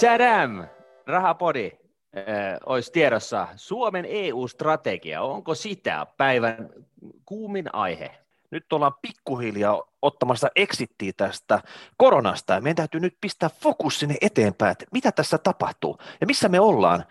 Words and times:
Tadam! 0.00 0.64
Rahapodi 1.06 1.72
äh, 2.16 2.24
olisi 2.66 2.92
tiedossa. 2.92 3.48
Suomen 3.56 4.04
EU-strategia, 4.08 5.22
onko 5.22 5.54
sitä 5.54 6.06
päivän 6.16 6.70
kuumin 7.24 7.74
aihe? 7.74 8.10
Nyt 8.50 8.72
ollaan 8.72 8.94
pikkuhiljaa 9.02 9.82
ottamassa 10.02 10.48
exittiä 10.56 11.12
tästä 11.16 11.60
koronasta 11.96 12.52
ja 12.52 12.60
meidän 12.60 12.76
täytyy 12.76 13.00
nyt 13.00 13.16
pistää 13.20 13.48
fokus 13.48 13.98
sinne 13.98 14.14
eteenpäin, 14.20 14.72
että 14.72 14.84
mitä 14.92 15.12
tässä 15.12 15.38
tapahtuu 15.38 15.98
ja 16.20 16.26
missä 16.26 16.48
me 16.48 16.60
ollaan. 16.60 17.04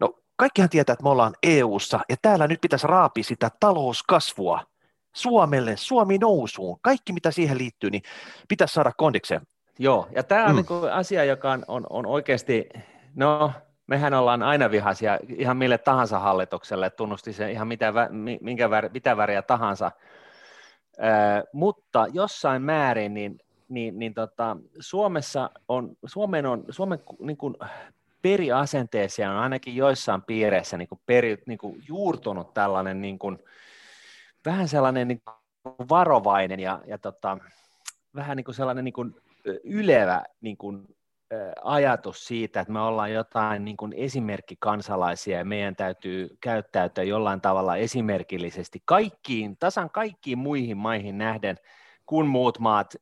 No 0.00 0.18
kaikkihan 0.36 0.70
tietää, 0.70 0.92
että 0.92 1.02
me 1.02 1.10
ollaan 1.10 1.34
EU:ssa 1.42 2.00
ja 2.08 2.16
täällä 2.22 2.46
nyt 2.46 2.60
pitäisi 2.60 2.86
raapia 2.86 3.24
sitä 3.24 3.50
talouskasvua 3.60 4.62
Suomelle, 5.16 5.76
Suomi 5.76 6.18
nousuun, 6.18 6.78
kaikki 6.82 7.12
mitä 7.12 7.30
siihen 7.30 7.58
liittyy, 7.58 7.90
niin 7.90 8.02
pitäisi 8.48 8.74
saada 8.74 8.92
kondikseen. 8.96 9.40
Joo, 9.78 10.08
ja 10.12 10.22
tämä 10.22 10.44
on 10.44 10.50
mm. 10.50 10.56
niin 10.56 10.92
asia, 10.92 11.24
joka 11.24 11.52
on, 11.52 11.64
on, 11.68 11.86
on 11.90 12.06
oikeasti, 12.06 12.68
no 13.14 13.52
mehän 13.86 14.14
ollaan 14.14 14.42
aina 14.42 14.70
vihaisia 14.70 15.18
ihan 15.28 15.56
mille 15.56 15.78
tahansa 15.78 16.18
hallitukselle, 16.18 16.90
tunnusti 16.90 17.32
se 17.32 17.52
ihan 17.52 17.68
mitä, 17.68 17.92
minkä 18.40 18.70
vär, 18.70 18.90
mitä 18.92 19.16
väriä 19.16 19.42
tahansa, 19.42 19.90
Äh, 21.02 21.42
mutta 21.52 22.06
jossain 22.12 22.62
määrin 22.62 23.14
niin, 23.14 23.40
niin, 23.68 23.98
niin 23.98 24.14
tota, 24.14 24.56
Suomessa 24.80 25.50
on, 25.68 25.96
Suomen, 26.06 26.46
on, 26.46 26.64
Suomen 26.70 26.98
niin 27.20 27.36
kuin 27.36 27.54
periasenteeseen 28.22 29.30
on 29.30 29.36
ainakin 29.36 29.76
joissain 29.76 30.22
piireissä 30.22 30.76
niin 30.76 30.88
kuin 30.88 31.00
peri, 31.06 31.38
niin 31.46 31.58
kuin 31.58 31.82
juurtunut 31.88 32.54
tällainen 32.54 33.02
niin 33.02 33.18
kuin, 33.18 33.38
vähän 34.44 34.68
sellainen 34.68 35.08
niin 35.08 35.22
kuin 35.24 35.36
varovainen 35.88 36.60
ja, 36.60 36.82
ja 36.86 36.98
tota, 36.98 37.38
vähän 38.14 38.36
niin 38.36 38.44
kuin 38.44 38.54
sellainen 38.54 38.84
niin 38.84 38.94
kuin 38.94 39.14
ylevä 39.64 40.22
niin 40.40 40.56
kuin, 40.56 40.96
ajatus 41.62 42.26
siitä, 42.26 42.60
että 42.60 42.72
me 42.72 42.80
ollaan 42.80 43.12
jotain 43.12 43.64
niin 43.64 43.76
kuin 43.76 43.92
esimerkkikansalaisia 43.92 45.38
ja 45.38 45.44
meidän 45.44 45.76
täytyy 45.76 46.36
käyttäytyä 46.40 47.04
jollain 47.04 47.40
tavalla 47.40 47.76
esimerkillisesti 47.76 48.82
kaikkiin, 48.84 49.56
tasan 49.56 49.90
kaikkiin 49.90 50.38
muihin 50.38 50.76
maihin 50.76 51.18
nähden, 51.18 51.56
kun 52.06 52.26
muut 52.26 52.58
maat 52.58 52.94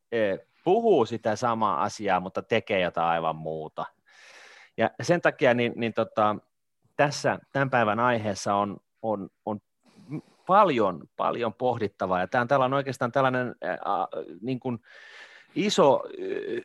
puhuu 0.65 1.07
sitä 1.07 1.37
samaa 1.37 1.83
asiaa, 1.83 2.21
mutta 2.21 2.43
tekee 2.43 2.81
jotain 2.81 3.09
aivan 3.09 3.37
muuta. 3.37 3.85
Ja 4.77 4.91
sen 5.03 5.21
takia 5.21 5.55
niin, 5.55 5.73
niin 5.77 5.95
tota, 5.95 6.37
tässä 6.97 7.39
tämän 7.53 7.71
päivän 7.71 8.01
aiheessa 8.01 8.55
on, 8.55 8.77
on, 9.03 9.29
on 9.47 9.61
paljon, 10.47 11.03
paljon 11.17 11.55
pohdittavaa, 11.55 12.21
ja 12.21 12.29
tämä 12.29 12.65
on 12.65 12.75
oikeastaan 12.75 13.13
tällainen 13.13 13.55
äh, 13.65 13.77
niin 14.41 14.61
kuin, 14.61 14.79
iso 15.55 16.03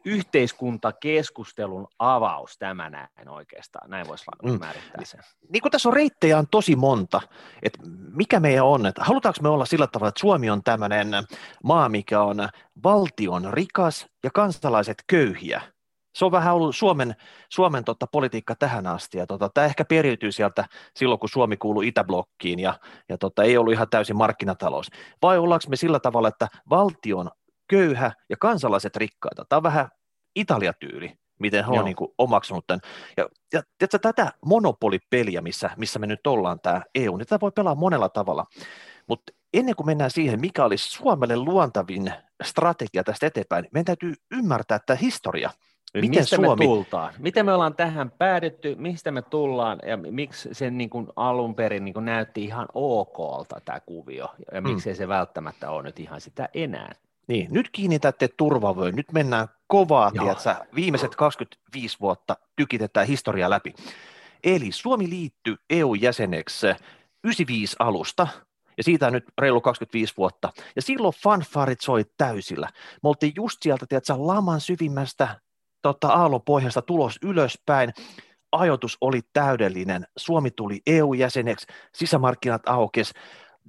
yhteiskuntakeskustelun 0.05 1.87
avaus 1.99 2.57
tämä 2.57 2.89
näin 2.89 3.29
oikeastaan, 3.29 3.89
näin 3.89 4.07
voisi 4.07 4.25
mm. 4.43 4.59
määrittää 4.59 5.05
sen. 5.05 5.19
Niin 5.49 5.61
kuin 5.61 5.71
tässä 5.71 5.89
on 5.89 5.95
reittejä 5.95 6.37
on 6.37 6.47
tosi 6.51 6.75
monta, 6.75 7.21
että 7.63 7.79
mikä 8.13 8.39
meidän 8.39 8.65
on, 8.65 8.85
että 8.85 9.03
halutaanko 9.03 9.39
me 9.41 9.49
olla 9.49 9.65
sillä 9.65 9.87
tavalla, 9.87 10.09
että 10.09 10.21
Suomi 10.21 10.49
on 10.49 10.63
tämmöinen 10.63 11.07
maa, 11.63 11.89
mikä 11.89 12.21
on 12.21 12.49
valtion 12.83 13.53
rikas 13.53 14.07
ja 14.23 14.29
kansalaiset 14.33 15.03
köyhiä, 15.07 15.61
se 16.15 16.25
on 16.25 16.31
vähän 16.31 16.55
ollut 16.55 16.75
Suomen, 16.75 17.15
Suomen 17.49 17.83
tota, 17.83 18.07
politiikka 18.11 18.55
tähän 18.55 18.87
asti, 18.87 19.17
ja 19.17 19.27
tota, 19.27 19.49
tämä 19.53 19.65
ehkä 19.65 19.85
periytyy 19.85 20.31
sieltä 20.31 20.65
silloin, 20.95 21.19
kun 21.19 21.29
Suomi 21.29 21.57
kuului 21.57 21.87
Itäblokkiin, 21.87 22.59
ja, 22.59 22.79
ja 23.09 23.17
tota, 23.17 23.43
ei 23.43 23.57
ollut 23.57 23.73
ihan 23.73 23.89
täysin 23.89 24.17
markkinatalous. 24.17 24.91
Vai 25.21 25.37
ollaanko 25.37 25.65
me 25.69 25.75
sillä 25.75 25.99
tavalla, 25.99 26.27
että 26.27 26.47
valtion 26.69 27.29
köyhä 27.69 28.11
ja 28.29 28.37
kansalaiset 28.39 28.95
rikkaita. 28.95 29.45
Tämä 29.49 29.57
on 29.57 29.63
vähän 29.63 29.89
Italia-tyyli, 30.35 31.13
miten 31.39 31.65
he 31.65 31.79
on 31.79 31.85
niin 31.85 31.95
kuin 31.95 32.11
omaksunut 32.17 32.67
tämän. 32.67 32.81
Ja, 33.17 33.29
ja 33.53 33.63
tiedätkö, 33.77 33.99
tätä 33.99 34.31
monopolipeliä, 34.45 35.41
missä, 35.41 35.69
missä 35.77 35.99
me 35.99 36.07
nyt 36.07 36.27
ollaan, 36.27 36.59
tämä 36.59 36.81
EU, 36.95 37.17
niin 37.17 37.27
tätä 37.27 37.41
voi 37.41 37.51
pelaa 37.51 37.75
monella 37.75 38.09
tavalla. 38.09 38.45
Mutta 39.07 39.33
ennen 39.53 39.75
kuin 39.75 39.87
mennään 39.87 40.11
siihen, 40.11 40.41
mikä 40.41 40.65
olisi 40.65 40.89
Suomelle 40.89 41.35
luontavin 41.35 42.13
strategia 42.43 43.03
tästä 43.03 43.27
eteenpäin, 43.27 43.67
meidän 43.71 43.85
täytyy 43.85 44.13
ymmärtää 44.31 44.79
tämä 44.85 44.97
historia. 44.97 45.49
Miten 45.93 46.09
mistä 46.09 46.35
Suomi... 46.35 46.65
me 46.65 46.65
tultaan? 46.65 47.13
Miten 47.17 47.45
me 47.45 47.53
ollaan 47.53 47.75
tähän 47.75 48.11
päädytty, 48.11 48.75
mistä 48.75 49.11
me 49.11 49.21
tullaan 49.21 49.79
ja 49.87 49.97
miksi 49.97 50.49
se 50.51 50.71
niin 50.71 50.89
kuin 50.89 51.07
alun 51.15 51.55
perin 51.55 51.85
niin 51.85 51.93
kuin 51.93 52.05
näytti 52.05 52.43
ihan 52.43 52.67
okolta 52.73 53.61
tämä 53.65 53.79
kuvio 53.79 54.27
ja 54.53 54.61
mm. 54.61 54.69
miksi 54.69 54.95
se 54.95 55.07
välttämättä 55.07 55.71
ole 55.71 55.83
nyt 55.83 55.99
ihan 55.99 56.21
sitä 56.21 56.49
enää? 56.53 56.91
Niin, 57.29 57.47
nyt 57.51 57.69
kiinnitätte 57.71 58.27
turvavöön, 58.27 58.95
nyt 58.95 59.11
mennään 59.11 59.47
kovaa, 59.67 60.11
tiedätkö, 60.11 60.55
viimeiset 60.75 61.15
25 61.15 61.97
vuotta 62.01 62.37
tykitetään 62.55 63.07
historia 63.07 63.49
läpi. 63.49 63.73
Eli 64.43 64.71
Suomi 64.71 65.09
liittyi 65.09 65.55
EU-jäseneksi 65.69 66.67
95 67.23 67.75
alusta, 67.79 68.27
ja 68.77 68.83
siitä 68.83 69.07
on 69.07 69.13
nyt 69.13 69.25
reilu 69.37 69.61
25 69.61 70.13
vuotta. 70.17 70.49
Ja 70.75 70.81
silloin 70.81 71.13
fanfarit 71.23 71.81
soi 71.81 72.05
täysillä. 72.17 72.69
Me 73.03 73.09
oltiin 73.09 73.33
just 73.35 73.57
sieltä, 73.61 73.85
tiedätkö, 73.89 74.13
laman 74.17 74.61
syvimmästä 74.61 75.39
tota, 75.81 76.07
aallonpohjasta 76.07 76.81
tulos 76.81 77.19
ylöspäin. 77.23 77.93
Ajoitus 78.51 78.97
oli 79.01 79.21
täydellinen. 79.33 80.07
Suomi 80.17 80.51
tuli 80.51 80.81
EU-jäseneksi, 80.87 81.67
sisämarkkinat 81.95 82.61
aukes, 82.65 83.13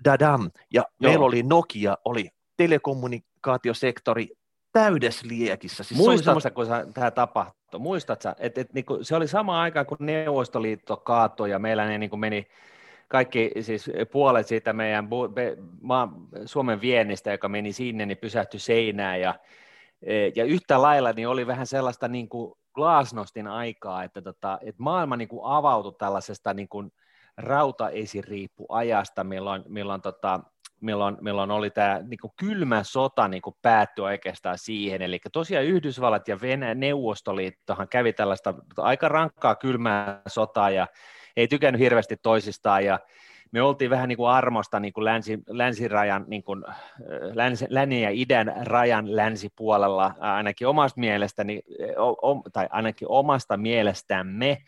dadam. 0.04 0.50
Ja 0.74 0.82
Joo. 0.82 1.10
meillä 1.10 1.26
oli 1.26 1.42
Nokia, 1.42 1.96
oli 2.04 2.28
telekommunik 2.56 3.24
kommunikaatiosektori 3.40 4.28
täydessä 4.72 5.28
liekissä. 5.28 5.84
Siis 5.84 6.00
Muistatko, 6.00 6.40
semmoista... 6.40 6.84
kun 6.84 6.94
tämä 6.94 7.10
tapahtui? 7.10 7.80
Muistatko, 7.80 8.28
että 8.38 8.60
et, 8.60 8.72
niinku, 8.72 8.98
se 9.02 9.16
oli 9.16 9.28
sama 9.28 9.60
aika, 9.60 9.84
kun 9.84 9.96
Neuvostoliitto 10.00 10.96
kaatoi 10.96 11.50
ja 11.50 11.58
meillä 11.58 11.86
ne 11.86 11.98
niinku 11.98 12.16
meni 12.16 12.46
kaikki 13.08 13.50
siis 13.60 13.90
puolet 14.12 14.46
siitä 14.46 14.72
meidän 14.72 15.08
Suomen 16.44 16.80
viennistä, 16.80 17.30
joka 17.30 17.48
meni 17.48 17.72
sinne, 17.72 18.06
niin 18.06 18.18
pysähtyi 18.18 18.60
seinään 18.60 19.20
ja, 19.20 19.34
e, 20.02 20.28
ja 20.36 20.44
yhtä 20.44 20.82
lailla 20.82 21.12
niin 21.12 21.28
oli 21.28 21.46
vähän 21.46 21.66
sellaista 21.66 22.08
niin 22.08 22.28
kuin 22.28 22.52
glasnostin 22.74 23.46
aikaa, 23.46 24.04
että, 24.04 24.22
tota, 24.22 24.58
että 24.62 24.82
maailma 24.82 25.16
niin 25.16 25.28
kuin 25.28 25.40
avautui 25.44 25.94
tällaisesta 25.98 26.54
niin 26.54 26.68
kuin 26.68 26.92
rautaesiriippuajasta, 27.36 29.24
milloin, 29.24 29.62
milloin 29.68 30.02
tota, 30.02 30.40
milloin, 30.80 31.16
milloin 31.20 31.50
oli 31.50 31.70
tämä 31.70 32.00
niin 32.08 32.18
kuin 32.20 32.32
kylmä 32.36 32.82
sota 32.84 33.28
niin 33.28 33.42
kuin 33.42 33.56
päättyi 33.62 34.04
oikeastaan 34.04 34.58
siihen. 34.58 35.02
Eli 35.02 35.20
tosiaan 35.32 35.64
Yhdysvallat 35.64 36.28
ja 36.28 36.40
Venäjä, 36.40 36.74
Neuvostoliittohan 36.74 37.88
kävi 37.88 38.12
tällaista 38.12 38.54
aika 38.76 39.08
rankkaa 39.08 39.54
kylmää 39.54 40.22
sotaa 40.28 40.70
ja 40.70 40.86
ei 41.36 41.48
tykännyt 41.48 41.80
hirveästi 41.80 42.16
toisistaan 42.22 42.84
ja 42.84 42.98
me 43.52 43.62
oltiin 43.62 43.90
vähän 43.90 44.08
niin 44.08 44.16
kuin 44.16 44.30
armosta 44.30 44.80
niin 44.80 44.92
kuin 44.92 45.04
länsi, 45.04 45.38
länsirajan, 45.48 46.24
niin 46.28 46.42
kuin, 46.42 46.64
länsi, 47.34 47.66
lännen 47.68 48.02
ja 48.02 48.10
idän 48.12 48.52
rajan 48.62 49.16
länsipuolella 49.16 50.14
ainakin 50.20 50.66
omasta 50.66 51.00
mielestäni, 51.00 51.62
tai 52.52 52.68
ainakin 52.70 53.08
omasta 53.08 53.56
mielestämme, 53.56 54.58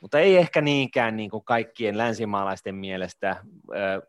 mutta 0.00 0.18
ei 0.18 0.36
ehkä 0.36 0.60
niinkään 0.60 1.16
niin 1.16 1.30
kuin 1.30 1.44
kaikkien 1.44 1.98
länsimaalaisten 1.98 2.74
mielestä, 2.74 3.26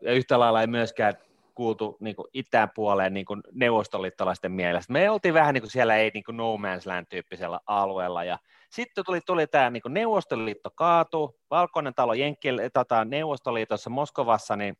ja 0.02 0.12
yhtä 0.14 0.40
lailla 0.40 0.60
ei 0.60 0.66
myöskään 0.66 1.14
kuultu 1.54 1.96
niin 2.00 2.16
kuin 2.16 2.28
itäpuoleen 2.32 3.14
niin 3.14 3.26
kuin 3.26 3.40
neuvostoliittolaisten 3.52 4.52
mielestä. 4.52 4.92
Me 4.92 5.10
oltiin 5.10 5.34
vähän 5.34 5.54
niin 5.54 5.62
kuin 5.62 5.70
siellä 5.70 5.96
ei 5.96 6.10
niin 6.14 6.24
kuin 6.24 6.36
no 6.36 6.56
man's 6.56 6.86
land 6.86 7.06
tyyppisellä 7.10 7.60
alueella, 7.66 8.24
ja 8.24 8.38
sitten 8.70 9.04
tuli, 9.04 9.20
tuli 9.20 9.46
tämä 9.46 9.70
niin 9.70 9.82
kuin 9.82 9.94
Neuvostoliitto 9.94 10.70
kaatu, 10.74 11.38
Valkoinen 11.50 11.94
talo 11.94 12.14
Jenkkil, 12.14 12.60
tota, 12.72 13.04
Neuvostoliitossa 13.04 13.90
Moskovassa, 13.90 14.56
niin 14.56 14.76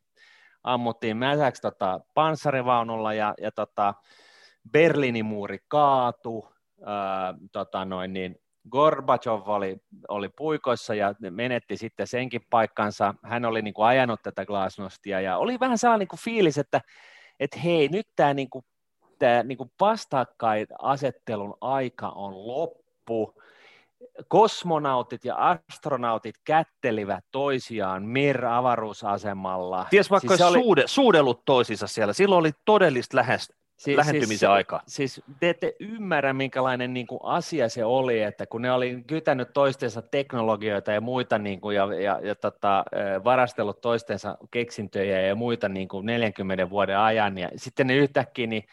ammuttiin 0.63 1.17
mäsäksi 1.17 1.61
tota, 1.61 1.99
panssarivaunulla, 2.13 3.13
ja, 3.13 3.33
ja 3.41 3.51
tota, 3.51 3.93
Berliinin 4.71 5.25
muuri 5.25 5.57
kaatu, 5.67 6.53
ää, 6.85 7.33
tota, 7.51 7.85
noin, 7.85 8.13
niin 8.13 8.35
Gorbachev 8.69 9.47
oli, 9.47 9.77
oli 10.07 10.29
puikoissa 10.29 10.95
ja 10.95 11.15
menetti 11.29 11.77
sitten 11.77 12.07
senkin 12.07 12.41
paikkansa. 12.49 13.15
Hän 13.23 13.45
oli 13.45 13.61
niin 13.61 13.73
kuin 13.73 13.85
ajanut 13.85 14.19
tätä 14.23 14.45
glasnostia 14.45 15.21
ja 15.21 15.37
oli 15.37 15.59
vähän 15.59 15.77
sellainen 15.77 15.99
niin 15.99 16.07
kuin 16.07 16.19
fiilis, 16.19 16.57
että, 16.57 16.81
että 17.39 17.59
hei, 17.59 17.87
nyt 17.87 18.07
tämä, 18.15 18.33
niin 18.33 18.49
kuin, 18.49 18.65
tämä 19.19 19.43
niin 19.43 19.57
kuin 19.57 19.71
vastakkainasettelun 19.79 21.57
aika 21.61 22.09
on 22.09 22.47
loppu. 22.47 23.33
Kosmonautit 24.27 25.25
ja 25.25 25.35
astronautit 25.35 26.35
kättelivät 26.43 27.25
toisiaan 27.31 28.03
Mir-avaruusasemalla. 28.03 29.85
Ties 29.89 30.11
vaikka 30.11 30.37
siis 30.37 30.49
oli... 30.49 30.59
suude, 30.61 30.83
suudellut 30.85 31.45
toisiinsa 31.45 31.87
siellä. 31.87 32.13
Silloin 32.13 32.39
oli 32.39 32.51
todellista 32.65 33.17
lähes, 33.17 33.53
siis, 33.77 33.97
lähentymisen 33.97 34.37
siis, 34.37 34.43
aika. 34.43 34.81
Siis 34.87 35.21
te 35.39 35.49
ette 35.49 35.75
ymmärrä, 35.79 36.33
minkälainen 36.33 36.93
niin 36.93 37.07
kuin 37.07 37.19
asia 37.23 37.69
se 37.69 37.85
oli, 37.85 38.21
että 38.21 38.45
kun 38.45 38.61
ne 38.61 38.71
oli 38.71 39.03
kytänyt 39.07 39.53
toistensa 39.53 40.01
teknologioita 40.01 40.91
ja 40.91 41.01
muita 41.01 41.37
niin 41.37 41.61
kuin, 41.61 41.75
ja, 41.75 41.93
ja, 41.93 42.19
ja 42.23 42.35
tota, 42.35 42.85
varastellut 43.23 43.81
toistensa 43.81 44.37
keksintöjä 44.51 45.21
ja 45.21 45.35
muita 45.35 45.69
niin 45.69 45.87
kuin 45.87 46.05
40 46.05 46.69
vuoden 46.69 46.99
ajan, 46.99 47.37
ja 47.37 47.49
sitten 47.55 47.87
ne 47.87 47.95
yhtäkkiä 47.95 48.47
niin 48.47 48.63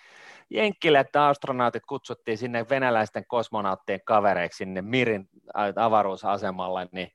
Jenkkille, 0.51 0.99
että 0.99 1.27
astronautit 1.27 1.87
kutsuttiin 1.87 2.39
sinne 2.39 2.67
venäläisten 2.71 3.25
kosmonauttien 3.27 4.01
kavereiksi 4.05 4.57
sinne 4.59 4.83
Mirin 4.83 5.29
avaruusasemalle, 5.77 6.89
niin 6.93 7.13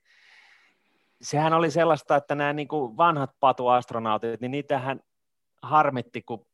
sehän 1.20 1.52
oli 1.52 1.70
sellaista, 1.70 2.16
että 2.16 2.34
nämä 2.34 2.52
niin 2.52 2.68
kuin 2.68 2.96
vanhat 2.96 3.30
patuastronautit, 3.40 4.40
niin 4.40 4.50
niitähän 4.50 5.00
harmitti, 5.62 6.22
kun 6.22 6.46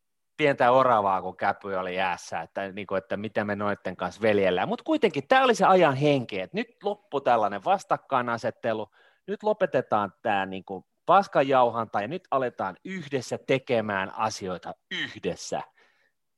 pientä 0.42 0.70
oravaa, 0.70 1.22
kun 1.22 1.36
käpy 1.36 1.74
oli 1.74 1.96
jäässä, 1.96 2.40
että, 2.40 2.72
niin 2.72 2.86
kuin, 2.86 2.98
että 2.98 3.16
mitä 3.16 3.44
me 3.44 3.56
noiden 3.56 3.96
kanssa 3.96 4.22
veljellään. 4.22 4.68
Mutta 4.68 4.84
kuitenkin 4.84 5.28
tämä 5.28 5.44
oli 5.44 5.54
se 5.54 5.64
ajan 5.64 5.96
henki, 5.96 6.40
että 6.40 6.56
nyt 6.56 6.68
loppu 6.82 7.20
tällainen 7.20 7.64
vastakkainasettelu, 7.64 8.88
nyt 9.26 9.42
lopetetaan 9.42 10.12
tämä 10.22 10.46
niin 10.46 10.64
kuin 10.64 10.84
paskanjauhanta 11.06 12.00
ja 12.00 12.08
nyt 12.08 12.22
aletaan 12.30 12.76
yhdessä 12.84 13.38
tekemään 13.46 14.14
asioita 14.16 14.74
yhdessä. 14.90 15.60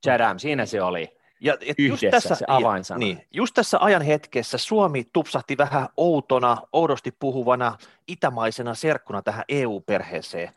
Chadam, 0.07 0.39
siinä 0.39 0.67
se 0.67 0.83
oli. 0.83 1.19
Ja, 1.41 1.57
et 1.61 1.79
just 1.79 2.05
tässä, 2.11 2.35
se 2.35 2.45
avainsana. 2.49 2.99
Niin, 2.99 3.27
just 3.31 3.55
tässä 3.55 3.79
ajan 3.81 4.03
hetkessä 4.03 4.59
Suomi 4.59 5.05
tupsahti 5.13 5.59
vähän 5.59 5.89
outona, 5.97 6.57
oudosti 6.73 7.11
puhuvana, 7.19 7.79
itämaisena 8.09 8.75
serkkuna 8.75 9.23
tähän 9.23 9.45
EU-perheeseen. 9.49 10.51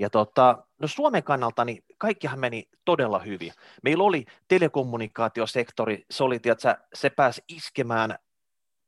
Ja 0.00 0.10
tota, 0.10 0.64
no 0.78 0.88
Suomen 0.88 1.22
kannalta 1.22 1.64
niin 1.64 1.84
kaikkihan 1.98 2.40
meni 2.40 2.68
todella 2.84 3.18
hyvin. 3.18 3.52
Meillä 3.82 4.04
oli 4.04 4.24
telekommunikaatiosektori, 4.48 6.04
se, 6.10 6.24
oli, 6.24 6.38
tiiätkö, 6.38 6.76
se 6.94 7.10
pääsi 7.10 7.42
iskemään 7.48 8.18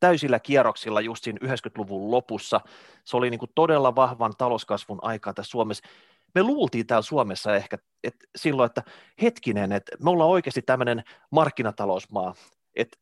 täysillä 0.00 0.41
kierroksilla 0.41 1.00
just 1.00 1.25
siinä 1.25 1.38
90-luvun 1.44 2.11
lopussa. 2.11 2.61
Se 3.05 3.17
oli 3.17 3.31
niin 3.31 3.38
kuin 3.38 3.50
todella 3.55 3.94
vahvan 3.94 4.32
talouskasvun 4.38 4.99
aikaa 5.03 5.35
tässä 5.35 5.50
Suomessa. 5.50 5.88
Me 6.35 6.43
luultiin 6.43 6.87
täällä 6.87 7.03
Suomessa 7.03 7.56
ehkä 7.56 7.79
että 8.05 8.26
silloin, 8.37 8.67
että 8.67 8.82
hetkinen, 9.23 9.73
että 9.73 9.93
me 10.03 10.11
ollaan 10.11 10.31
oikeasti 10.31 10.62
tämmöinen 10.62 11.05
markkinatalousmaa, 11.31 12.35
että 12.76 12.99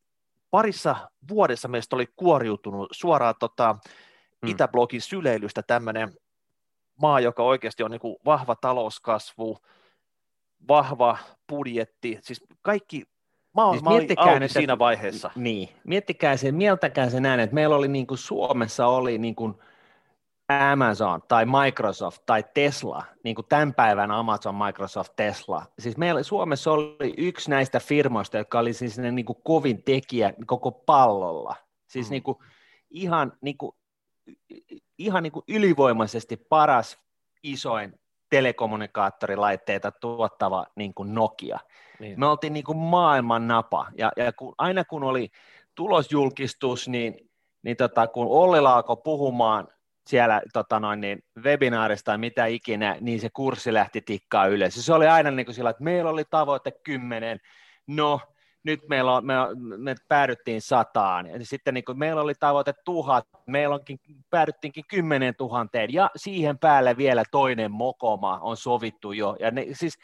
parissa 0.51 1.11
vuodessa 1.29 1.67
meistä 1.67 1.95
oli 1.95 2.07
kuoriutunut 2.15 2.89
suoraan 2.91 3.35
tota, 3.39 3.73
hmm. 3.73 4.51
Itäblogin 4.51 5.01
syleilystä 5.01 5.63
tämmöinen 5.63 6.13
maa, 7.01 7.19
joka 7.19 7.43
oikeasti 7.43 7.83
on 7.83 7.91
niin 7.91 8.01
kuin 8.01 8.15
vahva 8.25 8.55
talouskasvu, 8.55 9.57
vahva 10.67 11.17
budjetti, 11.49 12.19
siis 12.21 12.43
kaikki 12.61 13.03
Mä, 13.55 13.63
siis 13.71 13.83
mä 13.83 13.89
että, 14.41 14.47
siinä 14.47 14.79
vaiheessa. 14.79 15.31
Niin, 15.35 15.69
miettikää 15.83 16.37
se, 16.37 16.51
mieltäkää 16.51 17.09
se 17.09 17.19
näin, 17.19 17.39
että 17.39 17.53
meillä 17.53 17.75
oli 17.75 17.87
niin 17.87 18.07
kuin 18.07 18.17
Suomessa 18.17 18.87
oli 18.87 19.17
niin 19.17 19.35
kuin 19.35 19.55
Amazon 20.71 21.21
tai 21.27 21.45
Microsoft 21.45 22.21
tai 22.25 22.43
Tesla, 22.53 23.03
niin 23.23 23.35
kuin 23.35 23.45
tämän 23.49 23.73
päivän 23.73 24.11
Amazon, 24.11 24.55
Microsoft, 24.55 25.13
Tesla. 25.15 25.65
Siis 25.79 25.97
meillä 25.97 26.23
Suomessa 26.23 26.71
oli 26.71 27.13
yksi 27.17 27.49
näistä 27.49 27.79
firmoista, 27.79 28.37
joka 28.37 28.59
oli 28.59 28.73
siis 28.73 28.97
niin 28.97 29.25
kuin 29.25 29.37
kovin 29.43 29.83
tekijä 29.83 30.33
koko 30.45 30.71
pallolla. 30.71 31.55
Siis 31.87 32.07
mm. 32.07 32.11
niin 32.11 32.23
kuin 32.23 32.37
ihan, 32.89 33.33
niin 33.41 33.57
kuin, 33.57 33.75
ihan 34.97 35.23
niin 35.23 35.33
kuin 35.33 35.43
ylivoimaisesti 35.47 36.37
paras, 36.37 36.97
isoin 37.43 37.99
telekommunikaattorilaitteita 38.29 39.91
tuottava 39.91 40.65
niin 40.75 40.93
kuin 40.93 41.15
Nokia. 41.15 41.59
Niin. 41.99 42.19
Me 42.19 42.25
oltiin 42.27 42.53
niin 42.53 42.63
kuin 42.63 42.77
maailman 42.77 43.47
napa, 43.47 43.87
ja, 43.97 44.11
ja 44.17 44.33
kun, 44.33 44.55
aina 44.57 44.85
kun 44.85 45.03
oli 45.03 45.29
tulosjulkistus, 45.75 46.87
niin, 46.87 47.29
niin 47.63 47.77
tota, 47.77 48.07
kun 48.07 48.27
Olli 48.27 48.57
alkoi 48.57 48.97
puhumaan 49.03 49.67
siellä 50.07 50.41
tota 50.53 50.79
noin, 50.79 51.01
niin 51.01 51.23
webinaarista 51.43 52.05
tai 52.05 52.17
mitä 52.17 52.45
ikinä, 52.45 52.97
niin 53.01 53.19
se 53.19 53.29
kurssi 53.33 53.73
lähti 53.73 54.01
tikkaa 54.01 54.47
ylös. 54.47 54.85
Se 54.85 54.93
oli 54.93 55.07
aina 55.07 55.31
niin 55.31 55.45
kuin 55.45 55.55
sillä, 55.55 55.69
että 55.69 55.83
meillä 55.83 56.09
oli 56.09 56.23
tavoite 56.29 56.71
10, 56.71 57.39
no 57.87 58.19
nyt 58.63 58.79
meillä 58.89 59.15
on, 59.15 59.25
me, 59.25 59.33
me 59.77 59.95
päädyttiin 60.07 60.61
sataan, 60.61 61.27
ja 61.27 61.45
sitten 61.45 61.73
niin 61.73 61.85
kuin 61.85 61.99
meillä 61.99 62.21
oli 62.21 62.33
tavoite 62.39 62.73
tuhat, 62.85 63.27
meillä 63.47 63.75
onkin, 63.75 63.99
päädyttiinkin 64.29 64.83
kymmenen 64.87 65.35
tuhanteen, 65.35 65.93
ja 65.93 66.09
siihen 66.15 66.57
päälle 66.57 66.97
vielä 66.97 67.23
toinen 67.31 67.71
mokoma 67.71 68.39
on 68.39 68.57
sovittu 68.57 69.11
jo, 69.11 69.37
ja 69.39 69.51
ne, 69.51 69.65
siis 69.73 69.97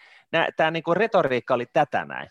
tämä 0.55 0.71
niin 0.71 0.83
kuin 0.83 0.97
retoriikka 0.97 1.53
oli 1.53 1.65
tätä 1.73 2.05
näin. 2.05 2.29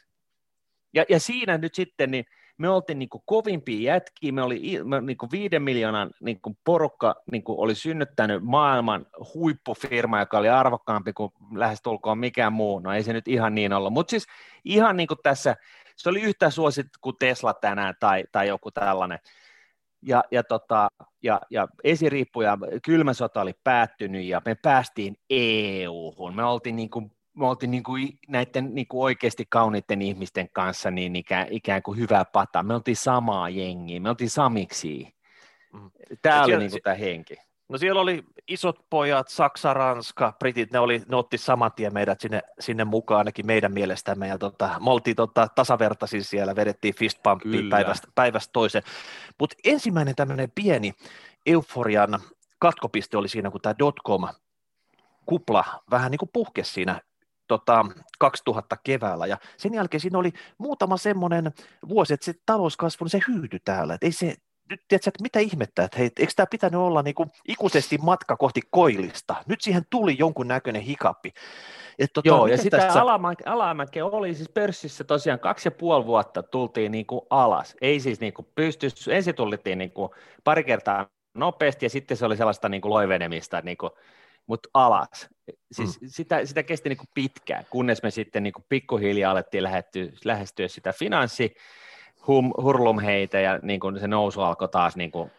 Ja, 0.95 1.05
ja 1.09 1.21
siinä 1.21 1.59
nyt 1.59 1.75
sitten, 1.75 2.11
niin 2.11 2.25
me 2.59 2.69
oltiin 2.69 2.99
niin 2.99 3.09
kovimpia 3.25 3.93
jätkiä, 3.93 4.33
me 4.33 4.43
oli 4.43 4.81
me, 4.85 5.01
niin 5.01 5.17
viiden 5.33 5.63
miljoonan 5.63 6.11
niin 6.21 6.41
porukka 6.65 7.15
niin 7.33 7.43
oli 7.47 7.75
synnyttänyt 7.75 8.45
maailman 8.45 9.07
huippufirma, 9.35 10.21
joka 10.21 10.39
oli 10.39 10.49
arvokkaampi 10.49 11.13
kuin 11.13 11.33
lähestulkoon 11.55 12.19
mikään 12.19 12.53
muu, 12.53 12.79
no 12.79 12.93
ei 12.93 13.03
se 13.03 13.13
nyt 13.13 13.29
ihan 13.29 13.55
niin 13.55 13.73
ollut, 13.73 13.93
mutta 13.93 14.11
siis 14.11 14.27
ihan 14.65 14.97
niin 14.97 15.07
kuin 15.07 15.19
tässä, 15.23 15.57
se 15.97 16.09
oli 16.09 16.23
yhtä 16.23 16.51
suosittu 16.51 16.99
kuin 17.01 17.17
Tesla 17.19 17.55
tänään 17.55 17.95
tai, 18.01 18.25
tai 18.33 18.49
joku 18.49 18.71
tällainen, 18.71 19.19
ja, 20.03 20.25
ja, 20.31 20.45
tota, 20.45 20.89
ja, 21.23 21.41
ja 21.51 21.69
esiriippu 21.85 22.43
ja 22.43 22.59
kylmä 22.85 23.13
sota 23.13 23.41
oli 23.41 23.55
päättynyt 23.65 24.25
ja 24.25 24.43
me 24.45 24.55
päästiin 24.55 25.17
EU-hun. 25.31 26.37
Me 26.37 26.45
oltiin 26.45 26.77
niin 26.77 26.91
kuin 26.91 27.11
me 27.37 27.47
oltiin 27.47 27.71
niin 27.71 27.83
kuin 27.83 28.19
näiden 28.29 28.75
niin 28.75 28.87
kuin 28.89 29.03
oikeasti 29.03 29.47
kauniiden 29.49 30.03
ihmisten 30.03 30.49
kanssa 30.53 30.91
niin 30.91 31.17
ikään, 31.17 31.47
ikään 31.51 31.83
kuin 31.83 31.99
hyvää 31.99 32.25
pataa. 32.25 32.63
Me 32.63 32.75
oltiin 32.75 32.97
samaa 32.97 33.49
jengiä, 33.49 34.01
me 34.01 34.09
oltiin 34.09 34.31
samiksi. 34.31 35.15
Mm. 35.73 35.91
Tämä 36.23 36.45
oli 36.45 36.59
niin 36.59 36.71
kuin 36.71 36.83
tämä 36.83 36.97
henki. 36.97 37.37
No 37.69 37.79
siellä 37.79 38.01
oli 38.01 38.25
isot 38.49 38.79
pojat, 38.91 39.29
Saksa, 39.29 39.75
Ranska, 39.75 40.33
Britit, 40.39 40.73
ne, 40.73 40.79
oli, 40.79 41.03
ne 41.09 41.17
otti 41.17 41.39
saman 41.39 41.73
tien 41.73 41.95
meidät 41.95 42.21
sinne, 42.21 42.43
sinne 42.61 42.85
mukaan 42.85 43.19
ainakin 43.19 43.47
meidän 43.47 43.73
mielestämme, 43.73 44.29
ja 44.29 44.39
tota, 44.39 44.81
me 44.85 44.91
oltiin 44.91 45.17
tota, 45.17 45.49
tasavertaisia 45.55 46.25
siellä, 46.25 46.57
vedettiin 46.57 46.95
fist 46.95 47.19
päivästä, 47.71 48.09
päivästä 48.15 48.51
toiseen. 48.53 48.85
Mutta 49.39 49.57
ensimmäinen 49.65 50.15
tämmöinen 50.15 50.53
pieni 50.55 50.93
euforian 51.47 52.21
katkopiste 52.59 53.17
oli 53.17 53.29
siinä, 53.29 53.51
kun 53.51 53.61
tämä 53.61 53.75
dotcom 53.79 54.29
kupla 55.27 55.65
vähän 55.91 56.11
niin 56.11 56.19
kuin 56.19 56.31
puhkesi 56.33 56.73
siinä 56.73 57.01
tota, 57.49 57.87
2000 58.19 58.77
keväällä, 58.85 59.27
ja 59.27 59.39
sen 59.57 59.75
jälkeen 59.75 60.01
siinä 60.01 60.19
oli 60.19 60.33
muutama 60.59 60.97
semmoinen 60.97 61.53
vuosi, 61.89 62.15
että 62.15 62.25
se 62.25 62.35
talouskasvu, 62.47 63.05
niin 63.05 63.11
se 63.11 63.21
hyytyi 63.29 63.61
täällä, 63.65 63.95
että 63.95 64.07
ei 64.07 64.13
se, 64.13 64.35
tiedätkö, 64.69 64.95
että 64.97 65.23
mitä 65.23 65.41
ihmettä, 65.41 65.85
että 65.85 65.99
hei, 65.99 66.11
eikö 66.19 66.33
tämä 66.37 66.47
pitänyt 66.47 66.81
olla 66.81 67.03
niin 67.03 67.15
kuin 67.15 67.31
ikuisesti 67.49 67.99
matka 68.03 68.37
kohti 68.37 68.61
koillista, 68.71 69.37
nyt 69.47 69.61
siihen 69.61 69.83
tuli 69.91 70.17
jonkun 70.19 70.49
näköinen 70.49 70.83
hikappi. 70.83 71.33
Et 71.99 72.13
tota, 72.13 72.29
Joo, 72.29 72.47
ja 72.47 72.59
sitä 72.59 72.79
tästä... 72.79 73.03
alamäkeä 73.47 74.07
oli 74.07 74.35
siis 74.35 74.49
pörssissä 74.49 75.05
tosiaan 75.05 75.41
kaksi 75.41 75.67
ja 75.67 75.71
puoli 75.71 76.07
vuotta 76.07 76.43
tultiin 76.43 76.93
niin 76.93 77.07
kuin 77.07 77.21
alas, 77.31 77.77
ei 77.81 78.01
siis 78.01 78.21
niin 78.21 78.35
kuin 78.35 78.49
pysty, 78.55 78.87
ensin 79.11 79.35
tultiin 79.35 79.79
niin 79.79 79.91
kuin 79.93 80.11
pari 80.45 80.65
kertaa 80.65 81.09
nopeasti 81.35 81.87
ja 81.87 81.91
sitten 81.91 82.17
se 82.17 82.27
oli 82.27 82.37
sellaista 82.37 82.69
niin 82.69 82.81
kuin 82.81 82.93
loivenemista, 82.93 83.61
niin 83.61 83.77
kuin 83.77 83.91
mutta 84.47 84.69
alas. 84.75 85.29
Siis 85.73 86.01
mm. 86.01 86.09
sitä, 86.09 86.47
sitä 86.47 86.63
kesti 86.63 86.89
niin 86.89 86.97
kuin 86.97 87.09
pitkään, 87.15 87.67
kunnes 87.71 88.03
me 88.03 88.11
sitten 88.11 88.43
niin 88.43 88.53
kuin 88.53 88.65
pikkuhiljaa 88.69 89.33
alettiin 89.33 89.63
lähestyä, 89.63 90.07
lähestyä 90.25 90.69
sitä 90.69 90.93
finanssi 90.93 91.55
hum, 92.29 92.53
ja 93.43 93.59
niin 93.63 93.81
kuin 93.81 94.01
se 94.01 94.09
nousu 94.09 94.41
alkoi 94.41 94.69
taas 94.69 94.97
niin 94.97 95.11
kuin 95.11 95.31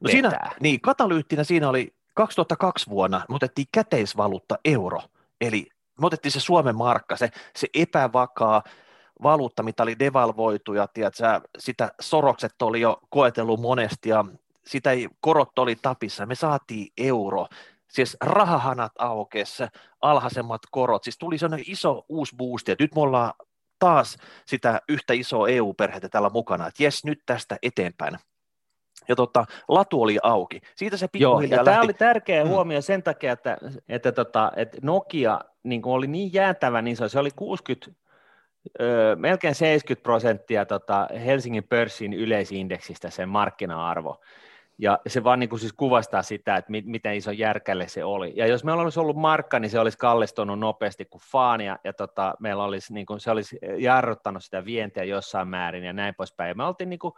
no 0.00 0.10
siinä, 0.10 0.40
niin, 0.60 0.80
katalyyttinä 0.80 1.44
siinä 1.44 1.68
oli 1.68 1.94
2002 2.14 2.90
vuonna, 2.90 3.24
me 3.28 3.34
otettiin 3.34 3.66
käteisvaluutta 3.72 4.58
euro, 4.64 5.00
eli 5.40 5.66
me 6.00 6.06
otettiin 6.06 6.32
se 6.32 6.40
Suomen 6.40 6.76
markka, 6.76 7.16
se, 7.16 7.30
se 7.56 7.68
epävakaa 7.74 8.62
valuutta, 9.22 9.62
mitä 9.62 9.82
oli 9.82 9.98
devalvoitu 9.98 10.74
ja 10.74 10.86
tiedätkö, 10.86 11.40
sitä 11.58 11.92
sorokset 12.00 12.62
oli 12.62 12.80
jo 12.80 13.00
koetellut 13.10 13.60
monesti 13.60 14.08
ja 14.08 14.24
sitä 14.66 14.90
ei, 14.90 15.08
korot 15.20 15.58
oli 15.58 15.76
tapissa, 15.76 16.26
me 16.26 16.34
saatiin 16.34 16.92
euro, 16.98 17.46
siis 17.88 18.16
rahahanat 18.20 18.92
aukes, 18.98 19.62
alhaisemmat 20.00 20.62
korot, 20.70 21.04
siis 21.04 21.18
tuli 21.18 21.38
sellainen 21.38 21.64
iso 21.68 22.04
uusi 22.08 22.36
boosti, 22.36 22.72
että 22.72 22.84
nyt 22.84 22.94
me 22.94 23.00
ollaan 23.00 23.32
taas 23.84 24.16
sitä 24.46 24.80
yhtä 24.88 25.12
isoa 25.14 25.48
EU-perhettä 25.48 26.08
täällä 26.08 26.30
mukana, 26.32 26.66
että 26.66 26.82
jes, 26.82 27.04
nyt 27.04 27.22
tästä 27.26 27.56
eteenpäin. 27.62 28.18
Ja 29.08 29.16
tota, 29.16 29.44
latu 29.68 30.02
oli 30.02 30.18
auki. 30.22 30.60
Siitä 30.76 30.96
se 30.96 31.08
Joo, 31.14 31.40
ja 31.40 31.50
lähti... 31.50 31.64
tämä 31.64 31.80
oli 31.80 31.94
tärkeä 31.94 32.44
mm. 32.44 32.50
huomio 32.50 32.82
sen 32.82 33.02
takia, 33.02 33.32
että, 33.32 33.58
että, 33.88 34.12
tota, 34.12 34.52
että 34.56 34.78
Nokia 34.82 35.40
niin 35.62 35.82
oli 35.84 36.06
niin 36.06 36.32
jäätävä, 36.32 36.82
niin 36.82 36.96
se, 36.96 37.18
oli 37.18 37.30
60, 37.36 38.00
ö, 38.80 39.16
melkein 39.18 39.54
70 39.54 40.02
prosenttia 40.02 40.66
tota 40.66 41.08
Helsingin 41.24 41.64
pörssin 41.64 42.12
yleisindeksistä 42.12 43.10
sen 43.10 43.28
markkina-arvo. 43.28 44.20
Ja 44.78 44.98
se 45.06 45.24
vaan 45.24 45.40
niin 45.40 45.48
kuin 45.48 45.60
siis 45.60 45.72
kuvastaa 45.72 46.22
sitä, 46.22 46.56
että 46.56 46.70
mi- 46.70 46.82
miten 46.86 47.14
iso 47.14 47.30
järkälle 47.30 47.88
se 47.88 48.04
oli. 48.04 48.32
Ja 48.36 48.46
jos 48.46 48.64
meillä 48.64 48.82
olisi 48.82 49.00
ollut 49.00 49.16
markka, 49.16 49.58
niin 49.58 49.70
se 49.70 49.78
olisi 49.78 49.98
kallistunut 49.98 50.58
nopeasti 50.58 51.04
kuin 51.04 51.22
faania, 51.30 51.78
ja, 51.84 51.92
tota, 51.92 52.34
meillä 52.40 52.64
olisi, 52.64 52.94
niin 52.94 53.06
kuin, 53.06 53.20
se 53.20 53.30
olisi 53.30 53.58
jarruttanut 53.78 54.44
sitä 54.44 54.64
vientiä 54.64 55.04
jossain 55.04 55.48
määrin 55.48 55.84
ja 55.84 55.92
näin 55.92 56.14
poispäin. 56.14 56.48
Ja 56.48 56.54
me 56.54 56.64
oltiin 56.64 56.90
niin 56.90 56.98
kuin, 56.98 57.14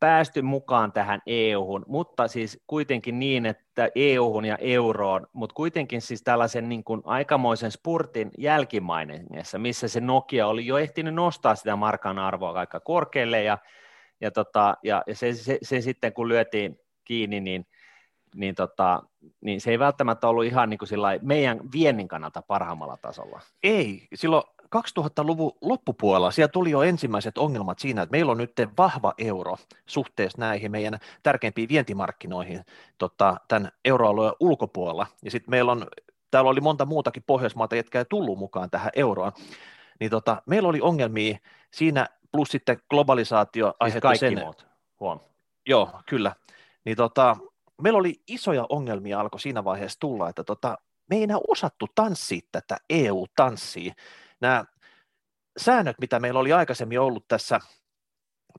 päästy 0.00 0.42
mukaan 0.42 0.92
tähän 0.92 1.20
EU-hun, 1.26 1.84
mutta 1.88 2.28
siis 2.28 2.62
kuitenkin 2.66 3.18
niin, 3.18 3.46
että 3.46 3.88
EU-hun 3.94 4.44
ja 4.44 4.56
euroon, 4.56 5.26
mutta 5.32 5.54
kuitenkin 5.54 6.00
siis 6.00 6.22
tällaisen 6.22 6.68
niin 6.68 6.84
kuin 6.84 7.02
aikamoisen 7.04 7.70
spurtin 7.70 8.30
jälkimaineessa, 8.38 9.58
missä 9.58 9.88
se 9.88 10.00
Nokia 10.00 10.46
oli 10.46 10.66
jo 10.66 10.78
ehtinyt 10.78 11.14
nostaa 11.14 11.54
sitä 11.54 11.76
markan 11.76 12.18
arvoa 12.18 12.52
aika 12.52 12.80
korkealle, 12.80 13.42
ja 13.42 13.58
ja, 14.22 14.30
tota, 14.30 14.76
ja, 14.82 15.02
ja 15.06 15.16
se, 15.16 15.32
se, 15.32 15.58
se, 15.62 15.80
sitten 15.80 16.12
kun 16.12 16.28
lyötiin 16.28 16.78
kiinni, 17.04 17.40
niin, 17.40 17.66
niin, 18.34 18.54
tota, 18.54 19.02
niin 19.40 19.60
se 19.60 19.70
ei 19.70 19.78
välttämättä 19.78 20.28
ollut 20.28 20.44
ihan 20.44 20.70
niin 20.70 20.78
kuin 20.78 20.88
meidän 21.22 21.60
viennin 21.72 22.08
kannalta 22.08 22.42
parhaimmalla 22.42 22.96
tasolla. 22.96 23.40
Ei, 23.62 24.08
silloin 24.14 24.42
2000-luvun 24.76 25.52
loppupuolella 25.60 26.30
siellä 26.30 26.48
tuli 26.48 26.70
jo 26.70 26.82
ensimmäiset 26.82 27.38
ongelmat 27.38 27.78
siinä, 27.78 28.02
että 28.02 28.10
meillä 28.10 28.32
on 28.32 28.38
nyt 28.38 28.52
vahva 28.78 29.14
euro 29.18 29.56
suhteessa 29.86 30.38
näihin 30.38 30.70
meidän 30.70 30.98
tärkeimpiin 31.22 31.68
vientimarkkinoihin 31.68 32.60
tota, 32.98 33.36
tämän 33.48 33.72
euroalueen 33.84 34.34
ulkopuolella. 34.40 35.06
Ja 35.24 35.30
sitten 35.30 35.50
meillä 35.50 35.72
on, 35.72 35.86
täällä 36.30 36.50
oli 36.50 36.60
monta 36.60 36.86
muutakin 36.86 37.22
Pohjoismaata, 37.26 37.76
jotka 37.76 37.98
ei 37.98 38.04
tullut 38.04 38.38
mukaan 38.38 38.70
tähän 38.70 38.90
euroon. 38.96 39.32
Niin 40.00 40.10
tota, 40.10 40.42
meillä 40.46 40.68
oli 40.68 40.80
ongelmia 40.80 41.38
siinä, 41.74 42.06
plus 42.32 42.48
sitten 42.48 42.78
globalisaatio 42.90 43.66
siis 43.66 43.76
aiheutti 43.80 44.18
sen. 44.18 44.38
Muut. 44.38 44.66
Huom. 45.00 45.20
Joo, 45.66 45.90
kyllä. 46.08 46.34
Niin 46.84 46.96
tota, 46.96 47.36
meillä 47.82 47.98
oli 47.98 48.22
isoja 48.26 48.66
ongelmia 48.68 49.20
alkoi 49.20 49.40
siinä 49.40 49.64
vaiheessa 49.64 50.00
tulla, 50.00 50.28
että 50.28 50.44
tota, 50.44 50.78
me 51.10 51.16
ei 51.16 51.22
enää 51.22 51.38
osattu 51.48 51.86
tanssia 51.94 52.40
tätä 52.52 52.76
EU-tanssia 52.90 53.94
nämä 54.42 54.64
säännöt, 55.56 55.96
mitä 56.00 56.20
meillä 56.20 56.40
oli 56.40 56.52
aikaisemmin 56.52 57.00
ollut 57.00 57.28
tässä, 57.28 57.60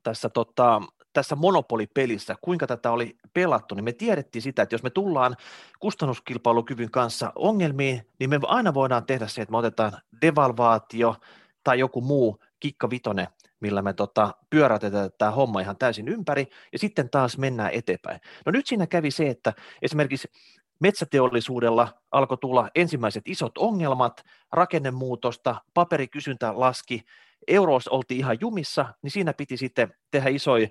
tässä, 0.04 0.30
tota, 0.30 0.82
tässä 1.14 1.36
monopolipelissä, 1.36 2.36
kuinka 2.42 2.68
tätä 2.68 2.92
oli 2.92 3.18
pelattu, 3.34 3.76
niin 3.76 3.84
me 3.84 3.94
tiedettiin 3.94 4.42
sitä, 4.42 4.62
että 4.62 4.76
jos 4.76 4.84
me 4.84 4.90
tullaan 4.90 5.36
kustannuskilpailukyvyn 5.80 6.92
kanssa 6.92 7.32
ongelmiin, 7.36 8.08
niin 8.20 8.30
me 8.30 8.40
aina 8.44 8.74
voidaan 8.74 9.06
tehdä 9.06 9.28
se, 9.28 9.42
että 9.42 9.52
me 9.52 9.58
otetaan 9.58 9.92
devalvaatio 10.22 11.16
tai 11.64 11.80
joku 11.80 12.02
muu 12.02 12.40
kikka 12.64 12.90
vitone, 12.90 13.28
millä 13.60 13.82
me 13.82 13.94
tota, 13.94 14.34
pyörätetään 14.50 15.10
tämä 15.18 15.32
homma 15.32 15.62
ihan 15.62 15.78
täysin 15.78 16.08
ympäri, 16.08 16.48
ja 16.72 16.80
sitten 16.80 17.10
taas 17.10 17.38
mennään 17.38 17.72
eteenpäin. 17.74 18.20
No 18.46 18.52
nyt 18.52 18.68
siinä 18.68 18.88
kävi 18.88 19.12
se, 19.12 19.28
että 19.28 19.54
esimerkiksi 19.82 20.32
metsäteollisuudella 20.80 21.88
alkoi 22.12 22.38
tulla 22.38 22.70
ensimmäiset 22.76 23.24
isot 23.28 23.58
ongelmat, 23.58 24.24
rakennemuutosta, 24.52 25.56
paperikysyntä 25.74 26.54
laski, 26.56 27.04
euros 27.48 27.88
oltiin 27.88 28.20
ihan 28.20 28.38
jumissa, 28.42 28.94
niin 29.02 29.12
siinä 29.12 29.34
piti 29.34 29.58
sitten 29.58 29.94
tehdä 30.12 30.30
isoja 30.30 30.68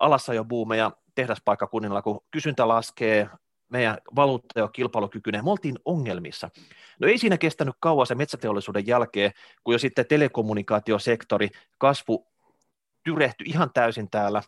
alassajobuumeja 0.00 0.90
tehdaspaikkakunnilla, 1.14 2.02
kun 2.02 2.20
kysyntä 2.30 2.68
laskee, 2.68 3.28
meidän 3.68 3.98
valuutta 4.16 4.60
jo 4.60 4.68
kilpailukykyinen, 4.68 5.44
me 5.44 5.50
oltiin 5.50 5.78
ongelmissa. 5.84 6.50
No 7.00 7.08
ei 7.08 7.18
siinä 7.18 7.38
kestänyt 7.38 7.74
kauan 7.80 8.06
se 8.06 8.14
metsäteollisuuden 8.14 8.86
jälkeen, 8.86 9.32
kun 9.64 9.74
jo 9.74 9.78
sitten 9.78 10.06
telekommunikaatiosektori 10.06 11.48
kasvu 11.78 12.26
tyrehtyi 13.04 13.46
ihan 13.46 13.70
täysin 13.74 14.10
täällä, 14.10 14.42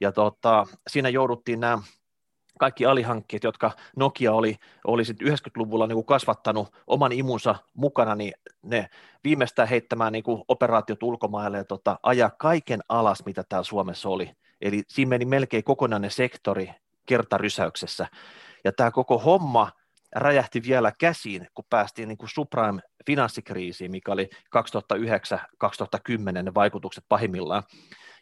ja 0.00 0.12
tota, 0.12 0.66
siinä 0.90 1.08
jouduttiin 1.08 1.60
nämä 1.60 1.78
kaikki 2.58 2.86
alihankkeet, 2.86 3.44
jotka 3.44 3.70
Nokia 3.96 4.32
oli, 4.32 4.56
oli 4.84 5.02
90-luvulla 5.02 5.86
niin 5.86 6.04
kasvattanut 6.04 6.68
oman 6.86 7.12
imunsa 7.12 7.54
mukana, 7.74 8.14
niin 8.14 8.32
ne 8.62 8.88
viimeistään 9.24 9.68
heittämään 9.68 10.12
niin 10.12 10.22
kuin 10.22 10.42
operaatiot 10.48 11.02
ulkomaille 11.02 11.56
ja 11.56 11.64
tota, 11.64 11.98
ajaa 12.02 12.30
kaiken 12.38 12.80
alas, 12.88 13.24
mitä 13.26 13.44
täällä 13.48 13.64
Suomessa 13.64 14.08
oli. 14.08 14.30
Eli 14.60 14.82
siinä 14.88 15.08
meni 15.08 15.24
melkein 15.24 15.64
kokonainen 15.64 16.10
sektori 16.10 16.70
kertarysäyksessä. 17.06 18.06
Ja 18.64 18.72
tämä 18.72 18.90
koko 18.90 19.18
homma 19.18 19.70
räjähti 20.16 20.62
vielä 20.62 20.92
käsiin, 20.98 21.46
kun 21.54 21.64
päästiin 21.70 22.08
niin 22.08 22.18
kuin 22.18 22.28
subprime-finanssikriisiin, 22.28 23.90
mikä 23.90 24.12
oli 24.12 24.30
2009-2010 24.56 26.42
ne 26.42 26.54
vaikutukset 26.54 27.04
pahimmillaan. 27.08 27.62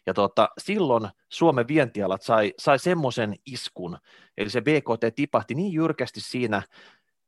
Ja 0.05 0.13
tota, 0.13 0.49
silloin 0.57 1.09
Suomen 1.29 1.67
vientialat 1.67 2.21
sai, 2.21 2.53
sai 2.59 2.79
semmoisen 2.79 3.35
iskun, 3.45 3.97
eli 4.37 4.49
se 4.49 4.61
BKT 4.61 5.15
tipahti 5.15 5.55
niin 5.55 5.73
jyrkästi 5.73 6.21
siinä, 6.21 6.61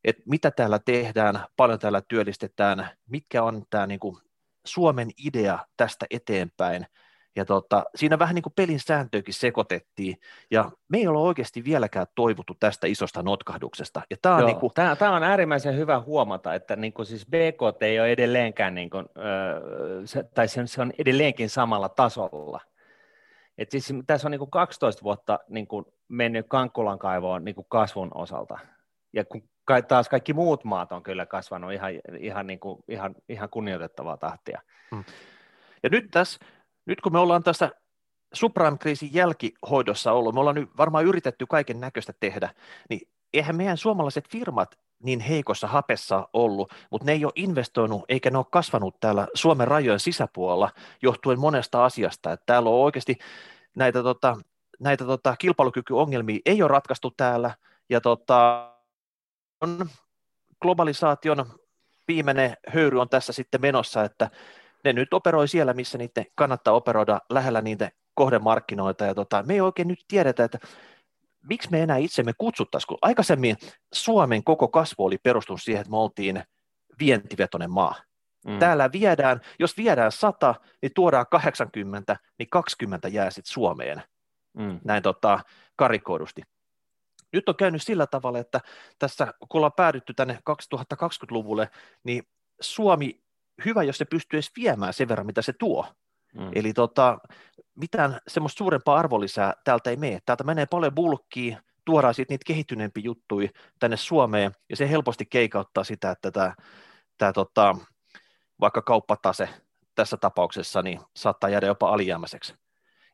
että 0.04 0.24
mitä 0.26 0.52
täällä 0.52 0.80
tehdään, 0.80 1.46
paljon 1.58 1.80
täällä 1.80 2.02
työllistetään, 2.08 2.90
mitkä 3.10 3.44
on 3.44 3.64
tämä 3.70 3.88
niin 3.88 4.00
kuin 4.00 4.18
Suomen 4.66 5.10
idea 5.26 5.60
tästä 5.78 6.06
eteenpäin. 6.10 6.86
Ja 7.36 7.46
tota, 7.46 7.84
siinä 7.96 8.20
vähän 8.20 8.36
niin 8.36 8.44
kuin 8.44 8.54
pelin 8.56 8.80
sääntöäkin 8.80 9.34
sekoitettiin, 9.34 10.18
ja 10.52 10.72
me 10.88 10.98
ei 10.98 11.08
ole 11.08 11.20
oikeasti 11.20 11.64
vieläkään 11.64 12.06
toivottu 12.16 12.56
tästä 12.60 12.88
isosta 12.88 13.24
notkahduksesta. 13.24 14.02
Ja 14.10 14.18
tämä, 14.22 14.36
on 14.36 14.42
Joo, 14.42 14.48
niin 14.48 14.60
kuin... 14.60 14.74
tämä, 14.74 14.96
tämä 14.96 15.16
on 15.16 15.24
äärimmäisen 15.24 15.78
hyvä 15.78 16.00
huomata, 16.00 16.54
että 16.54 16.76
niin 16.76 16.94
kuin 16.94 17.06
siis 17.06 17.26
BKT 17.26 17.84
ei 17.84 18.00
ole 18.00 18.12
edelleenkään, 18.12 18.76
niin 18.76 18.90
kuin, 18.90 19.06
se, 20.06 20.24
tai 20.24 20.48
se, 20.48 20.68
se 20.68 20.82
on 20.82 20.94
edelleenkin 20.98 21.50
samalla 21.50 21.90
tasolla. 21.90 22.60
Et 23.58 23.72
siis 23.72 23.94
tässä 24.08 24.28
on 24.28 24.32
niin 24.32 24.40
kuin 24.40 24.52
12 24.52 25.04
vuotta 25.04 25.40
niin 25.50 25.68
kuin 25.68 25.86
mennyt 26.08 26.46
Kankkulan 26.50 27.00
kaivoon 27.00 27.46
niin 27.46 27.56
kuin 27.56 27.68
kasvun 27.70 28.12
osalta. 28.14 28.58
Ja 29.14 29.26
kun 29.26 29.50
taas 29.88 30.10
kaikki 30.10 30.34
muut 30.34 30.64
maat 30.64 30.92
on 30.92 31.04
kyllä 31.04 31.26
kasvanut 31.26 31.74
ihan, 31.74 31.92
ihan, 32.20 32.48
niin 32.48 32.60
kuin, 32.60 32.84
ihan, 32.88 33.16
ihan 33.30 33.50
kunnioitettavaa 33.50 34.18
tahtia. 34.18 34.62
Hmm. 34.92 35.04
Ja 35.84 35.90
nyt 35.90 36.06
tässä 36.12 36.40
nyt 36.86 37.02
kun 37.02 37.12
me 37.12 37.20
ollaan 37.20 37.44
tässä 37.44 37.72
subprime-kriisin 38.34 39.14
jälkihoidossa 39.14 40.12
ollut, 40.12 40.34
me 40.34 40.40
ollaan 40.40 40.56
nyt 40.56 40.70
varmaan 40.78 41.06
yritetty 41.06 41.46
kaiken 41.46 41.80
näköistä 41.80 42.14
tehdä, 42.20 42.50
niin 42.90 43.02
eihän 43.34 43.56
meidän 43.56 43.78
suomalaiset 43.78 44.30
firmat 44.30 44.80
niin 45.04 45.20
heikossa 45.20 45.68
hapessa 45.68 46.28
ollut, 46.34 46.74
mutta 46.92 47.06
ne 47.06 47.12
ei 47.12 47.26
ole 47.26 47.34
investoinut 47.36 48.06
eikä 48.10 48.30
ne 48.30 48.38
ole 48.38 48.46
kasvanut 48.52 49.00
täällä 49.00 49.28
Suomen 49.34 49.68
rajojen 49.68 50.00
sisäpuolella 50.00 50.70
johtuen 51.02 51.40
monesta 51.40 51.86
asiasta. 51.86 52.32
Että 52.32 52.44
täällä 52.46 52.70
on 52.70 52.76
oikeasti 52.76 53.18
näitä, 53.76 54.04
tota, 54.04 54.38
näitä 54.80 55.06
tota, 55.06 55.36
kilpailukykyongelmia 55.40 56.40
ei 56.46 56.62
ole 56.62 56.70
ratkaistu 56.70 57.12
täällä 57.12 57.52
ja 57.90 58.02
tota, 58.02 58.70
on 59.62 59.90
globalisaation 60.62 61.46
viimeinen 62.08 62.58
höyry 62.68 63.02
on 63.02 63.10
tässä 63.10 63.34
sitten 63.34 63.62
menossa, 63.62 64.04
että 64.04 64.30
ne 64.84 64.94
nyt 64.94 65.14
operoi 65.14 65.48
siellä, 65.48 65.74
missä 65.74 65.98
niiden 65.98 66.26
kannattaa 66.36 66.74
operoida 66.74 67.22
lähellä 67.30 67.62
niitä 67.62 67.92
kohdemarkkinoita, 68.14 69.06
ja 69.06 69.16
tota, 69.16 69.44
me 69.44 69.54
ei 69.54 69.62
oikein 69.62 69.88
nyt 69.88 70.06
tiedetä, 70.08 70.44
että 70.44 70.60
miksi 71.50 71.72
me 71.72 71.84
enää 71.84 71.98
itsemme 71.98 72.34
kutsuttaisiin, 72.38 72.88
kun 72.88 72.98
aikaisemmin 73.02 73.58
Suomen 73.94 74.44
koko 74.44 74.68
kasvu 74.68 75.06
oli 75.06 75.18
perustunut 75.18 75.62
siihen, 75.62 75.82
että 75.82 75.92
me 75.92 75.98
oltiin 75.98 76.44
vientivetoinen 77.00 77.72
maa. 77.72 77.96
Mm. 78.48 78.60
Täällä 78.60 78.92
viedään, 78.92 79.42
jos 79.60 79.78
viedään 79.78 80.12
100, 80.12 80.56
niin 80.82 80.92
tuodaan 80.96 81.26
80, 81.32 82.18
niin 82.40 82.50
20 82.50 83.08
jää 83.08 83.30
sitten 83.30 83.54
Suomeen, 83.54 84.04
mm. 84.58 84.80
näin 84.84 85.04
tota, 85.04 85.40
karikoidusti. 85.76 86.42
Nyt 87.34 87.50
on 87.50 87.56
käynyt 87.56 87.84
sillä 87.84 88.08
tavalla, 88.08 88.40
että 88.40 88.62
tässä 89.00 89.34
kun 89.40 89.60
ollaan 89.60 89.74
päädytty 89.74 90.14
tänne 90.14 90.40
2020-luvulle, 90.76 91.70
niin 92.04 92.24
Suomi 92.62 93.23
hyvä, 93.66 93.84
jos 93.84 93.98
se 93.98 94.06
pystyy 94.06 94.38
edes 94.38 94.52
viemään 94.58 94.94
sen 94.94 95.08
verran, 95.08 95.26
mitä 95.26 95.42
se 95.42 95.54
tuo. 95.54 95.86
Mm. 96.34 96.52
Eli 96.56 96.74
tota, 96.74 97.18
mitään 97.76 98.20
semmoista 98.28 98.58
suurempaa 98.58 98.98
arvonlisää 98.98 99.54
täältä 99.64 99.90
ei 99.90 99.96
mene. 99.96 100.20
Täältä 100.26 100.44
menee 100.44 100.66
paljon 100.66 100.96
bulkkiin, 100.96 101.58
tuodaan 101.86 102.14
sitten 102.14 102.34
niitä 102.34 102.48
kehittyneempiä 102.48 103.04
juttuja 103.04 103.50
tänne 103.80 103.98
Suomeen, 103.98 104.52
ja 104.70 104.76
se 104.76 104.90
helposti 104.90 105.26
keikauttaa 105.26 105.84
sitä, 105.84 106.12
että 106.12 106.32
tämä, 106.32 106.54
tämä 107.18 107.34
tota, 107.34 107.76
vaikka 108.60 108.82
kauppatase 108.82 109.50
tässä 109.96 110.18
tapauksessa 110.18 110.82
niin 110.82 111.00
saattaa 111.16 111.50
jäädä 111.50 111.68
jopa 111.68 111.90
alijäämäiseksi. 111.90 112.56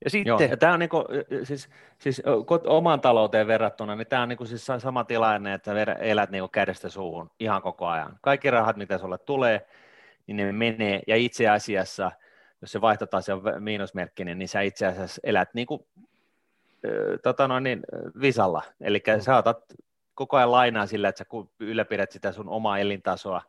Ja 0.03 0.09
sitten... 0.09 0.29
Joo, 0.29 0.39
ja 0.39 0.57
tämä 0.57 0.73
on 0.73 0.79
niinku, 0.79 1.05
siis, 1.43 1.69
siis 1.97 2.21
omaan 2.67 3.01
talouteen 3.01 3.47
verrattuna, 3.47 3.95
niin 3.95 4.07
tämä 4.07 4.21
on 4.21 4.29
niinku 4.29 4.45
siis 4.45 4.67
sama 4.77 5.03
tilanne, 5.03 5.53
että 5.53 5.71
elät 5.99 6.29
niinku 6.29 6.47
kädestä 6.47 6.89
suuhun 6.89 7.31
ihan 7.39 7.61
koko 7.61 7.87
ajan. 7.87 8.19
Kaikki 8.21 8.51
rahat, 8.51 8.77
mitä 8.77 8.97
sulle 8.97 9.17
tulee, 9.17 9.67
niin 10.37 10.47
ne 10.47 10.51
menee, 10.51 11.01
ja 11.07 11.15
itse 11.15 11.49
asiassa, 11.49 12.11
jos 12.61 12.71
se 12.71 12.81
vaihtotase 12.81 13.33
on 13.33 13.41
miinusmerkkinen, 13.59 14.39
niin 14.39 14.49
sä 14.49 14.61
itse 14.61 14.85
asiassa 14.85 15.21
elät 15.23 15.53
niin 15.53 15.67
kuin, 15.67 15.85
tota 17.23 17.47
noin, 17.47 17.63
niin, 17.63 17.79
visalla, 18.21 18.61
eli 18.81 19.03
mm. 19.15 19.21
sä 19.21 19.37
otat 19.37 19.63
koko 20.15 20.37
ajan 20.37 20.51
lainaa 20.51 20.85
sillä, 20.85 21.09
että 21.09 21.19
sä 21.19 21.25
ylläpidät 21.59 22.11
sitä 22.11 22.31
sun 22.31 22.49
omaa 22.49 22.79
elintasoa, 22.79 23.41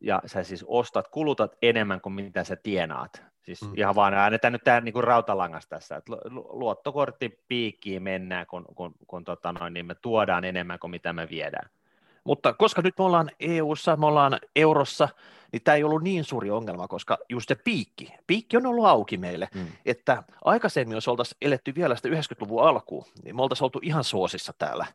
ja 0.00 0.22
sä 0.26 0.42
siis 0.42 0.64
ostat, 0.68 1.08
kulutat 1.08 1.56
enemmän 1.62 2.00
kuin 2.00 2.12
mitä 2.12 2.44
sä 2.44 2.56
tienaat. 2.56 3.22
Siis 3.42 3.62
mm. 3.62 3.72
ihan 3.76 3.94
vaan 3.94 4.14
äänetään 4.14 4.52
nyt 4.52 4.64
tämä 4.64 4.80
niin 4.80 5.04
rautalangas 5.04 5.66
tässä, 5.68 5.96
että 5.96 6.12
luottokortti 6.30 7.44
piikkiin 7.48 8.02
mennään, 8.02 8.46
kun, 8.46 8.64
kun, 8.74 8.94
kun 9.06 9.24
tota 9.24 9.52
noin, 9.52 9.74
niin 9.74 9.86
me 9.86 9.94
tuodaan 9.94 10.44
enemmän 10.44 10.78
kuin 10.78 10.90
mitä 10.90 11.12
me 11.12 11.28
viedään. 11.30 11.70
Mutta 12.28 12.52
koska 12.52 12.82
nyt 12.82 12.98
me 12.98 13.04
ollaan 13.04 13.30
EU-ssa, 13.40 13.96
me 13.96 14.06
ollaan 14.06 14.38
eurossa, 14.56 15.08
niin 15.52 15.62
tämä 15.62 15.74
ei 15.74 15.84
ollut 15.84 16.02
niin 16.02 16.24
suuri 16.24 16.50
ongelma, 16.50 16.88
koska 16.88 17.18
just 17.28 17.48
se 17.48 17.54
piikki, 17.54 18.12
piikki 18.26 18.56
on 18.56 18.66
ollut 18.66 18.86
auki 18.86 19.16
meille, 19.16 19.48
mm. 19.54 19.66
että 19.86 20.22
aikaisemmin, 20.44 20.94
jos 20.94 21.08
oltaisiin 21.08 21.36
eletty 21.42 21.74
vielä 21.74 21.96
sitä 21.96 22.08
90-luvun 22.08 22.68
alkuun, 22.68 23.04
niin 23.24 23.36
me 23.36 23.42
oltaisiin 23.42 23.64
oltu 23.64 23.80
ihan 23.82 24.04
suosissa 24.04 24.52
täällä, 24.58 24.86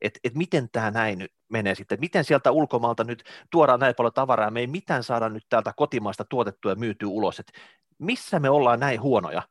että 0.00 0.20
et 0.24 0.34
miten 0.34 0.68
tämä 0.72 0.90
näin 0.90 1.18
nyt 1.18 1.32
menee 1.48 1.74
sitten, 1.74 2.00
miten 2.00 2.24
sieltä 2.24 2.50
ulkomailta 2.50 3.04
nyt 3.04 3.24
tuodaan 3.50 3.80
näin 3.80 3.94
paljon 3.94 4.12
tavaraa, 4.12 4.50
me 4.50 4.60
ei 4.60 4.66
mitään 4.66 5.02
saada 5.02 5.28
nyt 5.28 5.44
täältä 5.48 5.72
kotimaasta 5.76 6.24
tuotettua 6.24 6.72
ja 6.72 6.76
myytyä 6.76 7.08
ulos, 7.08 7.40
että 7.40 7.52
missä 7.98 8.40
me 8.40 8.50
ollaan 8.50 8.80
näin 8.80 9.00
huonoja, 9.00 9.42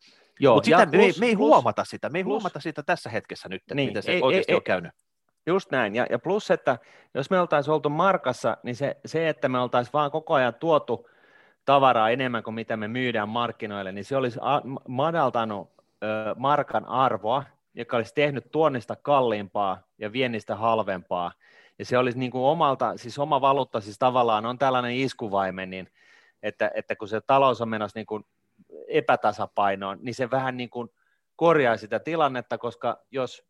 Mutta 0.53 0.65
sitä 0.65 0.87
plus, 0.87 0.91
me, 0.91 1.03
ei, 1.03 1.13
me 1.19 1.25
ei 1.25 1.35
plus, 1.35 1.47
huomata 1.47 1.85
sitä, 1.85 2.09
me 2.09 2.19
ei 2.19 2.23
plus, 2.23 2.31
huomata 2.31 2.59
sitä 2.59 2.83
tässä 2.83 3.09
hetkessä 3.09 3.49
nyt, 3.49 3.63
niin, 3.73 3.89
miten 3.89 4.03
se 4.03 4.11
ei, 4.11 4.21
oikeasti 4.21 4.51
ei, 4.51 4.55
on 4.55 4.63
käynyt. 4.63 4.91
Just 5.47 5.71
näin, 5.71 5.95
ja, 5.95 6.05
ja 6.09 6.19
plus, 6.19 6.51
että 6.51 6.77
jos 7.13 7.29
me 7.29 7.39
oltaisiin 7.39 7.73
oltu 7.73 7.89
markassa, 7.89 8.57
niin 8.63 8.75
se, 8.75 8.97
se 9.05 9.29
että 9.29 9.49
me 9.49 9.59
oltaisiin 9.59 9.93
vaan 9.93 10.11
koko 10.11 10.33
ajan 10.33 10.53
tuotu 10.55 11.09
tavaraa 11.65 12.09
enemmän 12.09 12.43
kuin 12.43 12.53
mitä 12.53 12.77
me 12.77 12.87
myydään 12.87 13.29
markkinoille, 13.29 13.91
niin 13.91 14.05
se 14.05 14.15
olisi 14.15 14.39
madaltanut 14.87 15.69
ö, 16.03 16.35
markan 16.37 16.85
arvoa, 16.85 17.43
joka 17.73 17.97
olisi 17.97 18.13
tehnyt 18.13 18.51
tuonnista 18.51 18.95
kalliimpaa 18.95 19.81
ja 19.97 20.11
viennistä 20.11 20.55
halvempaa. 20.55 21.31
Ja 21.79 21.85
se 21.85 21.97
olisi 21.97 22.19
niin 22.19 22.31
kuin 22.31 22.43
omalta, 22.43 22.97
siis 22.97 23.19
oma 23.19 23.41
valuutta 23.41 23.81
siis 23.81 23.99
tavallaan 23.99 24.45
on 24.45 24.57
tällainen 24.57 24.95
iskuvaimen, 24.95 25.69
niin 25.69 25.89
että, 26.43 26.71
että 26.73 26.95
kun 26.95 27.07
se 27.07 27.21
talous 27.21 27.61
on 27.61 27.69
menossa 27.69 27.99
niin 27.99 28.05
kuin 28.05 28.25
epätasapainoon, 28.87 29.97
niin 30.01 30.15
se 30.15 30.31
vähän 30.31 30.57
niin 30.57 30.69
kuin 30.69 30.89
korjaa 31.35 31.77
sitä 31.77 31.99
tilannetta, 31.99 32.57
koska 32.57 32.99
jos, 33.11 33.46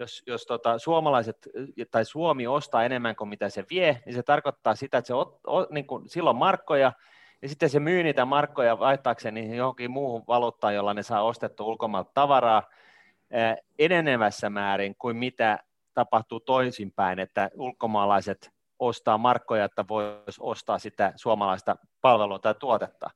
jos, 0.00 0.22
jos 0.26 0.46
tota, 0.46 0.78
suomalaiset 0.78 1.48
tai 1.90 2.04
Suomi 2.04 2.46
ostaa 2.46 2.84
enemmän 2.84 3.16
kuin 3.16 3.28
mitä 3.28 3.48
se 3.48 3.64
vie, 3.70 4.02
niin 4.06 4.14
se 4.14 4.22
tarkoittaa 4.22 4.74
sitä, 4.74 4.98
että 4.98 5.06
se 5.06 5.14
ot, 5.14 5.40
o, 5.46 5.66
niin 5.70 5.86
kuin, 5.86 6.08
silloin 6.08 6.36
markkoja, 6.36 6.92
ja 7.42 7.48
sitten 7.48 7.70
se 7.70 7.80
myy 7.80 8.02
niitä 8.02 8.24
markkoja 8.24 8.78
vaihtaakseen 8.78 9.34
niihin 9.34 9.56
johonkin 9.56 9.90
muuhun 9.90 10.24
valuuttaan, 10.28 10.74
jolla 10.74 10.94
ne 10.94 11.02
saa 11.02 11.22
ostettua 11.22 11.66
ulkomailta 11.66 12.10
tavaraa 12.14 12.62
enenevässä 13.78 14.50
määrin 14.50 14.94
kuin 14.98 15.16
mitä 15.16 15.58
tapahtuu 15.94 16.40
toisinpäin, 16.40 17.18
että 17.18 17.50
ulkomaalaiset 17.54 18.50
ostaa 18.78 19.18
markkoja, 19.18 19.64
että 19.64 19.84
voisi 19.88 20.40
ostaa 20.40 20.78
sitä 20.78 21.12
suomalaista 21.16 21.76
palvelua 22.00 22.38
tai 22.38 22.54
tuotetta. 22.54 23.10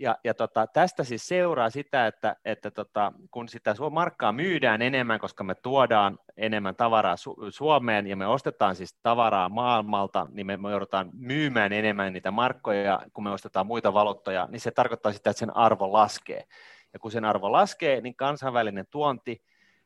Ja, 0.00 0.16
ja 0.24 0.34
tota, 0.34 0.66
tästä 0.66 1.04
siis 1.04 1.28
seuraa 1.28 1.70
sitä, 1.70 2.06
että, 2.06 2.36
että 2.44 2.70
tota, 2.70 3.12
kun 3.30 3.48
sitä 3.48 3.74
markkaa 3.90 4.32
myydään 4.32 4.82
enemmän, 4.82 5.20
koska 5.20 5.44
me 5.44 5.54
tuodaan 5.54 6.18
enemmän 6.36 6.76
tavaraa 6.76 7.14
Su- 7.14 7.50
Suomeen 7.50 8.06
ja 8.06 8.16
me 8.16 8.26
ostetaan 8.26 8.76
siis 8.76 8.98
tavaraa 9.02 9.48
maailmalta, 9.48 10.26
niin 10.30 10.46
me, 10.46 10.56
me 10.56 10.70
joudutaan 10.70 11.10
myymään 11.12 11.72
enemmän 11.72 12.12
niitä 12.12 12.30
markkoja, 12.30 13.00
kun 13.12 13.24
me 13.24 13.30
ostetaan 13.30 13.66
muita 13.66 13.92
valuuttoja, 13.94 14.48
niin 14.50 14.60
se 14.60 14.70
tarkoittaa 14.70 15.12
sitä, 15.12 15.30
että 15.30 15.40
sen 15.40 15.56
arvo 15.56 15.92
laskee. 15.92 16.44
Ja 16.92 16.98
kun 16.98 17.10
sen 17.10 17.24
arvo 17.24 17.52
laskee, 17.52 18.00
niin 18.00 18.16
kansainvälinen 18.16 18.86
tuonti 18.90 19.42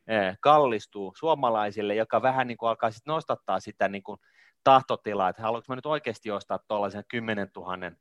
eh, 0.06 0.36
kallistuu 0.40 1.12
suomalaisille, 1.16 1.94
joka 1.94 2.22
vähän 2.22 2.46
niin 2.46 2.58
kuin 2.58 2.68
alkaa 2.70 2.90
sitten 2.90 3.12
nostattaa 3.12 3.60
sitä 3.60 3.88
niin 3.88 4.02
kuin 4.02 4.20
tahtotilaa, 4.64 5.28
että 5.28 5.42
haluanko 5.42 5.64
mä 5.68 5.76
nyt 5.76 5.86
oikeasti 5.86 6.30
ostaa 6.30 6.58
tuollaisen 6.58 7.04
10 7.08 7.48
000 7.56 7.76
E, 7.76 7.86
e, 7.86 7.92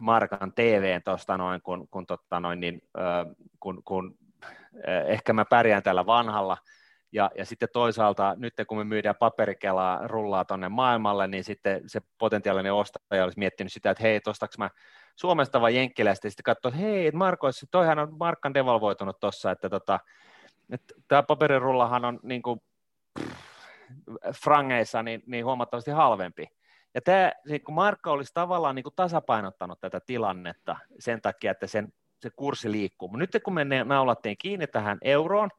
markan 0.00 0.52
TVn 0.52 1.02
tuosta 1.04 1.38
noin, 1.38 1.62
kun, 1.62 1.88
kun, 1.88 2.06
totta 2.06 2.40
noin, 2.40 2.60
niin, 2.60 2.82
kun, 3.60 3.82
kun 3.84 4.18
ehkä 5.06 5.32
mä 5.32 5.44
pärjään 5.44 5.82
tällä 5.82 6.06
vanhalla, 6.06 6.56
ja, 7.12 7.30
ja 7.38 7.44
sitten 7.44 7.68
toisaalta 7.72 8.34
nyt 8.38 8.54
kun 8.68 8.78
me 8.78 8.84
myydään 8.84 9.16
paperikelaa 9.16 10.08
rullaa 10.08 10.44
tuonne 10.44 10.68
maailmalle, 10.68 11.26
niin 11.26 11.44
sitten 11.44 11.82
se 11.86 12.00
potentiaalinen 12.18 12.74
ostaja 12.74 13.24
olisi 13.24 13.38
miettinyt 13.38 13.72
sitä, 13.72 13.90
että 13.90 14.02
hei, 14.02 14.20
ostaks 14.26 14.58
mä 14.58 14.70
Suomesta 15.16 15.60
vai 15.60 15.76
Jenkkilästä, 15.76 16.26
ja 16.26 16.30
sitten 16.30 16.44
katsoo, 16.44 16.68
että 16.68 16.80
hei, 16.80 17.10
Markois, 17.10 17.66
toihan 17.70 17.98
on 17.98 18.16
markkan 18.18 18.54
devalvoitunut 18.54 19.20
tuossa, 19.20 19.50
että, 19.50 19.70
tota, 19.70 20.00
tämä 21.08 21.22
paperirullahan 21.22 22.04
on 22.04 22.20
niin 22.22 22.42
kuin, 22.42 22.60
pff, 23.20 23.44
frangeissa 24.44 25.02
niin, 25.02 25.22
niin 25.26 25.44
huomattavasti 25.44 25.90
halvempi, 25.90 26.46
ja 26.94 27.00
tämä, 27.00 27.32
kun 27.64 27.74
Markka 27.74 28.10
olisi 28.10 28.34
tavallaan 28.34 28.74
niin 28.74 28.82
kuin 28.82 28.94
tasapainottanut 28.96 29.80
tätä 29.80 30.00
tilannetta 30.06 30.76
sen 30.98 31.22
takia, 31.22 31.50
että 31.50 31.66
sen, 31.66 31.92
se 32.20 32.30
kurssi 32.30 32.72
liikkuu. 32.72 33.08
Mutta 33.08 33.18
nyt 33.18 33.42
kun 33.44 33.54
me 33.54 33.64
naulattiin 33.84 34.36
kiinni 34.38 34.66
tähän 34.66 34.98
euroon, 35.02 35.50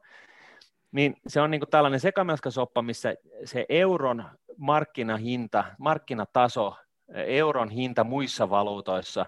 niin 0.92 1.16
se 1.26 1.40
on 1.40 1.50
niin 1.50 1.60
kuin 1.60 1.70
tällainen 1.70 2.00
sekamelskasoppa, 2.00 2.82
missä 2.82 3.14
se 3.44 3.66
euron 3.68 4.24
markkinahinta, 4.56 5.64
markkinataso, 5.78 6.76
euron 7.14 7.70
hinta 7.70 8.04
muissa 8.04 8.50
valuutoissa 8.50 9.26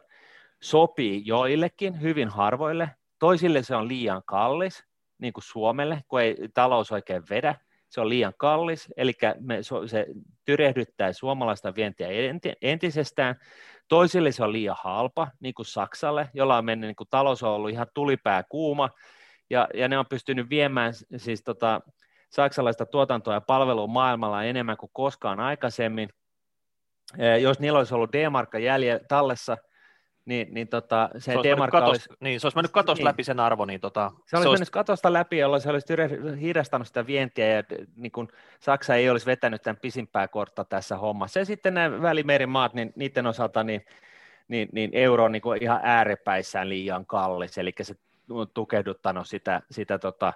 sopii 0.63 1.23
joillekin, 1.27 2.01
hyvin 2.01 2.29
harvoille. 2.29 2.91
Toisille 3.19 3.63
se 3.63 3.77
on 3.77 3.89
liian 3.89 4.23
kallis, 4.27 4.85
niin 5.19 5.33
kuin 5.33 5.45
Suomelle, 5.45 6.03
kun 6.09 6.21
ei 6.21 6.37
talous 6.55 6.93
oikein 6.93 7.23
vedä 7.31 7.55
se 7.89 8.01
on 8.01 8.09
liian 8.09 8.33
kallis, 8.37 8.89
eli 8.97 9.13
me, 9.41 9.59
se 9.87 10.07
tyrehdyttää 10.45 11.13
suomalaista 11.13 11.75
vientiä 11.75 12.09
entisestään. 12.63 13.37
Toisille 13.89 14.33
se 14.33 14.45
on 14.45 14.53
liian 14.53 14.77
halpa, 14.79 15.29
niin 15.41 15.55
kuin 15.55 15.67
Saksalle, 15.67 16.31
jolla 16.35 16.59
on 16.59 16.65
mennyt, 16.65 16.89
niin 16.89 16.97
kuin 16.97 17.09
talous 17.11 17.43
on 17.43 17.51
ollut 17.51 17.71
ihan 17.71 17.87
tulipää 17.95 18.43
kuuma, 18.49 18.91
ja, 19.51 19.69
ja 19.75 19.89
ne 19.89 19.99
on 19.99 20.07
pystynyt 20.07 20.51
viemään 20.51 20.93
siis 21.17 21.43
tota, 21.43 21.81
saksalaista 22.31 22.87
tuotantoa 22.87 23.35
ja 23.35 23.41
palvelua 23.41 23.87
maailmalla 23.87 24.45
enemmän 24.45 24.77
kuin 24.77 24.91
koskaan 24.93 25.41
aikaisemmin. 25.41 26.09
Jos 27.41 27.61
niillä 27.61 27.79
olisi 27.79 27.95
ollut 27.95 28.13
D-markka 28.13 28.59
jäljellä 28.59 29.05
tallessa, 29.09 29.57
niin, 30.29 30.55
niin 30.55 30.69
tota, 30.69 31.11
se, 31.13 31.21
se 31.21 31.33
D-markka 31.33 31.87
olisi... 31.87 32.09
Niin, 32.21 32.41
se 32.41 32.47
olisi 32.47 32.57
mennyt 32.57 32.73
katosta 32.73 33.01
niin. 33.01 33.05
läpi 33.05 33.25
sen 33.25 33.41
arvo, 33.41 33.65
niin 33.65 33.81
tota... 33.81 34.13
Se 34.27 34.37
olisi 34.37 34.49
se 34.49 34.53
mennyt 34.53 34.71
katosta 34.71 35.13
läpi, 35.13 35.39
jolloin 35.39 35.63
se 35.63 35.71
olisi 35.71 35.87
hidastanut 36.41 36.87
sitä 36.87 37.07
vientiä, 37.07 37.47
ja 37.47 37.63
niin 37.97 38.13
kun 38.13 38.29
Saksa 38.61 38.95
ei 38.95 39.11
olisi 39.11 39.27
vetänyt 39.27 39.63
tämän 39.63 39.79
pisimpää 39.83 40.29
kortta 40.29 40.65
tässä 40.65 40.97
hommassa. 40.97 41.39
Ja 41.39 41.45
sitten 41.45 41.75
nämä 41.75 42.03
välimerimaat, 42.03 42.75
niin 42.75 42.93
niiden 42.97 43.27
osalta 43.27 43.65
niin, 43.65 43.85
niin, 44.49 44.69
niin 44.73 44.91
euro 44.93 45.25
on 45.25 45.33
niin 45.33 45.43
kuin 45.43 45.63
ihan 45.63 45.81
ääripäissään 45.83 46.69
liian 46.69 47.07
kallis, 47.07 47.59
eli 47.59 47.73
se 47.83 47.95
on 48.31 48.47
tukehduttanut 48.55 49.27
sitä, 49.27 49.63
sitä 49.71 49.99
tota, 49.99 50.33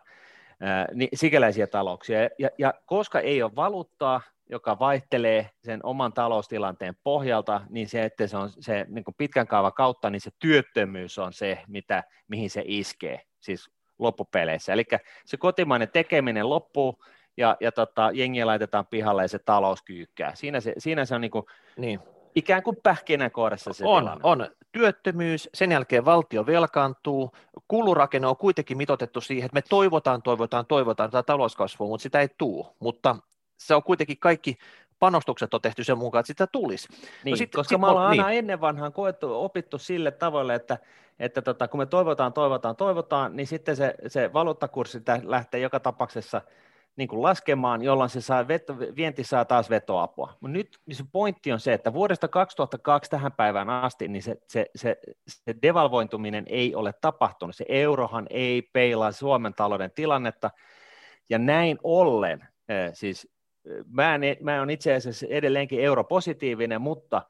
niin, 0.94 1.08
sikäläisiä 1.14 1.66
talouksia. 1.66 2.28
Ja, 2.38 2.48
ja 2.58 2.74
koska 2.86 3.20
ei 3.20 3.42
ole 3.42 3.56
valuuttaa, 3.56 4.20
joka 4.50 4.78
vaihtelee 4.78 5.50
sen 5.64 5.80
oman 5.82 6.12
taloustilanteen 6.12 6.94
pohjalta, 7.04 7.60
niin 7.70 7.88
se, 7.88 8.04
että 8.04 8.26
se 8.26 8.36
on 8.36 8.50
se 8.60 8.86
niin 8.88 9.04
kuin 9.04 9.14
pitkän 9.18 9.46
kaavan 9.46 9.72
kautta, 9.72 10.10
niin 10.10 10.20
se 10.20 10.30
työttömyys 10.38 11.18
on 11.18 11.32
se, 11.32 11.58
mitä, 11.68 12.04
mihin 12.28 12.50
se 12.50 12.62
iskee, 12.66 13.20
siis 13.40 13.70
loppupeleissä. 13.98 14.72
Eli 14.72 14.84
se 15.24 15.36
kotimainen 15.36 15.88
tekeminen 15.88 16.50
loppuu, 16.50 17.04
ja, 17.36 17.56
ja 17.60 17.72
tota, 17.72 18.10
jengiä 18.14 18.46
laitetaan 18.46 18.86
pihalle 18.86 19.22
ja 19.22 19.28
se 19.28 19.38
talous 19.38 19.82
kyykkää. 19.82 20.34
Siinä 20.34 20.60
se, 20.60 20.74
siinä 20.78 21.04
se 21.04 21.14
on 21.14 21.20
niin 21.20 21.30
kuin, 21.30 21.44
niin. 21.76 22.00
ikään 22.34 22.62
kuin 22.62 22.76
pähkinänkuoressa 22.82 23.72
se 23.72 23.84
on, 23.86 24.02
tilanne. 24.02 24.20
on. 24.22 24.50
Työttömyys, 24.72 25.50
sen 25.54 25.72
jälkeen 25.72 26.04
valtio 26.04 26.46
velkaantuu, 26.46 27.30
kulurakenne 27.68 28.28
on 28.28 28.36
kuitenkin 28.36 28.76
mitotettu 28.76 29.20
siihen, 29.20 29.46
että 29.46 29.54
me 29.54 29.62
toivotaan, 29.62 30.22
toivotaan, 30.22 30.66
toivotaan 30.66 31.10
tätä 31.10 31.22
talouskasvua, 31.22 31.88
mutta 31.88 32.02
sitä 32.02 32.20
ei 32.20 32.28
tule. 32.38 32.66
Mutta 32.78 33.16
se 33.58 33.74
on 33.74 33.82
kuitenkin 33.82 34.18
kaikki 34.18 34.56
panostukset 34.98 35.54
on 35.54 35.60
tehty 35.60 35.84
sen 35.84 35.98
mukaan, 35.98 36.20
että 36.20 36.26
sitä 36.26 36.46
tulisi. 36.46 36.88
No 36.90 36.96
niin, 37.24 37.32
no 37.32 37.36
sit, 37.36 37.52
koska 37.52 37.74
sit, 37.74 37.80
me 37.80 37.86
ollaan 37.86 38.10
niin. 38.10 38.24
aina 38.24 38.38
ennen 38.38 38.60
vanhaan 38.60 38.92
koettu, 38.92 39.44
opittu 39.44 39.78
sille 39.78 40.10
tavalle, 40.10 40.54
että, 40.54 40.78
että 41.18 41.42
tota, 41.42 41.68
kun 41.68 41.80
me 41.80 41.86
toivotaan, 41.86 42.32
toivotaan, 42.32 42.76
toivotaan, 42.76 43.36
niin 43.36 43.46
sitten 43.46 43.76
se, 43.76 43.94
se 44.06 44.32
valuuttakurssi 44.32 45.02
lähtee 45.22 45.60
joka 45.60 45.80
tapauksessa 45.80 46.40
niin 46.96 47.08
kuin 47.08 47.22
laskemaan, 47.22 47.82
jolloin 47.82 48.10
se 48.10 48.20
saa 48.20 48.48
veto, 48.48 48.78
vienti 48.78 49.24
saa 49.24 49.44
taas 49.44 49.70
vetoapua. 49.70 50.36
Mutta 50.40 50.52
nyt 50.52 50.78
niin 50.86 50.96
se 50.96 51.04
pointti 51.12 51.52
on 51.52 51.60
se, 51.60 51.72
että 51.72 51.92
vuodesta 51.92 52.28
2002 52.28 53.10
tähän 53.10 53.32
päivään 53.32 53.70
asti, 53.70 54.08
niin 54.08 54.22
se, 54.22 54.36
se, 54.48 54.66
se, 54.76 54.96
se 55.28 55.54
devalvointuminen 55.62 56.44
ei 56.48 56.74
ole 56.74 56.92
tapahtunut. 57.00 57.56
Se 57.56 57.64
eurohan 57.68 58.26
ei 58.30 58.62
peilaa 58.62 59.12
Suomen 59.12 59.54
talouden 59.54 59.90
tilannetta, 59.90 60.50
ja 61.30 61.38
näin 61.38 61.78
ollen, 61.82 62.48
siis 62.92 63.28
mä, 63.86 64.14
en, 64.14 64.36
mä 64.40 64.58
olen 64.58 64.70
itse 64.70 64.94
asiassa 64.94 65.26
edelleenkin 65.30 65.80
europositiivinen, 65.80 66.80
mutta 66.80 67.22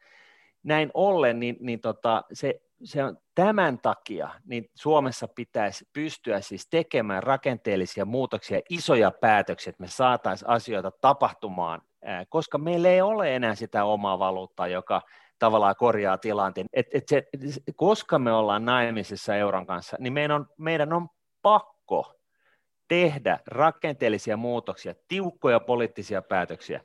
näin 0.62 0.90
ollen, 0.94 1.40
niin, 1.40 1.56
niin 1.60 1.80
tota, 1.80 2.24
se, 2.32 2.62
se 2.84 3.04
on 3.04 3.18
tämän 3.34 3.78
takia, 3.78 4.30
niin 4.44 4.70
Suomessa 4.74 5.28
pitäisi 5.28 5.88
pystyä 5.92 6.40
siis 6.40 6.66
tekemään 6.70 7.22
rakenteellisia 7.22 8.04
muutoksia, 8.04 8.60
isoja 8.70 9.10
päätöksiä, 9.10 9.70
että 9.70 9.82
me 9.82 9.88
saataisiin 9.88 10.48
asioita 10.48 10.90
tapahtumaan, 11.00 11.82
koska 12.28 12.58
meillä 12.58 12.88
ei 12.88 13.00
ole 13.00 13.36
enää 13.36 13.54
sitä 13.54 13.84
omaa 13.84 14.18
valuuttaa, 14.18 14.68
joka 14.68 15.02
tavallaan 15.38 15.76
korjaa 15.76 16.18
tilanteen. 16.18 16.66
Et, 16.72 16.86
et 16.92 17.08
se, 17.08 17.22
koska 17.76 18.18
me 18.18 18.32
ollaan 18.32 18.64
naimisissa 18.64 19.36
euron 19.36 19.66
kanssa, 19.66 19.96
niin 20.00 20.12
meidän 20.12 20.36
on, 20.36 20.46
meidän 20.58 20.92
on 20.92 21.08
pakko 21.42 22.14
tehdä 22.88 23.38
rakenteellisia 23.46 24.36
muutoksia, 24.36 24.94
tiukkoja 25.08 25.60
poliittisia 25.60 26.22
päätöksiä. 26.22 26.80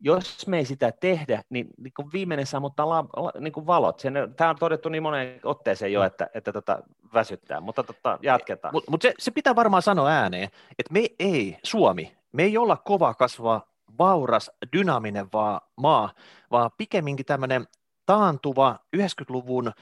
Jos 0.00 0.46
me 0.46 0.58
ei 0.58 0.64
sitä 0.64 0.92
tehdä, 0.92 1.42
niin, 1.50 1.66
niin 1.78 1.92
kuin 1.96 2.12
viimeinen 2.12 2.46
sammuttaa 2.46 2.88
la, 2.88 3.04
la, 3.16 3.32
niin 3.40 3.52
kuin 3.52 3.66
valot. 3.66 4.00
Sen, 4.00 4.14
tämä 4.36 4.50
on 4.50 4.56
todettu 4.56 4.88
niin 4.88 5.02
moneen 5.02 5.40
otteeseen 5.44 5.92
jo, 5.92 6.02
että, 6.02 6.30
että 6.34 6.52
tota, 6.52 6.82
väsyttää, 7.14 7.60
mutta 7.60 7.82
tota, 7.82 8.18
jatketaan. 8.22 8.74
Mutta 8.74 8.90
mut 8.90 9.02
se, 9.02 9.14
se 9.18 9.30
pitää 9.30 9.56
varmaan 9.56 9.82
sanoa 9.82 10.08
ääneen, 10.08 10.48
että 10.78 10.92
me 10.92 11.06
ei, 11.18 11.56
Suomi, 11.62 12.16
me 12.32 12.42
ei 12.42 12.58
olla 12.58 12.76
kova 12.76 13.14
kasvaa 13.14 13.66
vauras, 13.98 14.50
dynaaminen 14.76 15.28
vaan 15.32 15.60
maa, 15.76 16.12
vaan 16.50 16.70
pikemminkin 16.76 17.26
tämmöinen 17.26 17.66
taantuva 18.06 18.78
90-luvun 18.96 19.72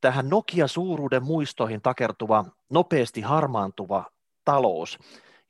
tähän 0.00 0.28
Nokia-suuruuden 0.28 1.22
muistoihin 1.22 1.82
takertuva, 1.82 2.44
nopeasti 2.70 3.20
harmaantuva 3.20 4.04
talous. 4.44 4.98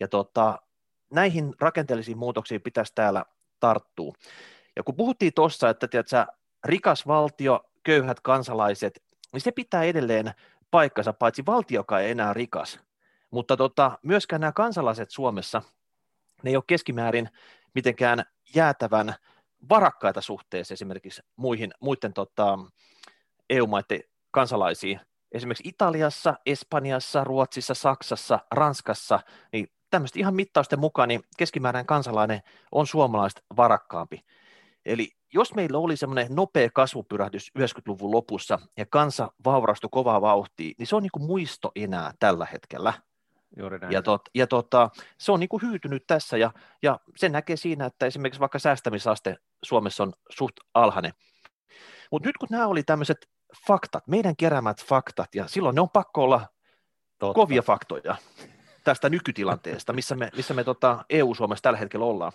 Ja 0.00 0.08
tota, 0.08 0.58
näihin 1.10 1.54
rakenteellisiin 1.60 2.18
muutoksiin 2.18 2.62
pitäisi 2.62 2.92
täällä 2.94 3.24
tarttua. 3.60 4.12
Ja 4.76 4.82
kun 4.82 4.96
puhuttiin 4.96 5.32
tuossa, 5.34 5.70
että 5.70 5.88
tiedätkö, 5.88 6.26
rikas 6.64 7.06
valtio, 7.06 7.70
köyhät 7.82 8.20
kansalaiset, 8.20 9.02
niin 9.32 9.40
se 9.40 9.52
pitää 9.52 9.82
edelleen 9.82 10.32
paikkansa, 10.70 11.12
paitsi 11.12 11.46
valtiokaan 11.46 12.02
ei 12.02 12.10
enää 12.10 12.34
rikas. 12.34 12.80
Mutta 13.30 13.56
tota, 13.56 13.98
myöskään 14.02 14.40
nämä 14.40 14.52
kansalaiset 14.52 15.10
Suomessa, 15.10 15.62
ne 16.42 16.50
ei 16.50 16.56
ole 16.56 16.64
keskimäärin 16.66 17.28
mitenkään 17.74 18.24
jäätävän 18.54 19.14
varakkaita 19.68 20.20
suhteessa 20.20 20.74
esimerkiksi 20.74 21.22
muihin, 21.36 21.70
muiden 21.80 22.12
tota, 22.12 22.58
EU-maiden 23.50 24.00
kansalaisiin. 24.30 25.00
Esimerkiksi 25.32 25.68
Italiassa, 25.68 26.34
Espanjassa, 26.46 27.24
Ruotsissa, 27.24 27.74
Saksassa, 27.74 28.38
Ranskassa, 28.50 29.20
niin 29.52 29.68
tämmöistä 29.90 30.18
ihan 30.18 30.34
mittausten 30.34 30.80
mukaan, 30.80 31.08
niin 31.08 31.20
keskimääräinen 31.36 31.86
kansalainen 31.86 32.40
on 32.72 32.86
suomalaista 32.86 33.42
varakkaampi. 33.56 34.24
Eli 34.86 35.10
jos 35.34 35.54
meillä 35.54 35.78
oli 35.78 35.96
semmoinen 35.96 36.26
nopea 36.30 36.68
kasvupyrähdys 36.74 37.52
90-luvun 37.58 38.10
lopussa 38.10 38.58
ja 38.76 38.86
kansa 38.86 39.32
vaurastui 39.44 39.88
kovaa 39.92 40.20
vauhtia, 40.20 40.74
niin 40.78 40.86
se 40.86 40.96
on 40.96 41.02
niin 41.02 41.10
kuin 41.12 41.26
muisto 41.26 41.72
enää 41.76 42.12
tällä 42.18 42.46
hetkellä. 42.52 42.92
Juuri 43.56 43.78
näin. 43.78 43.92
Ja, 43.92 44.02
tot, 44.02 44.22
ja 44.34 44.46
tota, 44.46 44.90
se 45.18 45.32
on 45.32 45.40
niin 45.40 45.48
kuin 45.48 45.62
hyytynyt 45.62 46.04
tässä 46.06 46.36
ja, 46.36 46.52
ja 46.82 47.00
se 47.16 47.28
näkee 47.28 47.56
siinä, 47.56 47.86
että 47.86 48.06
esimerkiksi 48.06 48.40
vaikka 48.40 48.58
säästämisaste 48.58 49.36
Suomessa 49.62 50.02
on 50.02 50.12
suht 50.30 50.56
alhainen. 50.74 51.12
Mutta 52.10 52.28
nyt 52.28 52.36
kun 52.36 52.48
nämä 52.50 52.66
oli 52.66 52.82
tämmöiset 52.82 53.28
faktat, 53.66 54.06
meidän 54.06 54.36
keräämät 54.36 54.84
faktat, 54.84 55.34
ja 55.34 55.48
silloin 55.48 55.74
ne 55.74 55.80
on 55.80 55.90
pakko 55.90 56.22
olla 56.22 56.46
Totta. 57.18 57.34
kovia 57.34 57.62
faktoja 57.62 58.16
tästä 58.84 59.08
nykytilanteesta, 59.08 59.92
missä 59.92 60.14
me, 60.14 60.30
missä 60.36 60.54
me 60.54 60.64
tota 60.64 61.04
EU-Suomessa 61.10 61.62
tällä 61.62 61.78
hetkellä 61.78 62.06
ollaan, 62.06 62.32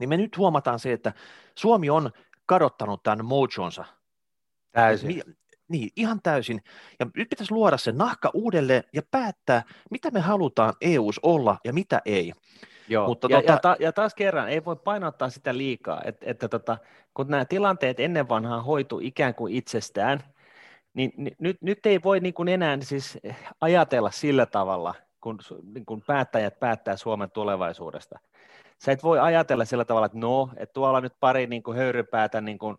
niin 0.00 0.08
me 0.08 0.16
nyt 0.16 0.38
huomataan 0.38 0.78
se, 0.78 0.92
että 0.92 1.12
Suomi 1.54 1.90
on 1.90 2.10
kadottanut 2.46 3.02
tämän 3.02 3.24
mojonsa. 3.24 3.84
Täysin. 4.72 5.06
Mi- 5.06 5.34
niin, 5.68 5.90
ihan 5.96 6.20
täysin. 6.22 6.62
Ja 7.00 7.06
nyt 7.16 7.28
pitäisi 7.28 7.52
luoda 7.52 7.76
se 7.76 7.92
nahka 7.92 8.30
uudelleen 8.34 8.84
ja 8.92 9.02
päättää, 9.10 9.62
mitä 9.90 10.10
me 10.10 10.20
halutaan 10.20 10.74
EU:ssa 10.80 11.20
olla 11.22 11.58
ja 11.64 11.72
mitä 11.72 12.02
ei. 12.04 12.32
Joo, 12.88 13.06
Mutta 13.06 13.28
ja, 13.30 13.40
tota... 13.40 13.52
ja, 13.52 13.58
ta, 13.58 13.76
ja 13.80 13.92
taas 13.92 14.14
kerran, 14.14 14.48
ei 14.48 14.64
voi 14.64 14.76
painottaa 14.76 15.30
sitä 15.30 15.56
liikaa, 15.56 16.02
että, 16.04 16.26
että 16.30 16.48
tota, 16.48 16.78
kun 17.14 17.26
nämä 17.28 17.44
tilanteet 17.44 18.00
ennen 18.00 18.28
vanhaa 18.28 18.62
hoitu 18.62 19.00
ikään 19.02 19.34
kuin 19.34 19.54
itsestään, 19.54 20.20
niin, 20.94 21.12
niin 21.16 21.36
nyt, 21.38 21.62
nyt 21.62 21.86
ei 21.86 22.02
voi 22.02 22.20
niin 22.20 22.34
kuin 22.34 22.48
enää 22.48 22.78
siis 22.82 23.18
ajatella 23.60 24.10
sillä 24.10 24.46
tavalla, 24.46 24.94
kun, 25.24 25.38
niin 25.74 25.86
kun 25.86 26.02
päättäjät 26.06 26.60
päättää 26.60 26.96
Suomen 26.96 27.30
tulevaisuudesta. 27.30 28.18
Sä 28.78 28.92
et 28.92 29.02
voi 29.02 29.18
ajatella 29.18 29.64
sillä 29.64 29.84
tavalla, 29.84 30.06
että 30.06 30.18
no, 30.18 30.50
että 30.56 30.72
tuolla 30.72 31.00
nyt 31.00 31.12
pari 31.20 31.46
niin 31.46 31.62
kuin 31.62 31.76
höyrypäätä 31.76 32.40
niin 32.40 32.58
kuin 32.58 32.76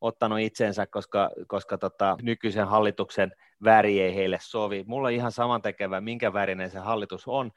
ottanut 0.00 0.38
itsensä, 0.38 0.86
koska, 0.86 1.30
koska 1.46 1.78
tota, 1.78 2.16
nykyisen 2.22 2.66
hallituksen 2.66 3.32
väri 3.64 4.00
ei 4.00 4.14
heille 4.14 4.38
sovi. 4.40 4.84
Mulla 4.86 5.08
on 5.08 5.14
ihan 5.14 5.32
samantekevä, 5.32 6.00
minkä 6.00 6.32
värinen 6.32 6.70
se 6.70 6.78
hallitus 6.78 7.28
on. 7.28 7.50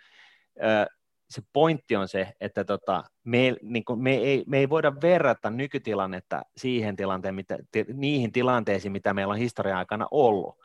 Se 1.30 1.42
pointti 1.54 1.96
on 1.96 2.08
se, 2.08 2.34
että 2.42 2.64
tota, 2.64 3.04
me, 3.24 3.56
niin 3.62 3.86
kuin, 3.86 4.00
me, 4.00 4.16
ei, 4.16 4.44
me 4.48 4.58
ei 4.58 4.70
voida 4.70 4.94
verrata 5.02 5.50
nykytilannetta 5.50 6.42
siihen 6.58 6.96
tilanteen, 6.96 7.36
mitä, 7.36 7.58
niihin 7.94 8.32
tilanteisiin, 8.32 8.92
mitä 8.92 9.14
meillä 9.14 9.32
on 9.32 9.38
historian 9.38 9.78
aikana 9.78 10.08
ollut. 10.12 10.61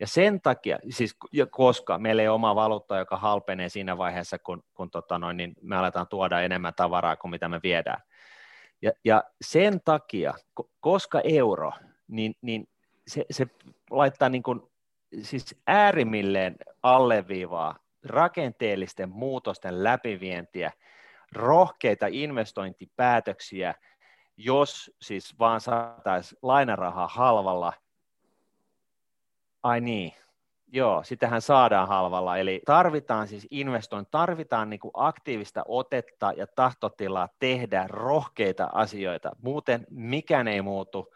Ja 0.00 0.06
sen 0.06 0.40
takia, 0.40 0.78
siis 0.90 1.16
koska 1.50 1.98
meillä 1.98 2.22
ei 2.22 2.28
ole 2.28 2.34
oma 2.34 2.54
valuutta, 2.54 2.98
joka 2.98 3.16
halpenee 3.16 3.68
siinä 3.68 3.98
vaiheessa, 3.98 4.38
kun, 4.38 4.62
kun 4.74 4.90
tota 4.90 5.18
noin, 5.18 5.36
niin 5.36 5.54
me 5.62 5.76
aletaan 5.76 6.08
tuoda 6.08 6.40
enemmän 6.40 6.74
tavaraa 6.76 7.16
kuin 7.16 7.30
mitä 7.30 7.48
me 7.48 7.60
viedään. 7.62 8.00
Ja, 8.82 8.92
ja 9.04 9.24
sen 9.44 9.80
takia, 9.84 10.34
koska 10.80 11.20
euro, 11.24 11.72
niin, 12.08 12.34
niin 12.42 12.68
se, 13.06 13.24
se 13.30 13.46
laittaa 13.90 14.28
niin 14.28 14.42
kuin, 14.42 14.60
siis 15.22 15.56
äärimmilleen 15.66 16.56
alleviivaa 16.82 17.78
rakenteellisten 18.04 19.08
muutosten 19.08 19.84
läpivientiä, 19.84 20.72
rohkeita 21.32 22.06
investointipäätöksiä, 22.10 23.74
jos 24.36 24.90
siis 25.02 25.38
vaan 25.38 25.60
saataisiin 25.60 26.38
lainarahaa 26.42 27.08
halvalla. 27.08 27.72
Ai 29.64 29.80
niin, 29.80 30.12
Joo, 30.72 31.02
sitähän 31.04 31.42
saadaan 31.42 31.88
halvalla, 31.88 32.38
eli 32.38 32.62
tarvitaan 32.66 33.28
siis 33.28 33.46
investoin, 33.50 34.06
tarvitaan 34.10 34.70
niin 34.70 34.80
kuin 34.80 34.90
aktiivista 34.94 35.62
otetta 35.68 36.32
ja 36.36 36.46
tahtotilaa 36.46 37.28
tehdä 37.38 37.84
rohkeita 37.88 38.70
asioita, 38.72 39.36
muuten 39.42 39.86
mikään 39.90 40.48
ei 40.48 40.62
muutu, 40.62 41.14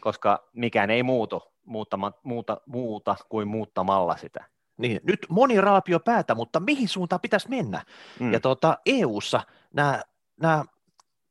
koska 0.00 0.48
mikään 0.52 0.90
ei 0.90 1.02
muutu 1.02 1.42
muuttama, 1.66 2.12
muuta, 2.22 2.60
muuta 2.66 3.16
kuin 3.28 3.48
muuttamalla 3.48 4.16
sitä. 4.16 4.44
Niin, 4.76 5.00
nyt 5.02 5.26
moni 5.28 5.60
raapio 5.60 6.00
päätä, 6.00 6.34
mutta 6.34 6.60
mihin 6.60 6.88
suuntaan 6.88 7.20
pitäisi 7.20 7.48
mennä? 7.48 7.82
Mm. 8.20 8.32
Ja 8.32 8.40
tuota, 8.40 8.78
EU-ssa 8.86 9.40
nämä, 9.72 10.02
nämä 10.40 10.64